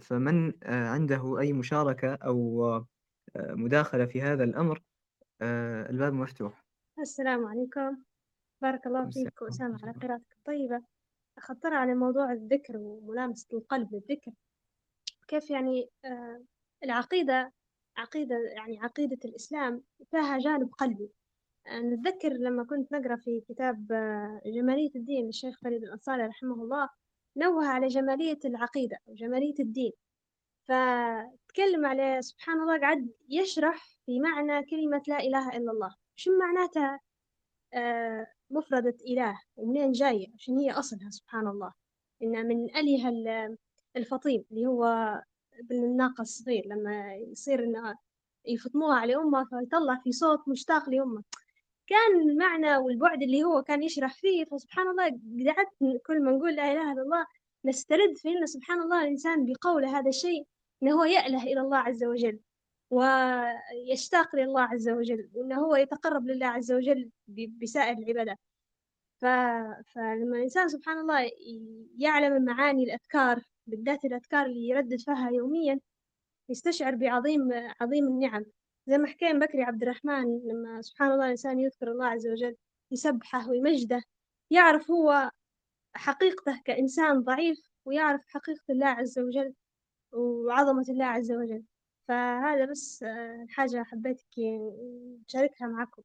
فمن 0.00 0.52
عنده 0.66 1.38
أي 1.40 1.52
مشاركة 1.52 2.14
أو 2.14 2.84
مداخلة 3.36 4.06
في 4.06 4.22
هذا 4.22 4.44
الأمر 4.44 4.82
آه، 5.42 5.90
الباب 5.90 6.12
مفتوح. 6.12 6.64
السلام 6.98 7.46
عليكم. 7.46 8.02
بارك 8.62 8.86
الله 8.86 9.10
فيك 9.10 9.42
أسامة 9.42 9.78
على 9.82 9.92
قراءتك 9.92 10.32
الطيبة. 10.38 10.82
أخطر 11.38 11.74
على 11.74 11.94
موضوع 11.94 12.32
الذكر 12.32 12.76
وملامسة 12.76 13.46
القلب 13.58 13.94
للذكر. 13.94 14.32
كيف 15.28 15.50
يعني 15.50 15.90
آه 16.04 16.44
العقيدة 16.84 17.52
عقيدة 17.96 18.36
يعني 18.56 18.78
عقيدة 18.80 19.18
الإسلام 19.24 19.82
فيها 20.10 20.38
جانب 20.38 20.70
قلبي. 20.78 21.10
آه، 21.66 21.80
نتذكر 21.80 22.28
لما 22.32 22.64
كنت 22.64 22.92
نقرأ 22.92 23.16
في 23.16 23.40
كتاب 23.48 23.92
آه، 23.92 24.40
جمالية 24.46 24.90
الدين 24.96 25.26
للشيخ 25.26 25.58
فريد 25.62 25.82
الأنصاري 25.84 26.22
رحمه 26.26 26.54
الله 26.54 26.88
نوه 27.36 27.66
على 27.68 27.86
جمالية 27.88 28.38
العقيدة 28.44 28.98
وجمالية 29.06 29.54
الدين. 29.60 29.92
فتكلم 31.58 31.86
عليه 31.86 32.20
سبحان 32.20 32.60
الله 32.60 32.80
قعد 32.80 33.08
يشرح 33.28 33.86
في 34.06 34.20
معنى 34.20 34.66
كلمة 34.66 35.02
لا 35.08 35.20
إله 35.20 35.48
إلا 35.56 35.72
الله. 35.72 35.94
شو 36.16 36.30
معناتها؟ 36.38 37.00
آه 37.74 38.26
مفردة 38.50 38.96
إله. 39.06 39.40
ومنين 39.56 39.92
جاية؟ 39.92 40.26
عشان 40.34 40.58
هي 40.58 40.70
أصلها 40.70 41.10
سبحان 41.10 41.46
الله؟ 41.46 41.72
إن 42.22 42.46
من 42.48 42.76
أله 42.76 43.08
الفطيم 43.96 44.44
اللي 44.50 44.66
هو 44.66 45.14
بالناقة 45.62 46.22
الصغير 46.22 46.62
لما 46.66 47.14
يصير 47.14 47.64
إنه 47.64 47.94
يفطموها 48.46 48.96
على 48.96 49.16
أمه 49.16 49.44
فيطلع 49.44 50.00
في 50.04 50.12
صوت 50.12 50.48
مشتاق 50.48 50.88
لأمه. 50.90 51.22
كان 51.86 52.20
المعنى 52.30 52.76
والبعد 52.76 53.22
اللي 53.22 53.44
هو 53.44 53.62
كان 53.62 53.82
يشرح 53.82 54.14
فيه 54.14 54.44
فسبحان 54.44 54.86
الله 54.88 55.04
قعدت 55.54 56.02
كل 56.06 56.22
ما 56.22 56.30
نقول 56.30 56.54
لا 56.54 56.72
إله 56.72 56.92
إلا 56.92 57.02
الله 57.02 57.26
نسترد 57.64 58.16
في 58.16 58.28
إن 58.28 58.46
سبحان 58.46 58.82
الله 58.82 59.02
الإنسان 59.02 59.44
بقوله 59.44 59.98
هذا 59.98 60.08
الشيء. 60.08 60.44
إنه 60.82 60.92
هو 61.00 61.04
يأله 61.04 61.42
إلى 61.42 61.60
الله 61.60 61.78
عز 61.78 62.04
وجل 62.04 62.40
ويشتاق 62.90 64.36
لله 64.36 64.60
عز 64.60 64.88
وجل 64.88 65.30
وإنه 65.34 65.56
هو 65.60 65.76
يتقرب 65.76 66.26
لله 66.26 66.46
عز 66.46 66.72
وجل 66.72 67.10
بسائر 67.28 67.98
العبادات 67.98 68.38
ف... 69.20 69.24
فلما 69.94 70.36
الإنسان 70.36 70.68
سبحان 70.68 70.98
الله 70.98 71.30
يعلم 71.98 72.44
معاني 72.44 72.84
الأذكار 72.84 73.42
بالذات 73.66 74.04
الأذكار 74.04 74.46
اللي 74.46 74.68
يردد 74.68 75.00
فيها 75.00 75.30
يوميا 75.30 75.80
يستشعر 76.48 76.94
بعظيم 76.94 77.48
عظيم 77.80 78.04
النعم. 78.04 78.44
زي 78.86 78.98
ما 78.98 79.06
حكينا 79.06 79.38
بكري 79.38 79.62
عبد 79.62 79.82
الرحمن 79.82 80.40
لما 80.48 80.82
سبحان 80.82 81.12
الله 81.12 81.24
الإنسان 81.24 81.60
يذكر 81.60 81.90
الله 81.90 82.06
عز 82.06 82.26
وجل 82.28 82.56
يسبحه 82.90 83.50
ويمجده 83.50 84.02
يعرف 84.50 84.90
هو 84.90 85.30
حقيقته 85.94 86.60
كإنسان 86.64 87.20
ضعيف 87.22 87.60
ويعرف 87.84 88.20
حقيقة 88.26 88.62
الله 88.70 88.86
عز 88.86 89.18
وجل 89.18 89.54
وعظمة 90.12 90.84
الله 90.88 91.04
عز 91.04 91.32
وجل. 91.32 91.64
فهذا 92.08 92.66
بس 92.70 93.02
آه، 93.02 93.46
حاجة 93.50 93.82
حبيت 93.84 94.22
كي 94.30 94.58
نشاركها 95.28 95.68
معكم 95.68 96.02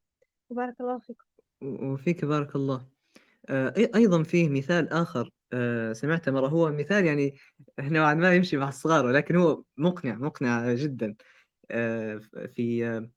وبارك 0.50 0.80
الله 0.80 0.98
فيكم. 0.98 1.24
وفيك 1.62 2.24
بارك 2.24 2.56
الله. 2.56 2.88
أي 3.50 3.92
أيضًا 3.96 4.24
فيه 4.24 4.50
مثال 4.50 4.88
آخر 4.90 5.30
آآ 5.52 5.92
سمعته 5.94 6.32
مرّة، 6.32 6.48
هو 6.48 6.72
مثال 6.72 7.06
يعني 7.06 7.34
نوعًا 7.80 8.14
ما 8.14 8.34
يمشي 8.36 8.56
مع 8.56 8.68
الصغار، 8.68 9.06
ولكن 9.06 9.36
هو 9.36 9.64
مقنع، 9.78 10.14
مقنع 10.16 10.74
جدًا. 10.74 11.16
في 12.54 12.86
آه، 12.88 13.10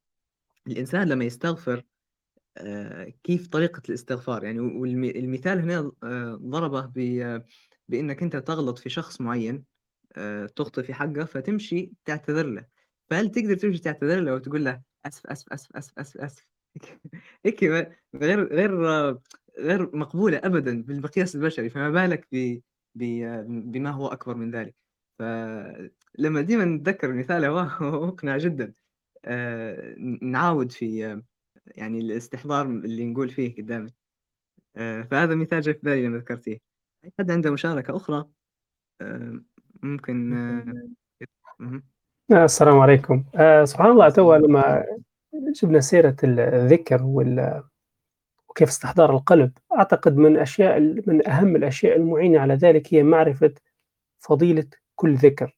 الإنسان 0.68 1.10
لمّا 1.10 1.26
يستغفر 1.26 1.84
كيف 3.24 3.48
طريقة 3.48 3.82
الاستغفار، 3.90 4.44
يعني 4.44 4.60
والم 4.60 5.04
المثال 5.04 5.60
هنا 5.60 5.92
ضربه 6.36 6.82
ب 6.96 7.00
بإنك 7.88 8.24
أنت 8.24 8.36
تغلط 8.36 8.80
في 8.80 8.90
شخص 8.90 9.22
معيّن 9.22 9.64
تخطئ 10.56 10.84
في 10.84 10.94
حقه، 10.94 11.26
فتمشي 11.26 11.92
تعتذر 12.06 12.46
له، 12.48 12.66
فهل 13.10 13.32
تقدر 13.32 13.56
تمشي 13.56 13.80
تعتذر 13.82 14.20
له 14.22 14.34
وتقول 14.36 14.66
له 14.66 14.82
آسف، 15.06 15.28
آسف، 15.28 15.54
آسف، 15.54 15.70
آسف، 15.78 15.94
آسف، 16.00 16.18
آسف؟ 16.22 16.48
هيك 17.46 17.64
غير 18.16 18.48
غير 18.54 18.90
آه، 18.90 19.22
غير 19.60 19.96
مقبولة 19.98 20.38
أبدًا 20.44 20.82
بالمقياس 20.84 21.36
البشري، 21.36 21.70
فما 21.70 21.90
بالك 21.90 22.28
ب 22.32 22.60
بما 23.72 23.90
هو 23.92 24.08
أكبر 24.08 24.36
من 24.36 24.52
ذلك، 24.52 24.76
فلمّا 25.20 26.42
ديمًا 26.42 26.66
نتذكر 26.66 27.10
المثال 27.10 27.46
هو 27.46 27.64
مقنع 28.08 28.38
جدًا. 28.38 28.74
ن 29.98 30.32
نعاود 30.32 30.72
في 30.72 31.00
يعني 31.68 32.00
الاستحضار 32.00 32.66
اللي 32.68 33.06
نقول 33.06 33.30
فيه 33.30 33.56
قدّامي، 33.58 33.92
آآ 34.78 35.04
فهذا 35.04 35.36
مثال 35.36 35.62
جه 35.62 35.72
في 35.72 35.80
بالي 35.84 36.08
لمّا 36.08 36.18
ذكرتيه. 36.20 36.60
حد 37.20 37.32
عنده 37.32 37.52
مشاركة 37.52 37.98
أخرى؟ 37.98 38.26
آآ 39.02 39.46
ممكن 39.84 40.34
آه،. 40.34 41.82
آه، 42.32 42.46
السلام 42.46 42.80
عليكم. 42.80 43.24
آآ 43.36 43.66
سبحان 43.66 43.92
الله 43.92 44.08
السلام 44.08 44.46
لمّا 44.46 44.84
جبنا 45.64 45.80
سيرة 45.80 46.16
ال 46.24 46.40
الذكر 46.40 47.04
وال 47.04 47.64
وكيف 48.50 48.70
استحضار 48.70 49.12
القلب، 49.12 49.52
أعتقد 49.78 50.18
من 50.18 50.38
أشياء 50.38 50.80
من 50.80 51.28
أهم 51.28 51.56
الأشياء 51.56 51.98
المعينة 51.98 52.40
على 52.40 52.54
ذلك 52.54 52.94
هي 52.94 53.04
معرفة 53.04 53.54
فضيلة 54.20 54.66
كل 54.96 55.16
ذكر. 55.16 55.58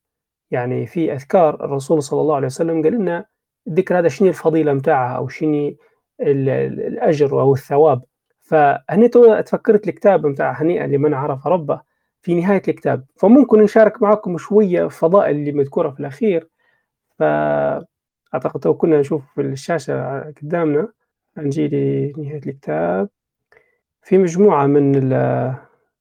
يعني 0.52 0.88
في 0.88 1.14
أذكار 1.14 1.66
الرسول 1.66 2.04
صلى 2.04 2.22
الله 2.22 2.36
عليه 2.36 2.48
وسلم 2.48 2.84
قال 2.84 2.94
لنا 2.94 3.26
الذكر 3.68 4.00
هذا 4.00 4.08
شنو 4.08 4.28
الفضيلة 4.30 4.74
متاعها 4.74 5.18
أو 5.18 5.28
شنو 5.28 5.68
ال 6.22 6.50
ال 6.50 6.80
الأجر 6.82 7.42
أو 7.42 7.54
الثواب. 7.54 8.04
فهني 8.42 9.08
تو 9.08 9.42
تفكرت 9.42 9.88
الكتاب 9.88 10.26
متاع 10.28 10.62
هنيئًا 10.62 10.88
لمن 10.88 11.14
عرف 11.14 11.48
ربه 11.48 11.82
في 12.22 12.36
نهاية 12.36 12.62
الكتاب، 12.68 13.06
فممكن 13.16 13.60
نشارك 13.64 14.02
معاكم 14.02 14.38
شوية 14.38 14.88
فضائل 14.88 15.36
اللي 15.36 15.52
مذكورة 15.52 15.90
في 15.90 16.00
الأخير. 16.00 16.50
فأعتقد 17.20 18.60
تو 18.62 18.74
كنا 18.74 19.00
نشوف 19.00 19.24
في 19.36 19.42
الشاشة 19.42 20.22
قدامنا 20.44 20.88
نجي 21.38 21.68
لنهاية 22.18 22.38
الكتاب. 22.38 23.10
في 24.04 24.18
مجموعة 24.18 24.68
من 24.68 24.96
ال 24.96 25.14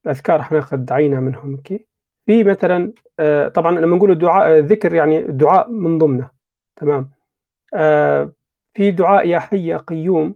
الأذكار 0.07 0.43
حناخد 0.43 0.93
عينة 0.93 1.21
منهم 1.21 1.55
هيك 1.71 1.89
في 2.27 2.45
مثلًا 2.45 2.93
آآ 3.21 3.49
طبعًا 3.49 3.81
لمّا 3.81 3.97
نقول 3.97 4.11
الدعاء 4.11 4.59
الذكر 4.59 4.95
يعني 4.95 5.19
الدعاء 5.19 5.71
من 5.71 5.99
ضمنه. 5.99 6.31
تمام، 6.77 7.11
آآ 7.75 8.33
في 8.75 8.91
دعاء 8.91 9.29
يا 9.29 9.39
حي 9.39 9.66
يا 9.66 9.77
قيوم 9.79 10.35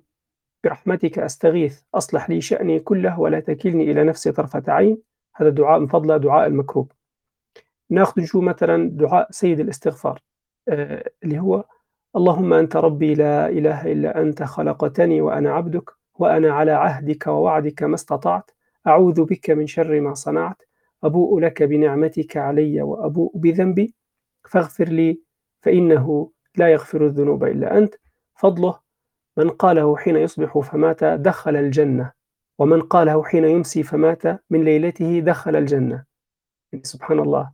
برحمتك 0.64 1.18
أستغيث 1.18 1.82
أصلح 1.94 2.30
لي 2.30 2.40
شأني 2.40 2.80
كله 2.80 3.20
ولا 3.20 3.40
تكلني 3.40 3.92
إلى 3.92 4.04
نفسي 4.04 4.32
طرفة 4.32 4.62
عين، 4.68 4.98
هذا 5.34 5.48
دعاء 5.50 5.78
من 5.80 5.86
فضله 5.86 6.16
دعاء 6.16 6.46
المكروب. 6.46 6.92
ناخذ 7.90 8.22
مثلًا 8.34 8.90
دعاء 8.90 9.28
سيد 9.30 9.60
الاستغفار 9.60 10.20
آآ 10.68 11.10
اللي 11.24 11.38
هو 11.38 11.64
اللهم 12.16 12.52
أنت 12.52 12.76
ربي 12.76 13.14
لا 13.14 13.48
إله 13.48 13.92
إلا 13.92 14.22
أنت 14.22 14.42
خلقتني 14.42 15.20
وأنا 15.20 15.52
عبدك 15.52 15.90
وأنا 16.14 16.52
على 16.52 16.72
عهدك 16.72 17.26
ووعدك 17.26 17.82
ما 17.82 17.94
استطعت 17.94 18.50
أعوذ 18.86 19.24
بك 19.24 19.50
من 19.50 19.66
شر 19.66 20.00
ما 20.00 20.14
صنعت 20.14 20.62
أبوء 21.04 21.40
لك 21.40 21.62
بنعمتك 21.62 22.36
علي 22.36 22.82
وأبوء 22.82 23.32
بذنبي 23.36 23.94
فاغفر 24.50 24.88
لي 24.88 25.20
فإنه 25.60 26.30
لا 26.56 26.68
يغفر 26.68 27.06
الذنوب 27.06 27.44
إلا 27.44 27.78
أنت 27.78 27.94
فضله 28.34 28.80
من 29.36 29.50
قاله 29.50 29.96
حين 29.96 30.16
يصبح 30.16 30.58
فمات 30.58 31.04
دخل 31.04 31.56
الجنة 31.56 32.12
ومن 32.62 32.82
قاله 32.82 33.24
حين 33.24 33.44
يمسي 33.44 33.82
فمات 33.82 34.22
من 34.50 34.64
ليلته 34.64 35.20
دخل 35.20 35.56
الجنة. 35.56 36.04
يعني 36.72 36.84
سبحان 36.84 37.18
الله 37.18 37.50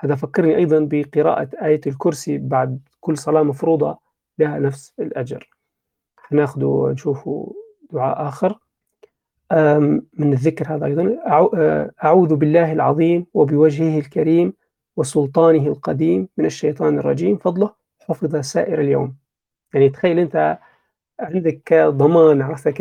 هذا 0.00 0.14
فكرني 0.14 0.56
أيضا 0.56 0.88
بقراءة 0.90 1.48
آية 1.62 1.80
الكرسي 1.86 2.38
بعد 2.38 2.80
كل 3.00 3.18
صلاة 3.18 3.42
مفروضة 3.42 3.98
لها 4.38 4.58
نفس 4.58 4.92
الأجر. 4.98 5.50
هناخده 6.32 6.88
نشوفه 6.92 7.54
دعاء 7.92 8.28
آخر. 8.28 8.58
من 10.18 10.32
الذكر 10.32 10.74
هذا 10.74 10.86
أيضا. 10.86 11.18
أعوذ 12.04 12.34
بالله 12.36 12.72
العظيم 12.72 13.26
وبوجهه 13.34 13.98
الكريم 13.98 14.52
وسلطانه 14.96 15.66
القديم 15.66 16.28
من 16.36 16.44
الشيطان 16.46 16.98
الرجيم. 16.98 17.36
فضله 17.36 17.74
حفظ 18.08 18.36
سائر 18.36 18.80
اليوم. 18.80 19.16
يعني 19.74 19.88
تخيل 19.88 20.18
أنت 20.18 20.58
عندك 21.20 21.74
ضمان 21.74 22.44
حفظ 22.44 22.72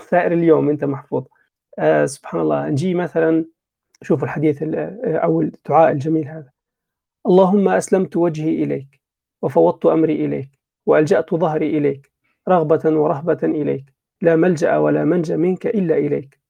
سائر 0.10 0.32
اليوم 0.32 0.68
أنت 0.68 0.84
محفوظ. 0.84 1.24
أه 1.78 2.06
سبحان 2.06 2.40
الله. 2.40 2.68
نجي 2.68 2.94
مثلا 2.94 3.44
شوفوا 4.02 4.24
الحديث 4.24 4.62
أو 5.04 5.40
الدعاء 5.40 5.92
الجميل 5.92 6.28
هذا. 6.28 6.50
اللهم 7.26 7.68
أسلمت 7.68 8.16
وجهي 8.16 8.64
إليك 8.64 9.00
وفوضت 9.42 9.86
أمري 9.86 10.24
إليك 10.24 10.48
وألجأت 10.86 11.34
ظهري 11.34 11.78
إليك 11.78 12.12
رغبة 12.48 12.90
ورهبة 12.90 13.38
إليك. 13.42 13.84
لا 14.22 14.36
ملجأ 14.36 14.76
ولا 14.76 15.04
منجى 15.04 15.36
منك 15.36 15.66
إلا 15.66 15.96
إليك. 15.98 16.40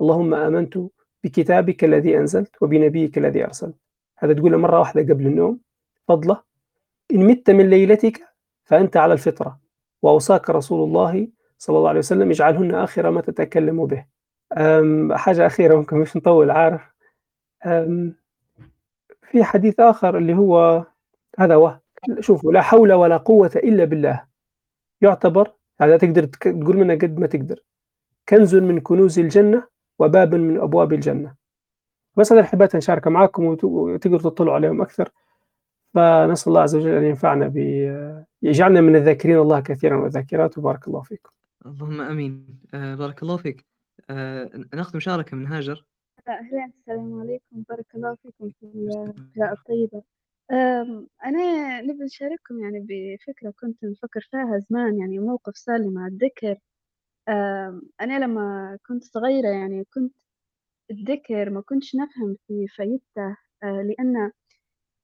اللهم 0.00 0.34
آمنت 0.34 0.78
بكتابك 1.24 1.84
الذي 1.84 2.18
أنزلت 2.18 2.62
وبنبيك 2.62 3.18
الذي 3.18 3.44
أرسلت. 3.44 3.76
هذا 4.18 4.32
تقوله 4.32 4.58
مرة 4.58 4.78
واحدة 4.78 5.14
قبل 5.14 5.26
النوم. 5.26 5.60
فضلة. 6.08 6.42
إن 7.12 7.26
مت 7.26 7.50
من 7.50 7.70
ليلتك 7.70 8.24
فأنت 8.64 8.96
على 8.96 9.12
الفطرة. 9.12 9.65
وأوصاك 10.02 10.50
رسول 10.50 10.88
الله 10.88 11.28
صلى 11.58 11.78
الله 11.78 11.88
عليه 11.88 11.98
وسلم 11.98 12.30
اجعلهن 12.30 12.74
آخر 12.74 13.10
ما 13.10 13.20
تتكلم 13.20 13.86
به. 13.86 14.04
حاجة 15.16 15.46
أخيرة 15.46 15.76
ممكن 15.76 15.96
مش 15.96 16.16
نطول 16.16 16.50
عارف؟ 16.50 16.94
في 19.30 19.44
حديث 19.44 19.80
آخر 19.80 20.18
اللي 20.18 20.34
هو 20.34 20.84
هذا 21.38 21.54
هو 21.54 21.78
شوفوا 22.20 22.52
لا 22.52 22.62
حول 22.62 22.92
ولا 22.92 23.16
قوة 23.16 23.50
إلا 23.56 23.84
بالله. 23.84 24.24
يعتبر 25.00 25.52
هذا 25.80 25.96
تقدر 25.96 26.24
تقول 26.24 26.76
منه 26.76 26.94
قد 26.94 27.18
ما 27.18 27.26
تقدر. 27.26 27.60
كنز 28.28 28.56
من 28.56 28.80
كنوز 28.80 29.18
الجنة 29.18 29.66
وباب 29.98 30.34
من 30.34 30.60
أبواب 30.60 30.92
الجنة. 30.92 31.34
بس 32.16 32.32
هذا 32.32 32.42
حبيت 32.42 32.76
نشاركه 32.76 33.10
معكم 33.10 33.56
وتقدروا 33.62 34.20
تطلعوا 34.20 34.54
عليهم 34.54 34.82
أكثر. 34.82 35.10
فنسأل 35.94 36.48
الله 36.48 36.60
عز 36.62 36.76
وجل 36.76 36.94
أن 36.94 37.04
ينفعنا 37.04 37.52
يجعلنا 38.42 38.80
من 38.80 38.96
الذاكرين 38.96 39.38
الله 39.38 39.60
كثيرا 39.60 39.96
والذاكرات. 39.96 40.58
وبارك 40.58 40.88
الله 40.88 41.02
فيكم 41.02 41.30
اللهم 41.66 42.00
آمين. 42.00 42.60
آه 42.74 42.94
بارك 42.94 43.22
الله 43.22 43.36
فيك. 43.36 43.66
آه 44.10 44.50
نأخذ 44.74 44.96
مشاركة 44.96 45.36
من 45.36 45.46
هاجر. 45.46 45.84
أهلا 46.28 46.70
السلام 46.78 47.20
عليكم. 47.20 47.62
بارك 47.68 47.86
الله 47.94 48.14
فيكم 48.14 48.50
في 48.50 48.66
القراءة 48.66 49.52
الطيبة. 49.52 50.02
آمم، 50.50 51.06
أنا 51.24 51.80
نبي 51.80 52.04
نشارككم 52.04 52.60
يعني 52.60 52.86
بفكرة 52.88 53.54
كنت 53.60 53.84
نفكر 53.84 54.20
فيها 54.20 54.58
زمان 54.70 54.98
يعني 54.98 55.18
موقف 55.18 55.54
صار 55.54 55.78
لي 55.78 55.88
مع 55.88 56.06
الذكر. 56.06 56.58
أنا 58.00 58.18
لما 58.24 58.78
كنت 58.86 59.04
صغيرة 59.04 59.48
يعني 59.48 59.84
كنت 59.94 60.16
الذكر 60.90 61.50
ما 61.50 61.60
كنتش 61.60 61.96
نفهم 61.96 62.36
في 62.46 62.66
فايدته. 62.68 63.36
آه، 63.62 63.82
لأن 63.82 64.30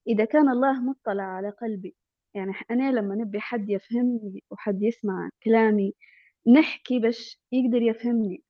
إذا 0.09 0.25
كان 0.25 0.49
الله 0.49 0.81
مطلع 0.81 1.23
على 1.23 1.51
قلبي 1.51 1.95
يعني 2.35 2.53
أنا 2.71 2.93
لما 2.93 3.15
نبي 3.15 3.41
حد 3.41 3.71
يفهمني 3.71 4.43
وحد 4.51 4.83
يسمع 4.83 5.31
كلامي 5.45 5.95
نحكي 6.49 6.99
باش 6.99 7.39
يقدر 7.53 7.83
يفهمني. 7.83 8.43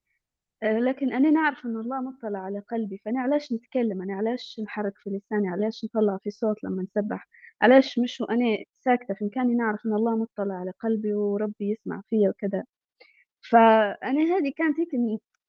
آه، 0.62 0.78
لكن 0.78 1.12
أنا 1.12 1.30
نعرف 1.30 1.66
إن 1.66 1.76
الله 1.76 2.00
مطلع 2.00 2.38
على 2.38 2.58
قلبي 2.60 2.98
فأنا 3.04 3.20
علاش 3.20 3.52
نتكلم؟ 3.52 4.02
أنا 4.02 4.14
علاش 4.14 4.60
نحرك 4.64 4.92
في 4.98 5.10
لساني؟ 5.10 5.48
علاش 5.48 5.84
نطلع 5.84 6.18
في 6.24 6.30
صوت 6.30 6.64
لما 6.64 6.82
نسبح؟ 6.82 7.28
علاش 7.62 7.98
مش 7.98 8.20
وأنا 8.20 8.58
ساكتة؟ 8.80 9.14
في 9.14 9.24
مكاني 9.24 9.54
نعرف 9.54 9.86
إن 9.86 9.94
الله 9.94 10.16
مطلع 10.16 10.54
على 10.54 10.72
قلبي 10.80 11.14
وربي 11.14 11.70
يسمع 11.72 12.02
فيا 12.10 12.30
وكذا. 12.30 12.64
فأنا 13.50 14.22
هذه 14.38 14.52
كانت 14.56 14.80
هيك 14.80 14.88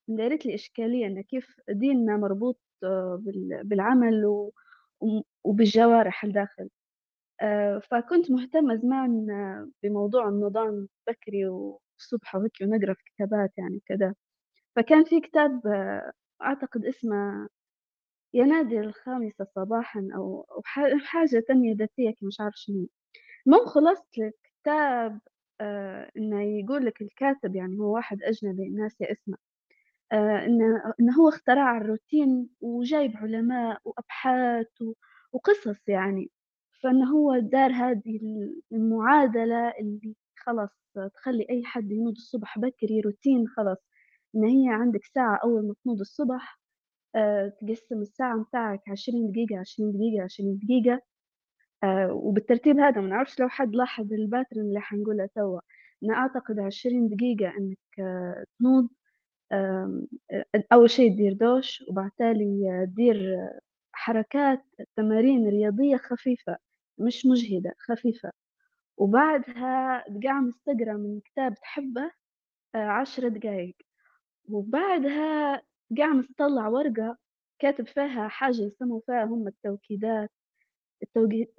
دارت 0.08 0.46
لي 0.46 0.54
إشكالية 0.54 1.06
إن 1.06 1.22
كيف 1.22 1.46
ديننا 1.70 2.16
مربوط 2.16 2.60
آه، 2.84 3.22
بالعمل 3.64 4.24
وبالجوارح 5.44 6.24
الداخل. 6.24 6.68
آه، 7.42 7.78
فكنت 7.90 8.30
مهتمة 8.30 8.76
زمان 8.76 9.26
بموضوع 9.82 10.28
النظام 10.28 10.88
بكري 11.08 11.46
والصبح 11.48 12.34
وهيك 12.34 12.52
ونقرأ 12.62 12.94
في 12.94 13.02
كتابات 13.16 13.52
يعني 13.58 13.82
كذا 13.86 14.14
فكان 14.76 15.04
في 15.04 15.20
كتاب 15.20 15.66
آه، 15.66 16.12
أعتقد 16.42 16.84
اسمه 16.86 17.48
ينادي 18.34 18.80
الخامسة 18.80 19.44
صباحا 19.56 20.08
أو 20.16 20.46
حاجة 21.04 21.40
تنمية 21.48 21.74
ذاتية 21.76 22.14
مش 22.22 22.40
عارف 22.40 22.54
شنو. 22.56 22.88
المهم 23.46 23.66
خلصت 23.66 24.06
الكتاب 24.18 25.20
آه 25.60 26.10
إنه 26.16 26.42
يقول 26.42 26.86
لك 26.86 27.02
الكاتب 27.02 27.56
يعني 27.56 27.78
هو 27.78 27.94
واحد 27.94 28.22
أجنبي 28.22 28.68
ناسي 28.70 29.12
اسمه 29.12 29.36
آه 30.12 30.46
إنه 31.00 31.14
هو 31.20 31.28
اخترع 31.28 31.76
الروتين 31.78 32.48
وجايب 32.60 33.16
علماء 33.16 33.80
وأبحاث 33.84 34.66
وقصص 35.32 35.88
يعني. 35.88 36.30
فإنه 36.84 37.10
هو 37.12 37.38
دار 37.38 37.72
هذه 37.72 38.20
المعادلة 38.72 39.70
اللي 39.80 40.16
خلاص 40.38 40.70
تخلي 41.14 41.46
أي 41.50 41.64
حد 41.64 41.90
ينوض 41.92 42.12
الصبح 42.16 42.58
بكري 42.58 43.00
روتين 43.00 43.48
خلاص 43.48 43.78
إن 44.36 44.44
هي 44.44 44.68
عندك 44.74 45.04
ساعة 45.04 45.36
أول 45.44 45.68
ما 45.68 45.74
تنوض 45.84 46.00
الصبح 46.00 46.60
آه 47.16 47.48
تقسم 47.62 48.00
الساعة 48.02 48.36
متاعك 48.36 48.82
عشرين 48.90 49.32
دقيقة 49.32 49.60
عشرين 49.60 49.92
دقيقة 49.92 50.24
عشرين 50.24 50.58
دقيقة 50.64 51.02
آه 51.84 52.12
وبالترتيب 52.14 52.78
هذا 52.80 53.00
ما 53.00 53.08
نعرفش 53.08 53.40
لو 53.40 53.48
حد 53.48 53.76
لاحظ 53.76 54.12
الباترن 54.12 54.60
اللي 54.62 54.80
حنقولها 54.80 55.26
توا. 55.36 55.60
أنا 56.04 56.14
أعتقد 56.14 56.58
عشرين 56.60 57.08
دقيقة 57.08 57.48
إنك 57.58 57.78
آه 58.00 58.44
تنوض 58.60 58.88
أول 60.72 60.90
شيء 60.90 61.12
تدير 61.12 61.32
دوش 61.32 61.84
وبعتالي 61.88 62.86
تدير 62.86 63.38
حركات 63.92 64.64
تمارين 64.96 65.48
رياضية 65.48 65.96
خفيفة. 65.96 66.56
مش 66.98 67.26
مجهدة 67.26 67.74
خفيفة. 67.78 68.30
وبعدها 68.96 70.04
تقعمس 70.20 70.54
تقرا 70.66 70.92
من 70.94 71.20
كتاب 71.20 71.54
تحبه 71.54 72.10
عشر 72.74 73.28
دقايق. 73.28 73.76
وبعدها 74.48 75.62
قعمس 75.98 76.28
تطلع 76.28 76.68
ورقة 76.68 77.18
كاتب 77.58 77.86
فيها 77.86 78.28
حاجة 78.28 78.62
يسموا 78.62 79.00
فيها 79.06 79.24
هم 79.24 79.48
التوكيدات 79.48 80.30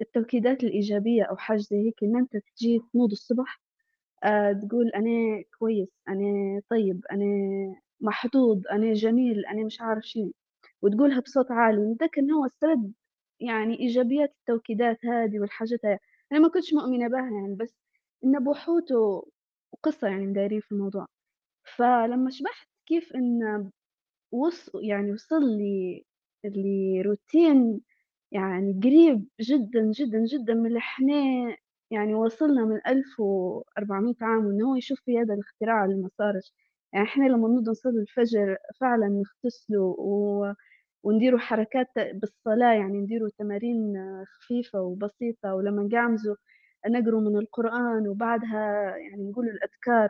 التوكيدات 0.00 0.64
الإيجابية 0.64 1.22
أو 1.24 1.36
حاجة 1.36 1.58
زي 1.58 1.76
هيك 1.86 2.02
إن 2.04 2.16
أنت 2.16 2.36
تجي 2.36 2.80
تنوض 2.92 3.10
الصبح 3.10 3.60
آه 4.24 4.52
تقول 4.52 4.88
أنا 4.90 5.42
كويس 5.58 5.88
أنا 6.08 6.60
طيب 6.70 7.04
أنا 7.12 7.26
محظوظ 8.00 8.62
أنا 8.72 8.92
جميل 8.92 9.46
أنا 9.46 9.64
مش 9.64 9.80
عارف 9.80 10.04
شيء 10.04 10.32
وتقولها 10.82 11.20
بصوت 11.20 11.50
عالي. 11.50 11.92
نتذكر 11.92 12.20
إن 12.20 12.30
هو 12.32 12.46
استرد 12.46 12.92
يعني 13.40 13.80
إيجابيات 13.80 14.34
التوكيدات 14.40 15.06
هذه 15.06 15.40
والحاجات 15.40 15.80
أنا 16.32 16.40
ما 16.40 16.48
كنتش 16.48 16.74
مؤمنة 16.74 17.08
بها 17.08 17.20
يعني 17.20 17.54
بس 17.60 17.74
إن 18.24 18.44
بوحوت 18.44 18.92
وقصة 19.72 20.08
يعني 20.08 20.26
مدايرين 20.26 20.60
في 20.60 20.72
الموضوع. 20.72 21.06
فلما 21.76 22.30
شبحت 22.30 22.68
كيف 22.86 23.12
إن 23.16 23.70
وص 24.32 24.70
يعني 24.74 25.12
وصل 25.12 25.42
لي 25.58 26.04
لروتين 26.44 27.80
يعني 28.32 28.80
قريب 28.84 29.28
جدا 29.40 29.90
جدا 29.92 30.24
جدا 30.24 30.54
من 30.54 30.66
اللي 30.66 30.78
إحنا 30.78 31.14
يعني 31.90 32.14
وصلنا 32.14 32.64
من 32.64 32.80
1400 32.86 34.14
عام 34.22 34.46
وإنه 34.46 34.70
هو 34.70 34.76
يشوف 34.76 35.00
في 35.04 35.18
هذا 35.18 35.34
الاختراع 35.34 35.84
اللي 35.84 35.96
ما 36.02 36.08
صارش 36.18 36.54
يعني 36.92 37.06
إحنا 37.06 37.24
لما 37.24 37.48
نوض 37.48 37.68
نصلي 37.70 38.00
الفجر 38.00 38.56
فعلا 38.80 39.08
نغتسلوا 39.08 39.96
و... 39.98 40.52
ونديروا 41.06 41.38
حركات 41.40 41.90
بالصلاة 42.14 42.72
يعني 42.74 42.98
نديروا 43.00 43.28
تمارين 43.38 43.94
خفيفة 44.26 44.80
وبسيطة 44.80 45.54
ولما 45.54 45.82
نقعمزوا 45.82 46.36
نقروا 46.88 47.20
من 47.20 47.36
القرآن 47.38 48.08
وبعدها 48.08 48.96
يعني 48.96 49.30
نقولوا 49.30 49.52
الأذكار. 49.52 50.08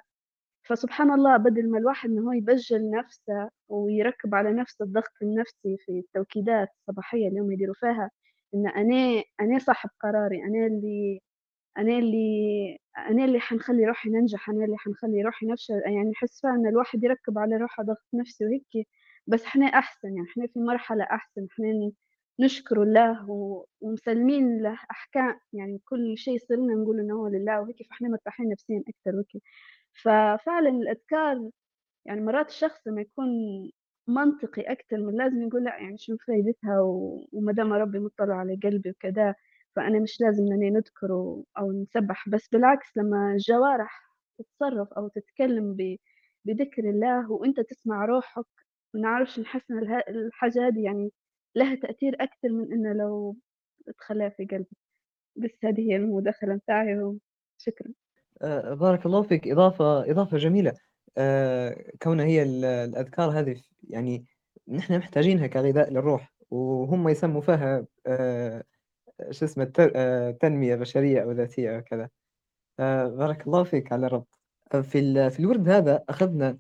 فسبحان 0.64 1.10
الله 1.12 1.36
بدل 1.36 1.70
ما 1.70 1.78
الواحد 1.78 2.10
إنه 2.10 2.22
هو 2.28 2.32
يبجل 2.32 2.90
نفسه 2.90 3.50
ويركب 3.68 4.34
على 4.34 4.52
نفسه 4.52 4.84
الضغط 4.84 5.12
النفسي 5.22 5.76
في 5.78 5.92
التوكيدات 5.92 6.68
الصباحية 6.80 7.28
اللي 7.28 7.40
هم 7.40 7.52
يديروا 7.52 7.74
فيها 7.74 8.10
إن 8.54 8.68
أنا 8.68 9.22
أنا 9.40 9.58
صاحب 9.58 9.90
قراري 10.00 10.42
أنا 10.44 10.66
اللي 10.66 11.20
أنا 11.78 11.98
اللي 11.98 12.78
أنا 12.98 13.24
اللي 13.24 13.40
حنخلي 13.40 13.86
روحي 13.86 14.10
ننجح 14.10 14.50
أنا 14.50 14.64
اللي 14.64 14.76
حنخلي 14.78 15.22
روحي 15.22 15.46
نفشل. 15.46 15.74
يعني 15.86 16.10
نحس 16.10 16.40
فيها 16.40 16.50
إن 16.54 16.66
الواحد 16.66 17.04
يركب 17.04 17.38
على 17.38 17.56
روحه 17.56 17.82
ضغط 17.82 18.06
نفسي 18.14 18.44
وهيك 18.46 18.88
بس 19.26 19.44
إحنا 19.44 19.66
أحسن 19.66 20.08
يعني 20.16 20.28
إحنا 20.30 20.46
في 20.46 20.58
مرحلة 20.60 21.04
أحسن 21.04 21.46
إحنا 21.52 21.92
نشكر 22.40 22.82
الله 22.82 23.26
ومسلمين 23.80 24.62
له 24.62 24.78
أحكام 24.90 25.40
يعني 25.52 25.80
كل 25.84 26.18
شيء 26.18 26.34
يصير 26.36 26.56
لنا 26.56 26.74
نقول 26.74 27.00
إنه 27.00 27.14
هو 27.14 27.28
لله 27.28 27.60
وهيك 27.60 27.82
فإحنا 27.88 28.08
مرتاحين 28.08 28.48
نفسيا 28.48 28.82
أكثر 28.88 29.16
وهيك. 29.16 29.42
ففعلا 30.02 30.68
الأذكار 30.70 31.50
يعني 32.06 32.20
مرات 32.20 32.48
الشخص 32.48 32.86
لما 32.86 33.00
يكون 33.02 33.28
منطقي 34.08 34.62
أكثر 34.62 34.96
من 34.98 35.14
لازم 35.16 35.42
يقول 35.48 35.64
لأ 35.64 35.78
يعني 35.78 35.98
شو 35.98 36.16
فايدتها 36.26 36.80
وما 37.32 37.52
دام 37.52 37.72
ربي 37.72 37.98
مطلع 37.98 38.34
على 38.36 38.56
قلبي 38.64 38.90
وكذا 38.90 39.34
فأنا 39.76 40.00
مش 40.00 40.20
لازم 40.20 40.44
إني 40.52 40.70
نذكر 40.70 41.12
أو 41.58 41.72
نسبح. 41.72 42.28
بس 42.28 42.48
بالعكس 42.48 42.96
لما 42.96 43.32
الجوارح 43.32 44.02
تتصرف 44.38 44.92
أو 44.92 45.08
تتكلم 45.08 45.76
بذكر 46.44 46.90
الله 46.90 47.32
وأنت 47.32 47.60
تسمع 47.60 48.04
روحك 48.04 48.46
ونعرفش 48.96 49.40
نحس 49.40 49.70
إن 49.70 50.00
الحاجة 50.08 50.66
هذه 50.66 50.84
يعني 50.84 51.12
لها 51.54 51.74
تأثير 51.74 52.16
أكثر 52.20 52.48
من 52.48 52.72
إنه 52.72 52.92
لو 52.92 53.36
تخليها 53.98 54.28
في 54.28 54.44
قلبي. 54.44 54.76
بس 55.36 55.50
هذه 55.64 55.80
هي 55.80 55.96
المداخلة 55.96 56.54
متاعي 56.54 56.94
وشكرا 56.94 57.92
آه، 58.42 58.74
بارك 58.74 59.06
الله 59.06 59.22
فيك. 59.22 59.48
إضافة 59.48 60.10
إضافة 60.10 60.36
جميلة. 60.36 60.74
آه، 61.18 61.84
كونها 62.02 62.24
هي 62.24 62.42
الأذكار 62.42 63.30
هذه 63.30 63.62
يعني 63.88 64.26
نحن 64.68 64.98
محتاجينها 64.98 65.46
كغذاء 65.46 65.90
للروح. 65.90 66.34
وهم 66.50 67.08
يسموا 67.08 67.40
فيها 67.40 67.86
آه، 68.06 68.64
شو 69.30 69.44
اسمه 69.44 69.64
تنمية 70.40 70.74
بشرية 70.74 71.22
أو 71.22 71.32
ذاتية 71.32 71.76
أو 71.76 71.82
كذا. 71.82 72.08
بارك 73.08 73.46
الله 73.46 73.64
فيك 73.64 73.92
على 73.92 74.06
الربط. 74.06 74.40
في 74.82 75.30
في 75.30 75.40
الورد 75.40 75.68
هذا 75.68 76.04
أخذنا 76.08 76.58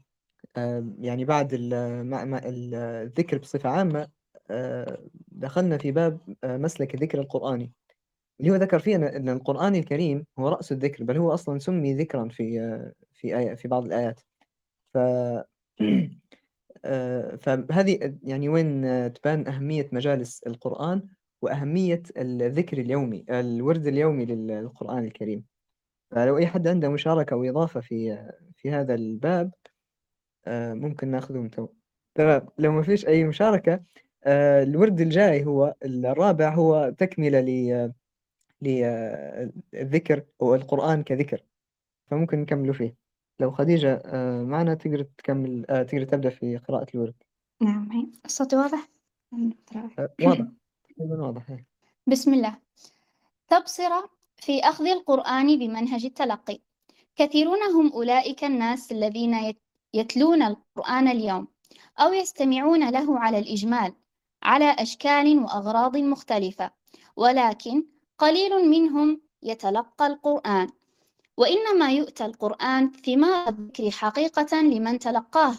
يعني 1.00 1.24
بعد 1.24 1.48
الذكر 1.54 3.38
بصفة 3.38 3.68
عامة 3.68 4.08
دخلنا 5.28 5.78
في 5.78 5.92
باب 5.92 6.18
مسلك 6.44 6.94
الذكر 6.94 7.20
القرآني. 7.20 7.72
اللي 8.40 8.50
هو 8.50 8.54
ذكر 8.56 8.78
فيه 8.78 8.96
أن 8.96 9.28
القرآن 9.28 9.74
الكريم 9.74 10.26
هو 10.38 10.48
رأس 10.48 10.72
الذكر 10.72 11.04
بل 11.04 11.16
هو 11.16 11.34
أصلا 11.34 11.58
سمي 11.58 11.94
ذكرا 11.94 12.28
في 12.28 12.60
في 13.14 13.38
آية 13.38 13.54
في 13.54 13.68
بعض 13.68 13.84
الآيات. 13.84 14.20
ف 14.94 14.98
آه، 16.84 17.36
فهذه 17.36 18.18
يعني 18.22 18.48
وين 18.48 18.82
تبان 19.12 19.48
أهمية 19.48 19.88
مجالس 19.92 20.42
القرآن 20.46 21.02
وأهمية 21.42 22.02
الذكر 22.16 22.78
اليومي 22.78 23.24
الورد 23.30 23.86
اليومي 23.86 24.24
للقرآن 24.26 25.04
الكريم. 25.04 25.44
فلو 26.10 26.38
أي 26.38 26.46
حد 26.46 26.68
عنده 26.68 26.88
مشاركة 26.88 27.34
أو 27.34 27.44
إضافة 27.44 27.80
في 27.80 28.28
في 28.56 28.70
هذا 28.70 28.94
الباب 28.94 29.52
آه، 29.54 29.75
ممكن 30.74 31.08
ناخذهم 31.08 31.48
تو. 31.48 31.68
تمام. 32.14 32.46
لو 32.58 32.72
ما 32.72 32.82
فيش 32.82 33.06
أي 33.06 33.24
مشاركة 33.24 33.80
آه، 34.24 34.62
الورد 34.62 35.00
الجاي 35.00 35.44
هو 35.44 35.74
الرابع 35.84 36.54
هو 36.54 36.94
تكملة 36.98 37.40
للذكر 38.62 40.24
والقرآن 40.40 41.02
كذكر. 41.02 41.42
فممكن 42.10 42.38
نكملوا 42.40 42.74
فيه. 42.74 42.96
لو 43.40 43.50
خديجة 43.50 44.02
آه، 44.04 44.42
معنا 44.42 44.74
تقدر 44.74 45.02
تكمل 45.02 45.66
آه، 45.70 45.82
تقدر 45.82 46.04
تبدأ 46.04 46.30
في 46.30 46.56
قراءة 46.56 46.86
الورد. 46.94 47.14
نعم 47.62 47.92
هي 47.92 48.06
الصوت 48.24 48.54
واضح؟ 48.54 48.88
آه، 49.98 50.14
واضح. 50.22 50.46
واضح 50.98 51.56
بسم 52.06 52.34
الله. 52.34 52.58
تبصرة 53.48 54.10
في 54.36 54.60
أخذ 54.60 54.86
القرآن 54.86 55.58
بمنهج 55.58 56.04
التلقي. 56.04 56.58
كثيرون 57.16 57.62
هم 57.62 57.92
أولئك 57.92 58.44
الناس 58.44 58.92
الذين 58.92 59.34
يتلون 59.96 60.42
القرآن 60.42 61.08
اليوم 61.08 61.48
أو 61.98 62.12
يستمعون 62.12 62.90
له 62.90 63.18
على 63.18 63.38
الإجمال 63.38 63.92
على 64.42 64.76
أشكال 64.78 65.38
وأغراض 65.38 65.96
مختلفة 65.96 66.70
ولكن 67.16 67.84
قليل 68.18 68.68
منهم 68.70 69.20
يتلقى 69.42 70.06
القرآن. 70.06 70.68
وإنما 71.36 71.92
يؤتى 71.92 72.24
القرآن 72.24 72.92
ثمار 72.92 73.48
الذكر 73.48 73.90
حقيقة 73.90 74.62
لمن 74.62 74.98
تلقاه. 74.98 75.54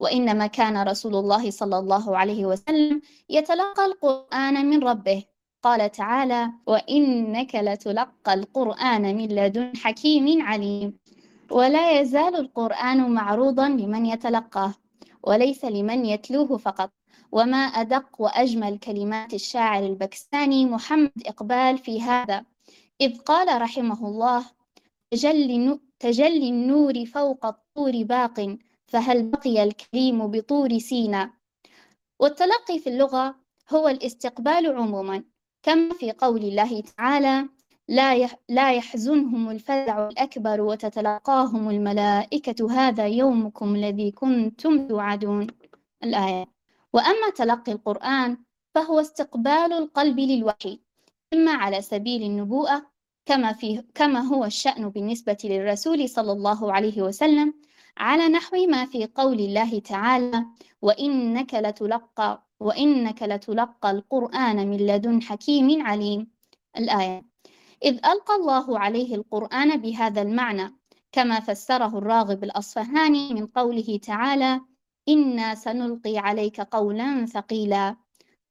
وإنما 0.00 0.46
كان 0.46 0.88
رسول 0.88 1.14
الله 1.16 1.50
صلى 1.50 1.78
الله 1.78 2.16
عليه 2.16 2.46
وسلم 2.46 3.00
يتلقى 3.28 3.86
القرآن 3.86 4.66
من 4.66 4.82
ربه. 4.82 5.24
قال 5.62 5.90
تعالى 5.90 6.50
وإنك 6.66 7.54
لتلقى 7.54 8.34
القرآن 8.34 9.16
من 9.16 9.28
لدن 9.28 9.72
حكيم 9.76 10.42
عليم. 10.42 10.98
ولا 11.50 12.00
يزال 12.00 12.36
القرآن 12.36 13.10
معروضا 13.10 13.68
لمن 13.68 14.06
يتلقاه 14.06 14.74
وليس 15.22 15.64
لمن 15.64 16.06
يتلوه 16.06 16.56
فقط. 16.56 16.90
وما 17.32 17.56
أدق 17.56 18.20
وأجمل 18.20 18.78
كلمات 18.78 19.34
الشاعر 19.34 19.86
البكستاني 19.86 20.66
محمد 20.66 21.22
إقبال 21.26 21.78
في 21.78 22.02
هذا. 22.02 22.44
إذ 23.00 23.18
قال 23.18 23.62
رحمه 23.62 24.08
الله 24.08 24.44
تجلي, 25.10 25.80
تجلي 25.98 26.48
النور 26.48 27.04
فوق 27.04 27.46
الطور 27.46 28.02
باق 28.02 28.56
فهل 28.86 29.30
بقي 29.30 29.62
الكريم 29.62 30.26
بطور 30.26 30.78
سينا. 30.78 31.30
والتلقي 32.20 32.78
في 32.78 32.90
اللغة 32.90 33.34
هو 33.70 33.88
الاستقبال 33.88 34.76
عموما 34.76 35.24
كما 35.62 35.94
في 35.94 36.12
قول 36.12 36.44
الله 36.44 36.80
تعالى 36.80 37.48
لا 37.88 38.28
لا 38.48 38.72
يحزنهم 38.72 39.50
الفزع 39.50 40.08
الأكبر 40.08 40.60
وتتلقاهم 40.60 41.70
الملائكة 41.70 42.70
هذا 42.70 43.06
يومكم 43.06 43.74
الذي 43.74 44.10
كنتم 44.10 44.88
توعدون. 44.88 45.46
الآية. 46.04 46.46
وأما 46.92 47.30
تلقي 47.36 47.72
القرآن 47.72 48.38
فهو 48.74 49.00
استقبال 49.00 49.72
القلب 49.72 50.20
للوحي 50.20 50.80
إما 51.34 51.52
على 51.52 51.82
سبيل 51.82 52.22
النبوءة 52.22 52.86
كما, 53.26 53.52
في 53.52 53.84
كما 53.94 54.20
هو 54.20 54.44
الشأن 54.44 54.88
بالنسبة 54.88 55.36
للرسول 55.44 56.08
صلى 56.08 56.32
الله 56.32 56.72
عليه 56.72 57.02
وسلم 57.02 57.54
على 57.96 58.28
نحو 58.28 58.56
ما 58.66 58.86
في 58.86 59.06
قول 59.14 59.40
الله 59.40 59.78
تعالى 59.78 60.46
وإنك 60.82 61.54
لتلقى 61.54 62.46
وإنك 62.60 63.22
لتلقى 63.22 63.90
القرآن 63.90 64.68
من 64.70 64.76
لدن 64.76 65.22
حكيم 65.22 65.86
عليم. 65.86 66.30
الآية. 66.76 67.37
إذ 67.84 67.94
ألقى 67.94 68.34
الله 68.34 68.78
عليه 68.78 69.14
القرآن 69.14 69.76
بهذا 69.76 70.22
المعنى 70.22 70.74
كما 71.12 71.40
فسره 71.40 71.98
الراغب 71.98 72.44
الأصفهاني 72.44 73.34
من 73.34 73.46
قوله 73.46 74.00
تعالى 74.02 74.60
إنا 75.08 75.54
سنلقي 75.54 76.18
عليك 76.18 76.60
قولا 76.60 77.26
ثقيلا 77.26 77.96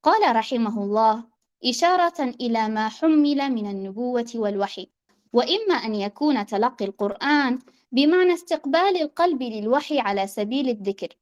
قال 0.04 0.36
رحمه 0.36 0.84
الله 0.84 1.24
إشارة 1.66 2.24
إلى 2.24 2.70
ما 2.70 2.90
حمل 2.90 3.52
من 3.52 3.70
النبوة 3.70 4.32
والوحي 4.36 4.88
وإما 5.34 5.74
أن 5.74 5.96
يكون 5.96 6.46
تلقي 6.46 6.86
القرآن 6.86 7.60
بمعنى 7.92 8.34
استقبال 8.34 9.02
القلب 9.02 9.44
للوحي 9.44 10.00
على 10.00 10.28
سبيل 10.28 10.70
الذكر 10.70 11.18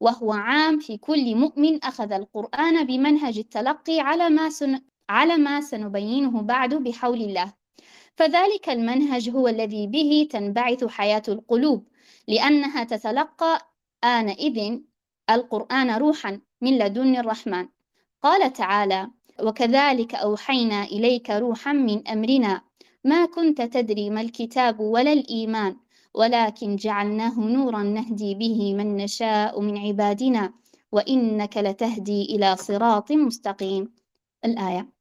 وهو 0.00 0.32
عام 0.32 0.78
في 0.78 0.96
كل 0.96 1.34
مؤمن 1.36 1.84
أخذ 1.84 2.12
القرآن 2.12 2.86
بمنهج 2.86 3.38
التلقي 3.38 4.00
على 4.00 4.30
ما, 4.30 4.50
سن... 4.50 4.80
على 5.10 5.36
ما 5.36 5.60
سنبينه 5.60 6.42
بعد 6.42 6.74
بحول 6.74 7.20
الله. 7.20 7.52
فذلك 8.16 8.68
المنهج 8.68 9.30
هو 9.30 9.48
الذي 9.48 9.86
به 9.86 10.28
تنبعث 10.30 10.84
حياة 10.84 11.22
القلوب 11.28 11.88
لأنها 12.28 12.84
تتلقى 12.84 13.72
آنئذ 14.04 14.78
القرآن 15.30 15.90
روحا 15.90 16.40
من 16.60 16.78
لدن 16.78 17.16
الرحمن. 17.16 17.68
قال 18.22 18.52
تعالى 18.52 19.10
وكذلك 19.42 20.14
أوحينا 20.14 20.84
إليك 20.84 21.30
روحا 21.30 21.72
من 21.72 22.08
أمرنا 22.08 22.62
ما 23.04 23.26
كنت 23.26 23.62
تدري 23.62 24.10
ما 24.10 24.20
الكتاب 24.20 24.80
ولا 24.80 25.12
الإيمان 25.12 25.76
ولكن 26.14 26.76
جعلناه 26.76 27.40
نورا 27.40 27.82
نهدي 27.82 28.34
به 28.34 28.74
من 28.74 28.96
نشاء 28.96 29.60
من 29.60 29.78
عبادنا 29.78 30.52
وإنك 30.92 31.56
لتهدي 31.56 32.22
إلى 32.22 32.56
صراط 32.56 33.12
مستقيم. 33.12 33.92
الآية. 34.44 34.99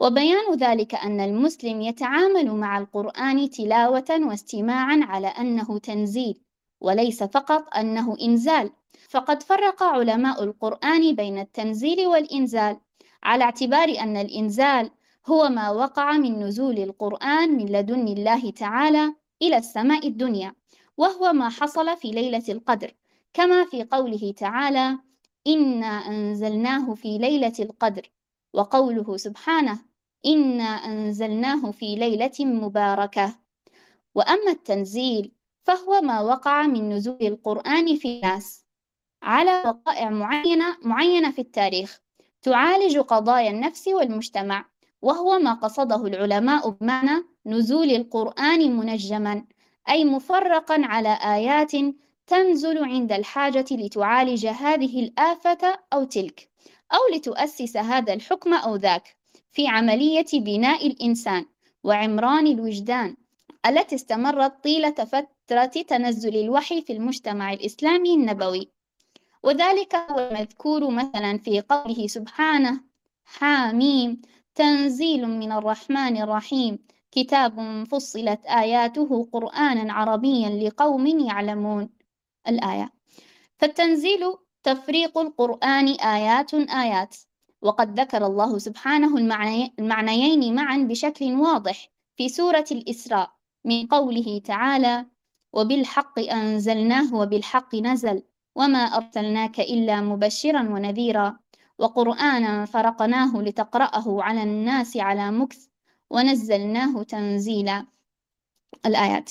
وبيان 0.00 0.54
ذلك 0.56 0.94
أن 0.94 1.20
المسلم 1.20 1.80
يتعامل 1.80 2.50
مع 2.50 2.78
القرآن 2.78 3.50
تلاوة 3.50 4.04
واستماعا 4.10 5.00
على 5.02 5.26
أنه 5.26 5.78
تنزيل 5.78 6.40
وليس 6.80 7.22
فقط 7.22 7.76
أنه 7.76 8.16
إنزال. 8.22 8.70
فقد 9.08 9.42
فرق 9.42 9.82
علماء 9.82 10.44
القرآن 10.44 11.14
بين 11.14 11.38
التنزيل 11.38 12.06
والإنزال 12.06 12.76
على 13.22 13.44
اعتبار 13.44 13.88
أن 14.00 14.16
الإنزال 14.16 14.90
هو 15.26 15.48
ما 15.48 15.70
وقع 15.70 16.12
من 16.12 16.42
نزول 16.42 16.78
القرآن 16.78 17.56
من 17.56 17.66
لدن 17.66 18.08
الله 18.08 18.50
تعالى 18.50 19.14
إلى 19.42 19.56
السماء 19.56 20.08
الدنيا 20.08 20.54
وهو 20.96 21.32
ما 21.32 21.48
حصل 21.48 21.96
في 21.96 22.10
ليلة 22.10 22.44
القدر. 22.48 22.94
كما 23.34 23.64
في 23.64 23.84
قوله 23.84 24.34
تعالى 24.36 24.98
إنا 25.46 25.86
أنزلناه 25.86 26.94
في 26.94 27.18
ليلة 27.18 27.52
القدر 27.60 28.10
وقوله 28.52 29.16
سبحانه 29.16 29.78
إنا 30.26 30.64
أنزلناه 30.64 31.70
في 31.70 31.94
ليلة 31.96 32.32
مباركة. 32.40 33.34
وأما 34.14 34.50
التنزيل 34.50 35.32
فهو 35.62 36.00
ما 36.00 36.20
وقع 36.20 36.66
من 36.66 36.88
نزول 36.92 37.18
القرآن 37.22 37.96
في 37.96 38.16
الناس. 38.18 38.64
على 39.22 39.62
وقائع 39.66 40.10
معينة 40.10 40.76
معينة 40.82 41.30
في 41.30 41.40
التاريخ 41.40 42.00
تعالج 42.42 42.98
قضايا 42.98 43.50
النفس 43.50 43.88
والمجتمع 43.88 44.64
وهو 45.02 45.38
ما 45.38 45.54
قصده 45.54 46.06
العلماء 46.06 46.70
بمعنى 46.70 47.24
نزول 47.46 47.90
القرآن 47.90 48.76
منجما 48.76 49.44
أي 49.88 50.04
مفرقا 50.04 50.80
على 50.84 51.08
آيات 51.08 51.72
تنزل 52.26 52.84
عند 52.84 53.12
الحاجة 53.12 53.64
لتعالج 53.70 54.46
هذه 54.46 55.00
الآفة 55.04 55.78
أو 55.92 56.04
تلك. 56.04 56.49
أو 56.92 57.14
لتؤسس 57.16 57.76
هذا 57.76 58.12
الحكم 58.12 58.54
أو 58.54 58.76
ذاك 58.76 59.16
في 59.52 59.68
عملية 59.68 60.26
بناء 60.32 60.86
الإنسان 60.86 61.46
وعمران 61.84 62.46
الوجدان 62.46 63.16
التي 63.66 63.94
استمرت 63.94 64.64
طيلة 64.64 64.90
فترة 64.90 65.64
تنزل 65.64 66.36
الوحي 66.36 66.82
في 66.82 66.92
المجتمع 66.92 67.52
الإسلامي 67.52 68.14
النبوي. 68.14 68.70
وذلك 69.42 69.94
هو 69.94 70.18
المذكور 70.18 70.90
مثلا 70.90 71.38
في 71.38 71.60
قوله 71.60 72.06
سبحانه 72.06 72.80
حاميم 73.24 74.20
تنزيل 74.54 75.26
من 75.26 75.52
الرحمن 75.52 76.22
الرحيم. 76.22 76.78
كتاب 77.10 77.84
فصلت 77.90 78.46
آياته 78.46 79.28
قرآنا 79.32 79.92
عربيا 79.92 80.48
لقوم 80.48 81.06
يعلمون 81.06 81.90
الآية. 82.48 82.92
فالتنزيل 83.58 84.34
تفريق 84.62 85.18
القرآن 85.18 85.88
آيات 85.88 86.54
آيات. 86.54 87.16
وقد 87.62 88.00
ذكر 88.00 88.26
الله 88.26 88.58
سبحانه 88.58 89.16
المعنيين 89.78 90.54
معا 90.54 90.76
بشكل 90.76 91.32
واضح 91.32 91.88
في 92.16 92.28
سورة 92.28 92.64
الإسراء 92.70 93.30
من 93.64 93.86
قوله 93.86 94.40
تعالى 94.44 95.06
وبالحق 95.52 96.18
أنزلناه 96.18 97.14
وبالحق 97.14 97.74
نزل 97.74 98.22
وما 98.56 98.78
أرسلناك 98.78 99.60
إلا 99.60 100.00
مبشرا 100.00 100.60
ونذيرا. 100.60 101.38
وقرآنا 101.78 102.64
فرقناه 102.64 103.42
لتقرأه 103.42 104.22
على 104.22 104.42
الناس 104.42 104.96
على 104.96 105.30
مكث 105.30 105.66
ونزلناه 106.10 107.02
تنزيلا. 107.02 107.86
الآيات. 108.86 109.30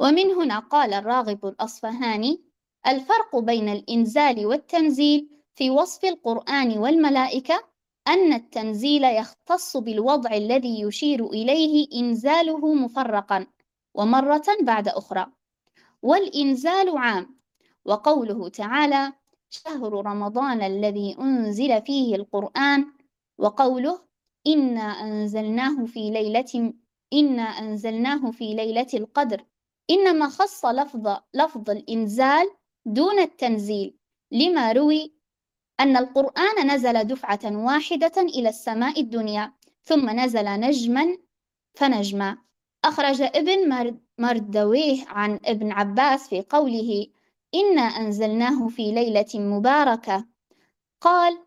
ومن 0.00 0.30
هنا 0.30 0.58
قال 0.58 0.94
الراغب 0.94 1.46
الأصفهاني 1.46 2.47
الفرق 2.88 3.36
بين 3.36 3.68
الإنزال 3.68 4.46
والتنزيل 4.46 5.28
في 5.54 5.70
وصف 5.70 6.04
القرآن 6.04 6.78
والملائكة 6.78 7.64
أن 8.08 8.32
التنزيل 8.32 9.04
يختص 9.04 9.76
بالوضع 9.76 10.30
الذي 10.34 10.80
يشير 10.80 11.26
إليه 11.26 11.88
إنزاله 12.00 12.74
مفرقا 12.74 13.46
ومرة 13.94 14.44
بعد 14.62 14.88
أخرى. 14.88 15.26
والإنزال 16.02 16.98
عام 16.98 17.38
وقوله 17.84 18.48
تعالى 18.48 19.12
شهر 19.50 20.06
رمضان 20.06 20.62
الذي 20.62 21.16
أنزل 21.20 21.82
فيه 21.82 22.16
القرآن 22.16 22.86
وقوله 23.38 24.00
إنا 24.46 24.82
أنزلناه 24.82 25.84
في 25.84 26.10
ليلة 26.10 26.72
إنا 27.12 27.42
أنزلناه 27.42 28.30
في 28.30 28.54
ليلة 28.54 28.86
القدر. 28.94 29.44
إنما 29.90 30.28
خص 30.28 30.64
لفظ 30.64 31.16
لفظ 31.34 31.70
الإنزال 31.70 32.50
دون 32.86 33.18
التنزيل 33.18 33.98
لما 34.32 34.72
روي 34.72 35.14
أن 35.80 35.96
القرآن 35.96 36.70
نزل 36.70 37.04
دفعة 37.04 37.40
واحدة 37.44 38.12
إلى 38.22 38.48
السماء 38.48 39.00
الدنيا 39.00 39.52
ثم 39.84 40.10
نزل 40.10 40.44
نجما 40.44 41.18
فنجما. 41.74 42.38
أخرج 42.84 43.22
ابن 43.22 43.98
مردويه 44.18 45.04
عن 45.08 45.40
ابن 45.44 45.72
عباس 45.72 46.28
في 46.28 46.44
قوله 46.50 47.06
إنا 47.54 47.82
أنزلناه 47.82 48.68
في 48.68 48.92
ليلة 48.92 49.26
مباركة 49.34 50.24
قال 51.00 51.38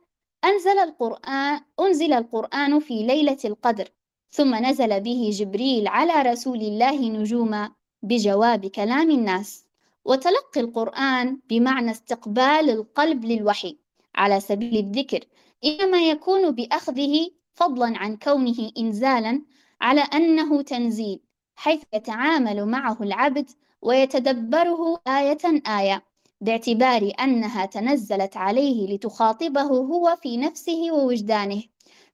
أنزل 0.46 0.80
القرآن 0.80 1.62
أنزل 1.80 2.14
القرآن 2.14 2.80
في 2.80 3.04
ليلة 3.04 3.38
القدر 3.46 3.90
ثم 4.30 4.56
نزل 4.56 5.00
به 5.00 5.30
جبريل 5.34 5.88
على 5.88 6.32
رسول 6.32 6.62
الله 6.62 7.10
نجوما 7.10 7.72
بجواب 8.04 8.66
كلام 8.66 9.12
الناس 9.12 9.66
وتلقي 10.06 10.62
القرآن 10.62 11.40
بمعنى 11.50 11.92
استقبال 11.92 12.70
القلب 12.70 13.26
للوحي 13.26 13.78
على 14.16 14.40
سبيل 14.40 14.78
الذكر 14.78 15.26
إنما 15.66 16.02
يكون 16.02 16.52
بأخذه 16.52 17.32
فضلا 17.54 17.98
عن 17.98 18.18
كونه 18.18 18.72
إنزالا 18.78 19.42
على 19.82 20.02
أنه 20.02 20.62
تنزيل 20.62 21.20
حيث 21.56 21.84
يتعامل 21.94 22.66
معه 22.66 22.98
العبد 23.02 23.50
ويتدبره 23.82 25.02
آية 25.08 25.62
آية 25.80 26.04
باعتبار 26.42 27.12
أنها 27.20 27.66
تنزلت 27.66 28.38
عليه 28.38 28.96
لتخاطبه 28.96 29.62
هو 29.62 30.18
في 30.22 30.38
نفسه 30.38 30.92
ووجدانه. 30.92 31.64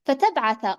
فتبعث 0.04 0.76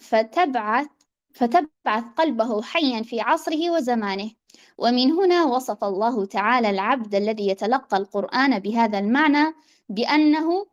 فتبعث 0.00 0.86
فتبعث 1.34 2.04
قلبه 2.16 2.62
حيا 2.62 3.02
في 3.02 3.20
عصره 3.20 3.70
وزمانه. 3.70 4.30
ومن 4.78 5.12
هنا 5.12 5.44
وصف 5.44 5.84
الله 5.84 6.24
تعالى 6.24 6.70
العبد 6.70 7.14
الذي 7.14 7.48
يتلقى 7.48 7.96
القرآن 7.96 8.58
بهذا 8.58 8.98
المعنى 8.98 9.54
بأنه 9.88 10.66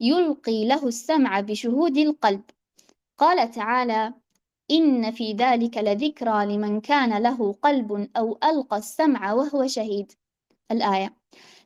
يلقي 0.00 0.64
له 0.64 0.88
السمع 0.88 1.40
بشهود 1.40 1.96
القلب. 1.96 2.42
قال 3.18 3.50
تعالى 3.50 4.14
إن 4.70 5.10
في 5.10 5.32
ذلك 5.32 5.78
لذكرى 5.78 6.46
لمن 6.46 6.80
كان 6.80 7.22
له 7.22 7.52
قلب 7.62 8.08
أو 8.16 8.38
ألقى 8.44 8.76
السمع 8.76 9.32
وهو 9.32 9.66
شهيد. 9.66 10.12
الآية 10.70 11.16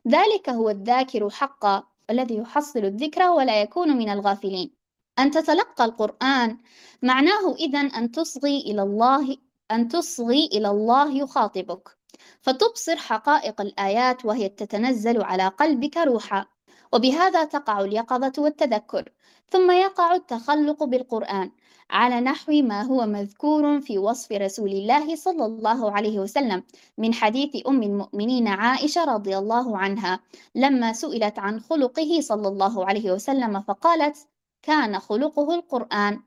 ذلك 0.07 0.49
هو 0.49 0.69
الذاكر 0.69 1.29
حقا 1.29 1.83
الذي 2.09 2.37
يحصل 2.37 2.79
الذكر 2.79 3.29
ولا 3.29 3.61
يكون 3.61 3.97
من 3.97 4.09
الغافلين. 4.09 4.71
أن 5.19 5.31
تتلقى 5.31 5.85
القرآن 5.85 6.57
معناه 7.01 7.55
إذن 7.55 7.85
أن 7.85 8.11
تصغي 8.11 8.57
إلى 8.57 8.81
الله 8.81 9.37
أن 9.71 9.87
تصغي 9.87 10.45
إلى 10.45 10.69
الله 10.69 11.17
يخاطبك. 11.17 11.97
فتبصر 12.41 12.95
حقائق 12.95 13.61
الآيات 13.61 14.25
وهي 14.25 14.49
تتنزل 14.49 15.21
على 15.23 15.47
قلبك 15.47 15.97
روحا. 15.97 16.45
وبهذا 16.93 17.43
تقع 17.43 17.81
اليقظة 17.81 18.33
والتذكر. 18.37 19.11
ثم 19.49 19.71
يقع 19.71 20.15
التخلق 20.15 20.83
بالقرآن 20.83 21.51
على 21.89 22.21
نحو 22.21 22.51
ما 22.51 22.81
هو 22.81 23.05
مذكور 23.05 23.81
في 23.81 23.97
وصف 23.97 24.31
رسول 24.31 24.69
الله 24.71 25.15
صلى 25.15 25.45
الله 25.45 25.91
عليه 25.91 26.19
وسلم 26.19 26.63
من 26.97 27.13
حديث 27.13 27.67
أم 27.67 27.83
المؤمنين 27.83 28.47
عائشة 28.47 29.03
رضي 29.05 29.37
الله 29.37 29.77
عنها 29.77 30.19
لما 30.55 30.93
سئلت 30.93 31.39
عن 31.39 31.59
خلقه 31.59 32.21
صلى 32.21 32.47
الله 32.47 32.85
عليه 32.85 33.11
وسلم 33.11 33.61
فقالت 33.61 34.17
كان 34.61 34.99
خلقه 34.99 35.55
القرآن. 35.55 36.21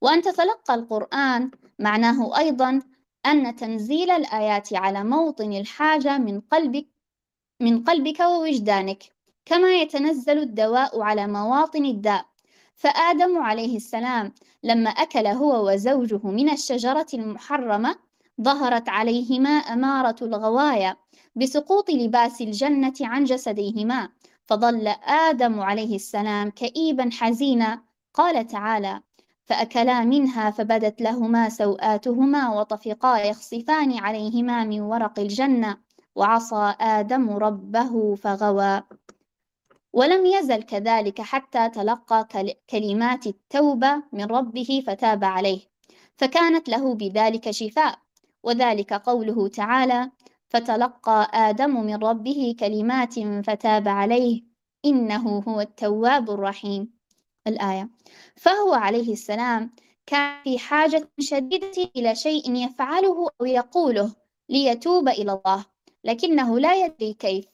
وأن 0.00 0.22
تتلقى 0.22 0.74
القرآن 0.74 1.50
معناه 1.78 2.38
أيضا 2.38 2.82
أن 3.26 3.56
تنزيل 3.56 4.10
الآيات 4.10 4.74
على 4.74 5.04
موطن 5.04 5.52
الحاجة 5.52 6.18
من 6.18 6.40
قلبك 6.40 6.86
من 7.60 7.84
قلبك 7.84 8.20
ووجدانك 8.20 9.02
كما 9.44 9.74
يتنزل 9.74 10.38
الدواء 10.38 11.00
على 11.00 11.26
مواطن 11.26 11.84
الداء. 11.84 12.26
فآدم 12.74 13.38
عليه 13.38 13.76
السلام 13.76 14.32
لما 14.62 14.90
أكل 14.90 15.26
هو 15.26 15.68
وزوجه 15.68 16.26
من 16.26 16.50
الشجرة 16.50 17.06
المحرمة 17.14 17.96
ظهرت 18.42 18.88
عليهما 18.88 19.50
أمارة 19.50 20.16
الغوايا 20.22 20.96
بسقوط 21.36 21.90
لباس 21.90 22.40
الجنة 22.40 22.94
عن 23.00 23.24
جسديهما. 23.24 24.08
فظل 24.46 24.88
آدم 25.06 25.60
عليه 25.60 25.96
السلام 25.96 26.50
كئيبا 26.50 27.10
حزينا. 27.12 27.82
قال 28.14 28.46
تعالى 28.46 29.00
فأكلا 29.44 30.04
منها 30.04 30.50
فبدت 30.50 31.02
لهما 31.02 31.48
سوآتهما 31.48 32.54
وطفقا 32.54 33.18
يخصفان 33.18 33.98
عليهما 33.98 34.64
من 34.64 34.80
ورق 34.80 35.18
الجنة 35.18 35.76
وعصى 36.14 36.74
آدم 36.80 37.30
ربه 37.30 38.14
فغوى. 38.14 38.82
ولم 39.92 40.26
يزل 40.26 40.62
كذلك 40.62 41.20
حتى 41.20 41.68
تلقى 41.68 42.28
كلمات 42.70 43.26
التوبة 43.26 44.02
من 44.12 44.24
ربه 44.24 44.84
فتاب 44.86 45.24
عليه 45.24 45.60
فكانت 46.16 46.68
له 46.68 46.94
بذلك 46.94 47.50
شفاء. 47.50 47.98
وذلك 48.42 48.92
قوله 48.92 49.48
تعالى 49.48 50.10
فتلقى 50.48 51.30
آدم 51.34 51.86
من 51.86 51.94
ربه 51.94 52.56
كلمات 52.60 53.14
فتاب 53.20 53.88
عليه 53.88 54.42
إنه 54.84 55.38
هو 55.48 55.60
التواب 55.60 56.30
الرحيم. 56.30 57.01
الآية. 57.46 57.90
فهو 58.36 58.72
عليه 58.74 59.12
السلام 59.12 59.70
كان 60.06 60.42
في 60.44 60.58
حاجة 60.58 61.08
شديدة 61.20 61.90
إلى 61.96 62.14
شيء 62.14 62.54
يفعله 62.54 63.28
أو 63.40 63.46
يقوله 63.46 64.14
ليتوب 64.48 65.08
إلى 65.08 65.32
الله 65.32 65.64
لكنه 66.04 66.58
لا 66.58 66.84
يدري 66.84 67.14
كيف. 67.14 67.44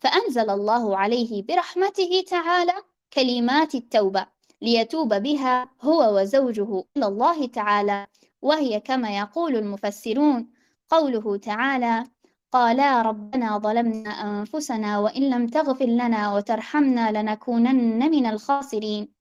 فأنزل 0.00 0.50
الله 0.50 0.96
عليه 0.96 1.42
برحمته 1.42 2.24
تعالى 2.30 2.72
كلمات 3.12 3.74
التوبة 3.74 4.26
ليتوب 4.62 5.14
بها 5.14 5.70
هو 5.82 6.18
وزوجه 6.18 6.84
إلى 6.96 7.06
الله 7.06 7.46
تعالى 7.46 8.06
وهي 8.42 8.80
كما 8.80 9.18
يقول 9.18 9.56
المفسرون 9.56 10.50
قوله 10.88 11.36
تعالى 11.36 12.04
قالا 12.52 13.02
ربنا 13.02 13.58
ظلمنا 13.58 14.10
أنفسنا 14.10 14.98
وإن 14.98 15.30
لم 15.30 15.46
تغفر 15.46 15.86
لنا 15.86 16.34
وترحمنا 16.34 17.22
لنكونن 17.22 18.10
من 18.10 18.26
الخاسرين 18.26 19.15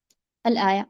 الآية. 0.47 0.89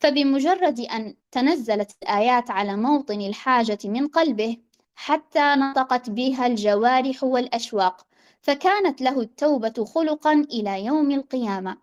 فبمجرد 0.00 0.80
أن 0.80 1.14
تنزلت 1.32 1.96
الآيات 2.02 2.50
على 2.50 2.76
موطن 2.76 3.20
الحاجة 3.20 3.78
من 3.84 4.08
قلبه 4.08 4.56
حتى 4.94 5.54
نطقت 5.54 6.10
بها 6.10 6.46
الجوارح 6.46 7.24
والأشواق 7.24 8.06
فكانت 8.40 9.00
له 9.02 9.20
التوبة 9.20 9.84
خلقا 9.84 10.32
إلى 10.32 10.84
يوم 10.84 11.10
القيامة. 11.10 11.76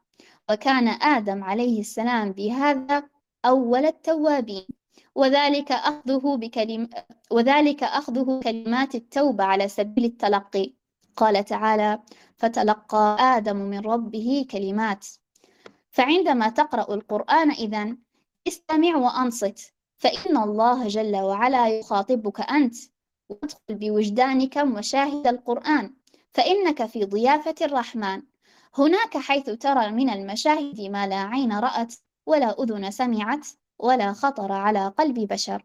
وكان 0.50 0.88
آدم 0.88 1.44
عليه 1.44 1.80
السلام 1.80 2.32
بهذا 2.32 3.04
أول 3.46 3.86
التوابين. 3.86 4.66
وذلك 5.16 5.72
أخذه 5.72 6.36
بكلم 6.36 6.90
وذلك 7.32 7.84
أخذه 7.84 8.40
كلمات 8.44 8.96
التوبة 8.96 9.44
على 9.44 9.68
سبيل 9.68 10.06
التلقي. 10.06 10.74
قال 11.16 11.46
تعالى 11.46 12.00
فتلقى 12.38 13.18
آدم 13.20 13.56
من 13.56 13.80
ربه 13.80 14.46
كلمات 14.52 15.08
فعندما 15.92 16.50
تقرأ 16.50 16.94
القرآن 16.94 17.52
إذن 17.52 17.98
استمع 18.48 18.96
وأنصت 18.96 19.74
فإن 19.98 20.38
الله 20.38 20.88
جل 20.88 21.16
وعلا 21.16 21.80
يخاطبك 21.80 22.42
أنت 22.42 22.76
وادخل 23.30 23.76
بوجدانك 23.76 24.58
مشاهد 24.58 25.28
القرآن 25.28 25.94
فإنك 26.32 26.86
في 26.86 27.06
ضيافة 27.06 27.56
الرحمن. 27.62 28.22
هناك 28.78 29.18
حيث 29.18 29.50
ترى 29.50 29.92
من 29.92 30.10
المشاهد 30.10 30.82
ما 30.82 31.08
لا 31.08 31.22
عين 31.22 31.54
رأت 31.54 31.96
ولا 32.26 32.64
أذن 32.64 32.92
سمعت 32.92 33.48
ولا 33.80 34.14
خطر 34.14 34.52
على 34.52 34.88
قلب 34.88 35.20
بشر. 35.20 35.64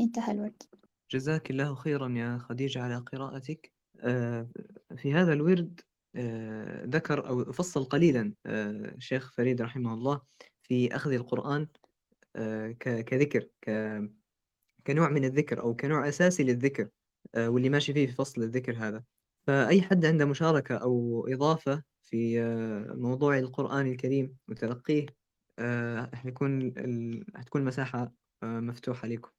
انتهى 0.00 0.32
الورد. 0.32 0.62
جزاك 1.10 1.50
الله 1.50 1.74
خيرا 1.74 2.08
يا 2.08 2.38
خديجة 2.38 2.82
على 2.82 2.96
قراءتك. 2.96 3.72
آه، 4.00 4.46
في 4.96 5.14
هذا 5.14 5.32
الورد 5.32 5.80
ذكر 6.86 7.28
أو 7.28 7.52
فصل 7.52 7.84
قليلا 7.84 8.34
الشيخ 8.46 9.26
آه، 9.26 9.30
فريد 9.36 9.62
رحمه 9.62 9.94
الله 9.94 10.20
في 10.62 10.96
أخذ 10.96 11.12
القرآن 11.12 11.68
كذكر 12.80 13.48
كنوع 14.86 15.08
من 15.08 15.24
الذكر 15.24 15.60
أو 15.60 15.76
كنوع 15.76 16.08
أساسي 16.08 16.44
للذكر 16.44 16.88
واللي 17.36 17.68
ماشي 17.68 17.92
فيه 17.92 18.06
في 18.06 18.12
فصل 18.12 18.42
الذكر 18.42 18.76
هذا. 18.76 19.04
فأي 19.46 19.82
حد 19.82 20.04
عنده 20.04 20.24
مشاركة 20.24 20.76
أو 20.76 21.26
إضافة 21.28 21.82
في 22.04 22.40
موضوع 22.94 23.38
القرآن 23.38 23.86
الكريم 23.86 24.36
وتلقيه 24.48 25.06
حيكون 26.14 26.74
حتكون 27.34 27.60
المساحة 27.60 28.12
مفتوحة 28.44 29.08
لكم. 29.08 29.30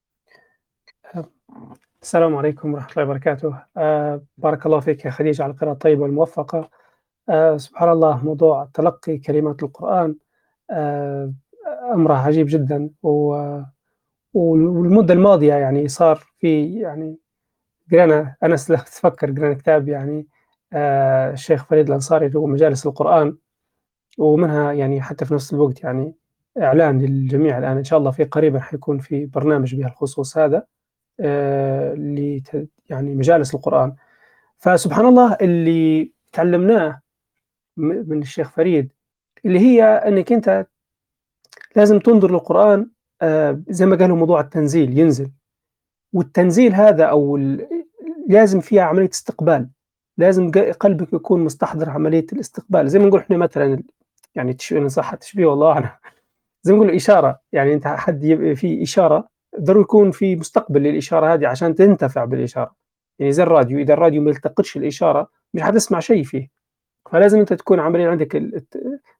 السلام 2.01 2.35
عليكم 2.35 2.73
ورحمة 2.73 2.91
الله 2.91 3.03
وبركاته. 3.03 3.59
آه 3.77 4.21
بارك 4.37 4.65
الله 4.65 4.79
فيك 4.79 5.05
يا 5.05 5.11
خديجة 5.11 5.43
على 5.43 5.51
القراءة 5.51 5.73
الطيبة 5.73 6.01
والموفقة. 6.01 6.69
آه 7.29 7.57
سبحان 7.57 7.89
الله 7.89 8.25
موضوع 8.25 8.69
تلقي 8.73 9.17
كلمات 9.17 9.63
القرآن 9.63 10.15
آه 10.71 11.33
أمره 11.93 12.13
عجيب 12.13 12.47
جدا. 12.49 12.89
والمدة 14.33 15.13
الماضية 15.13 15.53
يعني 15.53 15.87
صار 15.87 16.23
في 16.39 16.79
يعني 16.79 17.17
قرأنا 17.91 18.35
أنا 18.43 18.55
تفكر 18.55 19.31
قرأنا 19.31 19.53
كتاب 19.53 19.87
يعني 19.89 20.27
الشيخ 21.33 21.65
فريد 21.65 21.87
الأنصاري 21.87 22.25
اللي 22.25 22.39
هو 22.39 22.45
مجالس 22.45 22.87
القرآن. 22.87 23.37
ومنها 24.17 24.71
يعني 24.73 25.01
حتى 25.01 25.25
في 25.25 25.33
نفس 25.33 25.53
الوقت 25.53 25.83
يعني 25.83 26.15
إعلان 26.61 26.99
للجميع 26.99 27.57
الآن. 27.57 27.77
إن 27.77 27.83
شاء 27.83 27.99
الله 27.99 28.11
في 28.11 28.23
قريبا 28.23 28.59
حيكون 28.59 28.99
في 28.99 29.25
برنامج 29.25 29.75
بهالخصوص 29.75 30.37
هذا. 30.37 30.65
يعني 32.89 33.15
مجالس 33.15 33.55
القرآن. 33.55 33.95
فسبحان 34.57 35.05
الله 35.05 35.37
اللي 35.41 36.11
تعلمناه 36.31 37.01
من 37.77 38.21
الشيخ 38.21 38.49
فريد 38.51 38.91
اللي 39.45 39.59
هي 39.59 39.83
إنك 39.83 40.31
أنت 40.31 40.67
لازم 41.75 41.99
تنظر 41.99 42.31
للقرآن 42.31 42.89
آه 43.21 43.61
زي 43.69 43.85
ما 43.85 43.95
قالوا 43.95 44.17
موضوع 44.17 44.39
التنزيل 44.39 44.99
ينزل. 44.99 45.31
والتنزيل 46.13 46.73
هذا 46.73 47.05
أو 47.05 47.37
لازم 48.27 48.59
فيها 48.59 48.83
عملية 48.83 49.09
استقبال. 49.09 49.69
لازم 50.17 50.51
قلبك 50.79 51.13
يكون 51.13 51.43
مستحضر 51.43 51.89
عملية 51.89 52.25
الاستقبال. 52.33 52.89
زي 52.89 52.99
ما 52.99 53.05
نقول 53.05 53.19
إحنا 53.19 53.37
مثلا 53.37 53.83
يعني 54.35 54.53
تشبيه 54.53 54.87
صح 54.87 55.13
التشبيه 55.13 55.45
والله 55.45 55.71
أعلم. 55.71 55.89
زي 56.63 56.73
ما 56.73 56.79
نقول 56.79 56.95
إشارة 56.95 57.39
يعني 57.51 57.73
أنت 57.73 57.87
حد 57.87 58.53
في 58.55 58.83
إشارة 58.83 59.34
ضروري 59.59 59.81
يكون 59.81 60.11
في 60.11 60.35
مستقبل 60.35 60.83
للإشارة 60.83 61.33
هذه 61.33 61.47
عشان 61.47 61.75
تنتفع 61.75 62.25
بالإشارة. 62.25 62.75
يعني 63.19 63.31
زي 63.31 63.43
الراديو 63.43 63.79
إذا 63.79 63.93
الراديو 63.93 64.21
ما 64.21 64.29
يلتقطش 64.29 64.77
الإشارة 64.77 65.29
مش 65.53 65.61
حتسمع 65.61 65.99
شيء 65.99 66.23
فيه. 66.23 66.49
فلازم 67.11 67.39
أنت 67.39 67.53
تكون 67.53 67.79
عمليا 67.79 68.09
عندك 68.09 68.43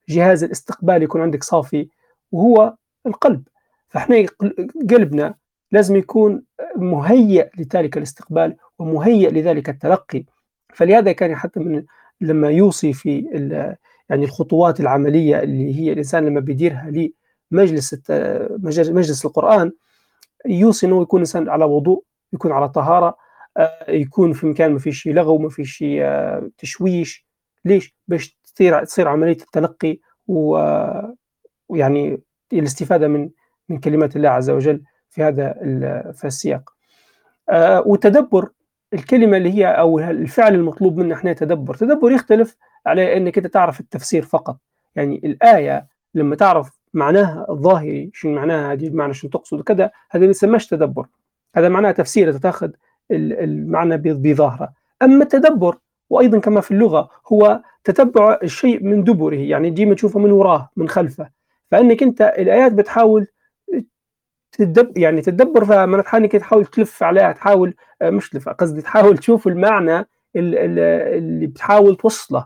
جهاز 0.10 0.44
الاستقبال 0.44 1.04
يكون 1.04 1.22
عندك 1.22 1.44
صافي 1.44 1.90
وهو 2.32 2.74
القلب. 3.06 3.48
فإحنا 3.90 4.26
قلبنا 4.90 5.36
لازم 5.72 5.96
يكون 5.96 6.44
مهيئ 6.76 7.50
لذلك 7.58 7.98
الاستقبال 7.98 8.56
ومهيئ 8.80 9.32
لذلك 9.32 9.70
التلقي. 9.70 10.26
فلهذا 10.74 11.12
كان 11.12 11.36
حتى 11.36 11.60
من 11.60 11.84
لما 12.22 12.50
يوصي 12.50 12.94
في 12.94 13.20
يعني 14.10 14.26
الخطوات 14.26 14.80
العملية 14.80 15.44
اللي 15.44 15.80
هي 15.80 15.92
الإنسان 15.92 16.26
لما 16.26 16.40
بيديرها 16.40 16.92
لمجلس 17.52 17.96
مجلس 18.90 19.26
القرآن 19.26 19.72
يوصي 20.48 20.86
إنه 20.88 21.02
يكون 21.02 21.20
إنسان 21.20 21.50
على 21.50 21.66
وضوء 21.66 22.04
يكون 22.34 22.52
على 22.52 22.70
طهارة 22.70 23.18
آه، 23.58 23.92
يكون 23.92 24.34
في 24.34 24.48
مكان 24.48 24.72
ما 24.72 24.80
فيش 24.80 25.08
لغو 25.08 25.38
ما 25.38 25.50
فيش 25.50 25.84
آه، 25.88 26.50
تشويش. 26.58 27.26
ليش؟ 27.66 27.96
باش 28.08 28.40
تصير 28.56 28.84
تصير 28.84 29.08
عملية 29.08 29.32
التلقي 29.32 30.00
ويعني 30.28 32.22
الاستفادة 32.54 33.08
من 33.08 33.30
من 33.70 33.80
كلمات 33.80 34.16
الله 34.16 34.30
عز 34.30 34.50
وجل 34.50 34.84
في 35.10 35.24
هذا 35.24 35.54
في 36.16 36.28
السياق. 36.28 36.70
وتدبر. 37.86 38.50
الكلمة 38.94 39.38
اللي 39.38 39.54
هي 39.54 39.68
أو 39.68 40.00
الفعل 40.00 40.56
المطلوب 40.56 40.98
منا 40.98 41.16
إحنا 41.16 41.34
تدبر. 41.34 41.76
تدبر 41.76 42.12
يختلف 42.12 42.56
على 42.86 43.18
إنك 43.18 43.38
أنت 43.38 43.48
تعرف 43.48 43.80
التفسير 43.80 44.26
فقط. 44.26 44.58
يعني 44.96 45.22
الآية 45.24 45.88
لما 46.14 46.36
تعرف 46.36 46.80
معناها 46.96 47.46
الظاهري 47.50 48.12
شنو 48.14 48.36
معناها 48.36 48.74
هذه؟ 48.74 48.88
المعنى 48.88 49.14
شنو 49.14 49.32
تقصد؟ 49.32 49.62
كذا 49.62 49.92
هذا 50.12 50.24
ما 50.24 50.30
يسمىش 50.30 50.68
تدبر. 50.68 51.06
هذا 51.56 51.70
معناه 51.70 51.92
تفسير 51.92 52.32
تأخذ 52.32 52.70
المعنى 53.12 53.98
بظاهرة. 53.98 54.74
أما 55.02 55.24
التدبر 55.24 55.78
وأيضا 56.10 56.40
كما 56.40 56.62
في 56.62 56.72
اللغة 56.72 57.10
هو 57.28 57.62
تتبع 57.84 58.40
الشيء 58.44 58.84
من 58.84 59.04
دبره 59.04 59.36
يعني 59.36 59.70
ديما 59.70 59.96
تشوفه 59.96 60.20
من 60.20 60.32
وراه 60.32 60.70
من 60.76 60.90
خلفه. 60.90 61.30
فإنك 61.72 62.04
أنت 62.04 62.22
الآيات 62.22 62.72
بتحاول 62.72 63.28
تدب 64.52 64.98
يعني 64.98 65.22
تدبر 65.22 65.66
فيها 65.66 65.86
من 65.86 66.04
إنك 66.14 66.32
تحاول 66.32 66.66
تلف 66.66 67.04
عليها 67.04 67.32
تحاول 67.32 67.74
آه، 68.02 68.10
مش 68.10 68.30
تلف 68.30 68.50
قصدي 68.50 68.82
تحاول 68.82 69.18
تشوف 69.18 69.48
المعنى 69.48 70.08
اللي 70.36 71.48
بتحاول 71.48 71.96
توصله. 71.96 72.46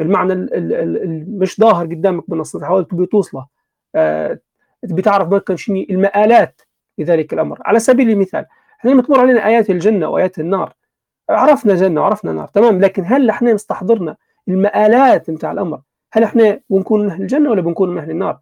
المعنى 0.00 0.32
اللي 0.32 1.24
مش 1.28 1.60
ظاهر 1.60 1.86
قدامك 1.86 2.30
بالنص 2.30 2.56
تحاول 2.56 2.84
توصله. 3.10 3.46
بتعرف 4.82 5.28
مثلا 5.28 5.56
شنو 5.56 5.76
المآلات 5.90 6.60
لذلك 6.98 7.32
الأمر. 7.32 7.58
على 7.64 7.78
سبيل 7.78 8.10
المثال 8.10 8.46
إحنا 8.80 8.90
لما 8.90 9.02
تمر 9.02 9.20
علينا 9.20 9.46
آيات 9.46 9.70
الجنة 9.70 10.08
وآيات 10.08 10.38
النار. 10.38 10.74
عرفنا 11.30 11.74
جنة 11.74 12.00
وعرفنا 12.00 12.32
نار 12.32 12.48
تمام؟ 12.48 12.80
لكن 12.80 13.02
هل 13.06 13.30
إحنا 13.30 13.54
مستحضرنا 13.54 14.16
المآلات 14.48 15.30
نتاع 15.30 15.52
الأمر؟ 15.52 15.80
هل 16.12 16.22
إحنا 16.22 16.60
بنكون 16.70 17.00
من 17.00 17.10
أهل 17.10 17.22
الجنة 17.22 17.50
ولا 17.50 17.60
بنكون 17.60 17.90
من 17.90 17.98
أهل 17.98 18.10
النار؟ 18.10 18.40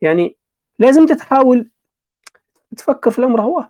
يعني 0.00 0.36
لازم 0.78 1.06
تحاول 1.06 1.70
تفكر 2.76 3.10
في 3.10 3.18
الأمر 3.18 3.40
هو. 3.40 3.68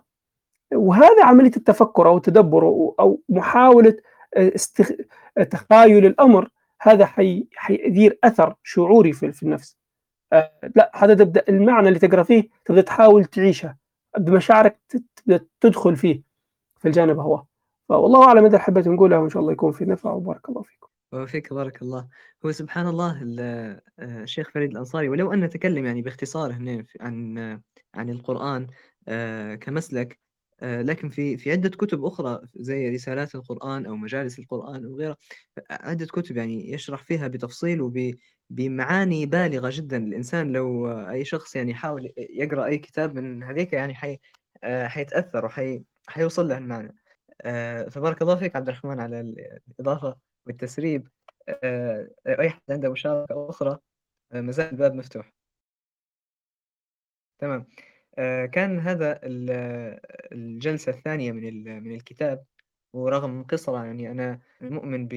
وهذا 0.73 1.25
عملية 1.25 1.51
التفكر 1.57 2.07
أو 2.07 2.17
التدبر 2.17 2.63
أو 2.99 3.21
محاولة 3.29 3.97
استخ... 4.37 4.91
تخايل 5.51 6.05
الأمر 6.05 6.49
هذا 6.81 7.05
حي... 7.05 7.47
حيدير 7.55 8.19
أثر 8.23 8.55
شعوري 8.63 9.13
في, 9.13 9.43
النفس. 9.43 9.76
آه 9.76 9.76
لا 10.75 10.91
هذا 10.95 11.13
تبدا 11.13 11.43
المعنى 11.49 11.87
اللي 11.87 11.99
تقرأ 11.99 12.23
فيه 12.23 12.49
تبدأ 12.65 12.81
تحاول 12.81 13.25
تعيشه 13.25 13.75
بمشاعرك 14.17 14.79
تبدأ 15.15 15.45
تدخل 15.61 15.95
فيه 15.95 16.21
في 16.79 16.87
الجانب 16.87 17.19
هو. 17.19 17.43
فوالله 17.89 18.23
أعلم 18.23 18.45
إذا 18.45 18.59
حبيت 18.59 18.87
نقولها 18.87 19.17
وإن 19.17 19.29
شاء 19.29 19.41
الله 19.41 19.51
يكون 19.51 19.71
في 19.71 19.85
نفع 19.85 20.11
وبارك 20.11 20.49
الله 20.49 20.61
فيكم. 20.61 20.87
وفيك 21.13 21.53
بارك 21.53 21.81
الله. 21.81 22.07
هو 22.45 22.51
سبحان 22.51 22.87
الله 22.87 23.35
آه، 23.39 23.81
الشيخ 23.99 24.49
فريد 24.49 24.71
الأنصاري 24.71 25.09
ولو 25.09 25.33
أن 25.33 25.39
نتكلم 25.39 25.85
يعني 25.85 26.01
باختصار 26.01 26.51
هنا 26.53 26.85
عن 27.01 27.37
عن 27.95 28.09
القرآن 28.09 28.67
آه، 29.07 29.55
كمسلك 29.55 30.11
آه، 30.11 30.26
لكن 30.61 31.09
في 31.09 31.37
في 31.37 31.51
عدة 31.51 31.69
كتب 31.69 32.05
أخرى 32.05 32.41
زي 32.55 32.89
رسالات 32.89 33.35
القرآن 33.35 33.85
أو 33.85 33.95
مجالس 33.95 34.39
القرآن 34.39 34.85
وغيرها 34.85 35.17
عدة 35.71 36.05
كتب 36.05 36.37
يعني 36.37 36.71
يشرح 36.71 37.03
فيها 37.03 37.27
بتفصيل 37.27 37.81
وبمعاني 37.81 39.25
بالغة 39.25 39.69
جدا. 39.73 39.97
الإنسان 39.97 40.51
لو 40.53 40.91
أي 41.09 41.25
شخص 41.25 41.55
يعني 41.55 41.71
يحاول 41.71 42.13
يقرأ 42.17 42.65
أي 42.65 42.77
كتاب 42.77 43.15
من 43.15 43.43
هذيك 43.43 43.73
يعني 43.73 43.95
حي 43.95 44.19
حيتأثر 44.65 45.45
وحي 45.45 45.83
حيوصل 46.07 46.47
له 46.47 46.57
المعنى. 46.57 46.95
فبارك 47.91 48.21
الله 48.21 48.35
فيك 48.35 48.55
عبد 48.55 48.69
الرحمن 48.69 48.99
على 48.99 49.21
الإضافة 49.79 50.15
والتسريب. 50.47 51.07
أي 52.27 52.49
حد 52.49 52.61
عنده 52.69 52.89
مشاركة 52.91 53.49
أخرى 53.49 53.79
ما 54.33 54.51
زال 54.51 54.71
الباب 54.71 54.95
مفتوح. 54.95 55.33
تمام. 57.39 57.65
كان 58.51 58.79
هذا 58.79 59.19
الجلسة 60.33 60.91
الثانية 60.91 61.31
من 61.31 61.83
من 61.83 61.95
الكتاب 61.95 62.43
ورغم 62.93 63.43
قصرة 63.43 63.85
يعني 63.85 64.11
أنا 64.11 64.39
مؤمن 64.61 65.07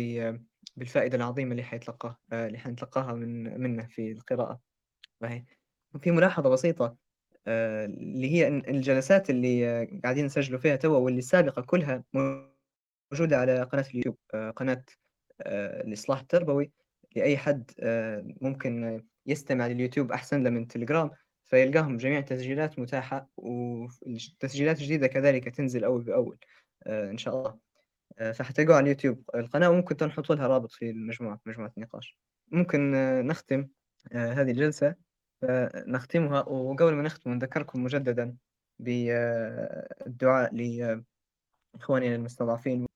بالفائدة 0.77 1.17
العظيمة 1.17 1.51
اللي 1.51 1.63
حيتلقاه 1.63 2.19
اللي 2.33 2.59
حنتلقاها 2.59 3.13
من 3.13 3.61
منه 3.61 3.87
في 3.87 4.13
القراءة. 4.13 4.61
وهي 5.21 5.45
في 6.01 6.11
ملاحظة 6.11 6.51
بسيطة 6.51 6.97
اللي 7.47 8.33
هي 8.33 8.49
الجلسات 8.49 9.31
اللي 9.31 9.85
قاعدين 10.05 10.25
نسجلوا 10.25 10.61
فيها 10.61 10.77
توا 10.77 10.99
واللي 10.99 11.19
السابقة 11.19 11.63
كلها 11.63 12.05
موجودة 12.15 13.39
على 13.39 13.63
قناة 13.63 13.85
اليوتيوب 13.91 14.17
قناة 14.57 14.85
الإصلاح 15.87 16.21
التربوي. 16.21 16.73
لأي 17.17 17.37
حد 17.39 17.71
ممكن 18.41 19.03
يستمع 19.27 19.67
لليوتيوب 19.67 20.13
أحسن 20.13 20.43
له 20.43 20.51
من 20.51 20.67
تليجرام. 20.69 21.11
فيلقاهم 21.51 21.97
جميع 21.97 22.19
التسجيلات 22.19 22.79
متاحة 22.79 23.29
والتسجيلات 23.37 24.79
الجديدة 24.79 25.07
كذلك 25.07 25.49
تنزل 25.49 25.85
أول 25.85 26.03
بأول 26.03 26.39
إن 26.87 27.19
شاء 27.19 27.35
الله. 27.39 27.59
فحتلقوا 28.33 28.75
على 28.75 28.83
اليوتيوب. 28.83 29.31
القناة 29.35 29.71
وممكن 29.71 30.07
نحط 30.07 30.33
لها 30.33 30.47
رابط 30.47 30.73
في 30.73 30.91
المجموعة 30.91 31.41
مجموعة 31.47 31.73
النقاش 31.77 32.19
ممكن 32.49 32.93
نختم 33.27 33.69
هذه 34.13 34.51
الجلسة 34.51 34.95
نختمها 35.87 36.41
وقبل 36.49 36.95
ما 36.95 37.03
نختم 37.03 37.31
نذكركم 37.31 37.85
مجددا 37.85 38.37
بالدعاء 38.79 40.55
لإخواننا 40.55 42.15
المستضعفين. 42.15 42.87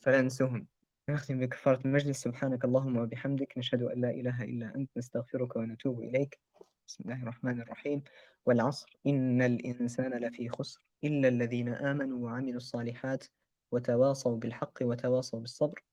فلا 0.00 0.20
ننسوهم 0.20 0.66
نختم 1.10 1.38
بكفارة 1.38 1.80
المجلس. 1.84 2.22
سبحانك 2.22 2.64
اللهم 2.64 2.96
وبحمدك. 2.96 3.58
نشهد 3.58 3.82
أن 3.82 4.00
لا 4.00 4.10
إله 4.10 4.44
إلا 4.44 4.74
أنت. 4.74 4.90
نستغفرك 4.96 5.56
ونتوب 5.56 6.02
إليك. 6.02 6.40
بسم 6.88 7.04
الله 7.04 7.22
الرحمن 7.22 7.60
الرحيم. 7.60 8.02
والعصر 8.46 8.98
إن 9.06 9.42
الإنسان 9.42 10.12
لفي 10.24 10.48
خسر 10.48 10.80
إلا 11.04 11.28
الذين 11.28 11.68
آمنوا 11.68 12.24
وعملوا 12.24 12.56
الصالحات 12.56 13.24
وتواصوا 13.72 14.36
بالحق 14.36 14.78
وتواصوا 14.82 15.40
بالصبر. 15.40 15.84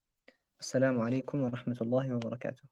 السلام 0.60 1.02
عليكم 1.02 1.42
ورحمة 1.42 1.78
الله 1.82 2.16
وبركاته. 2.16 2.64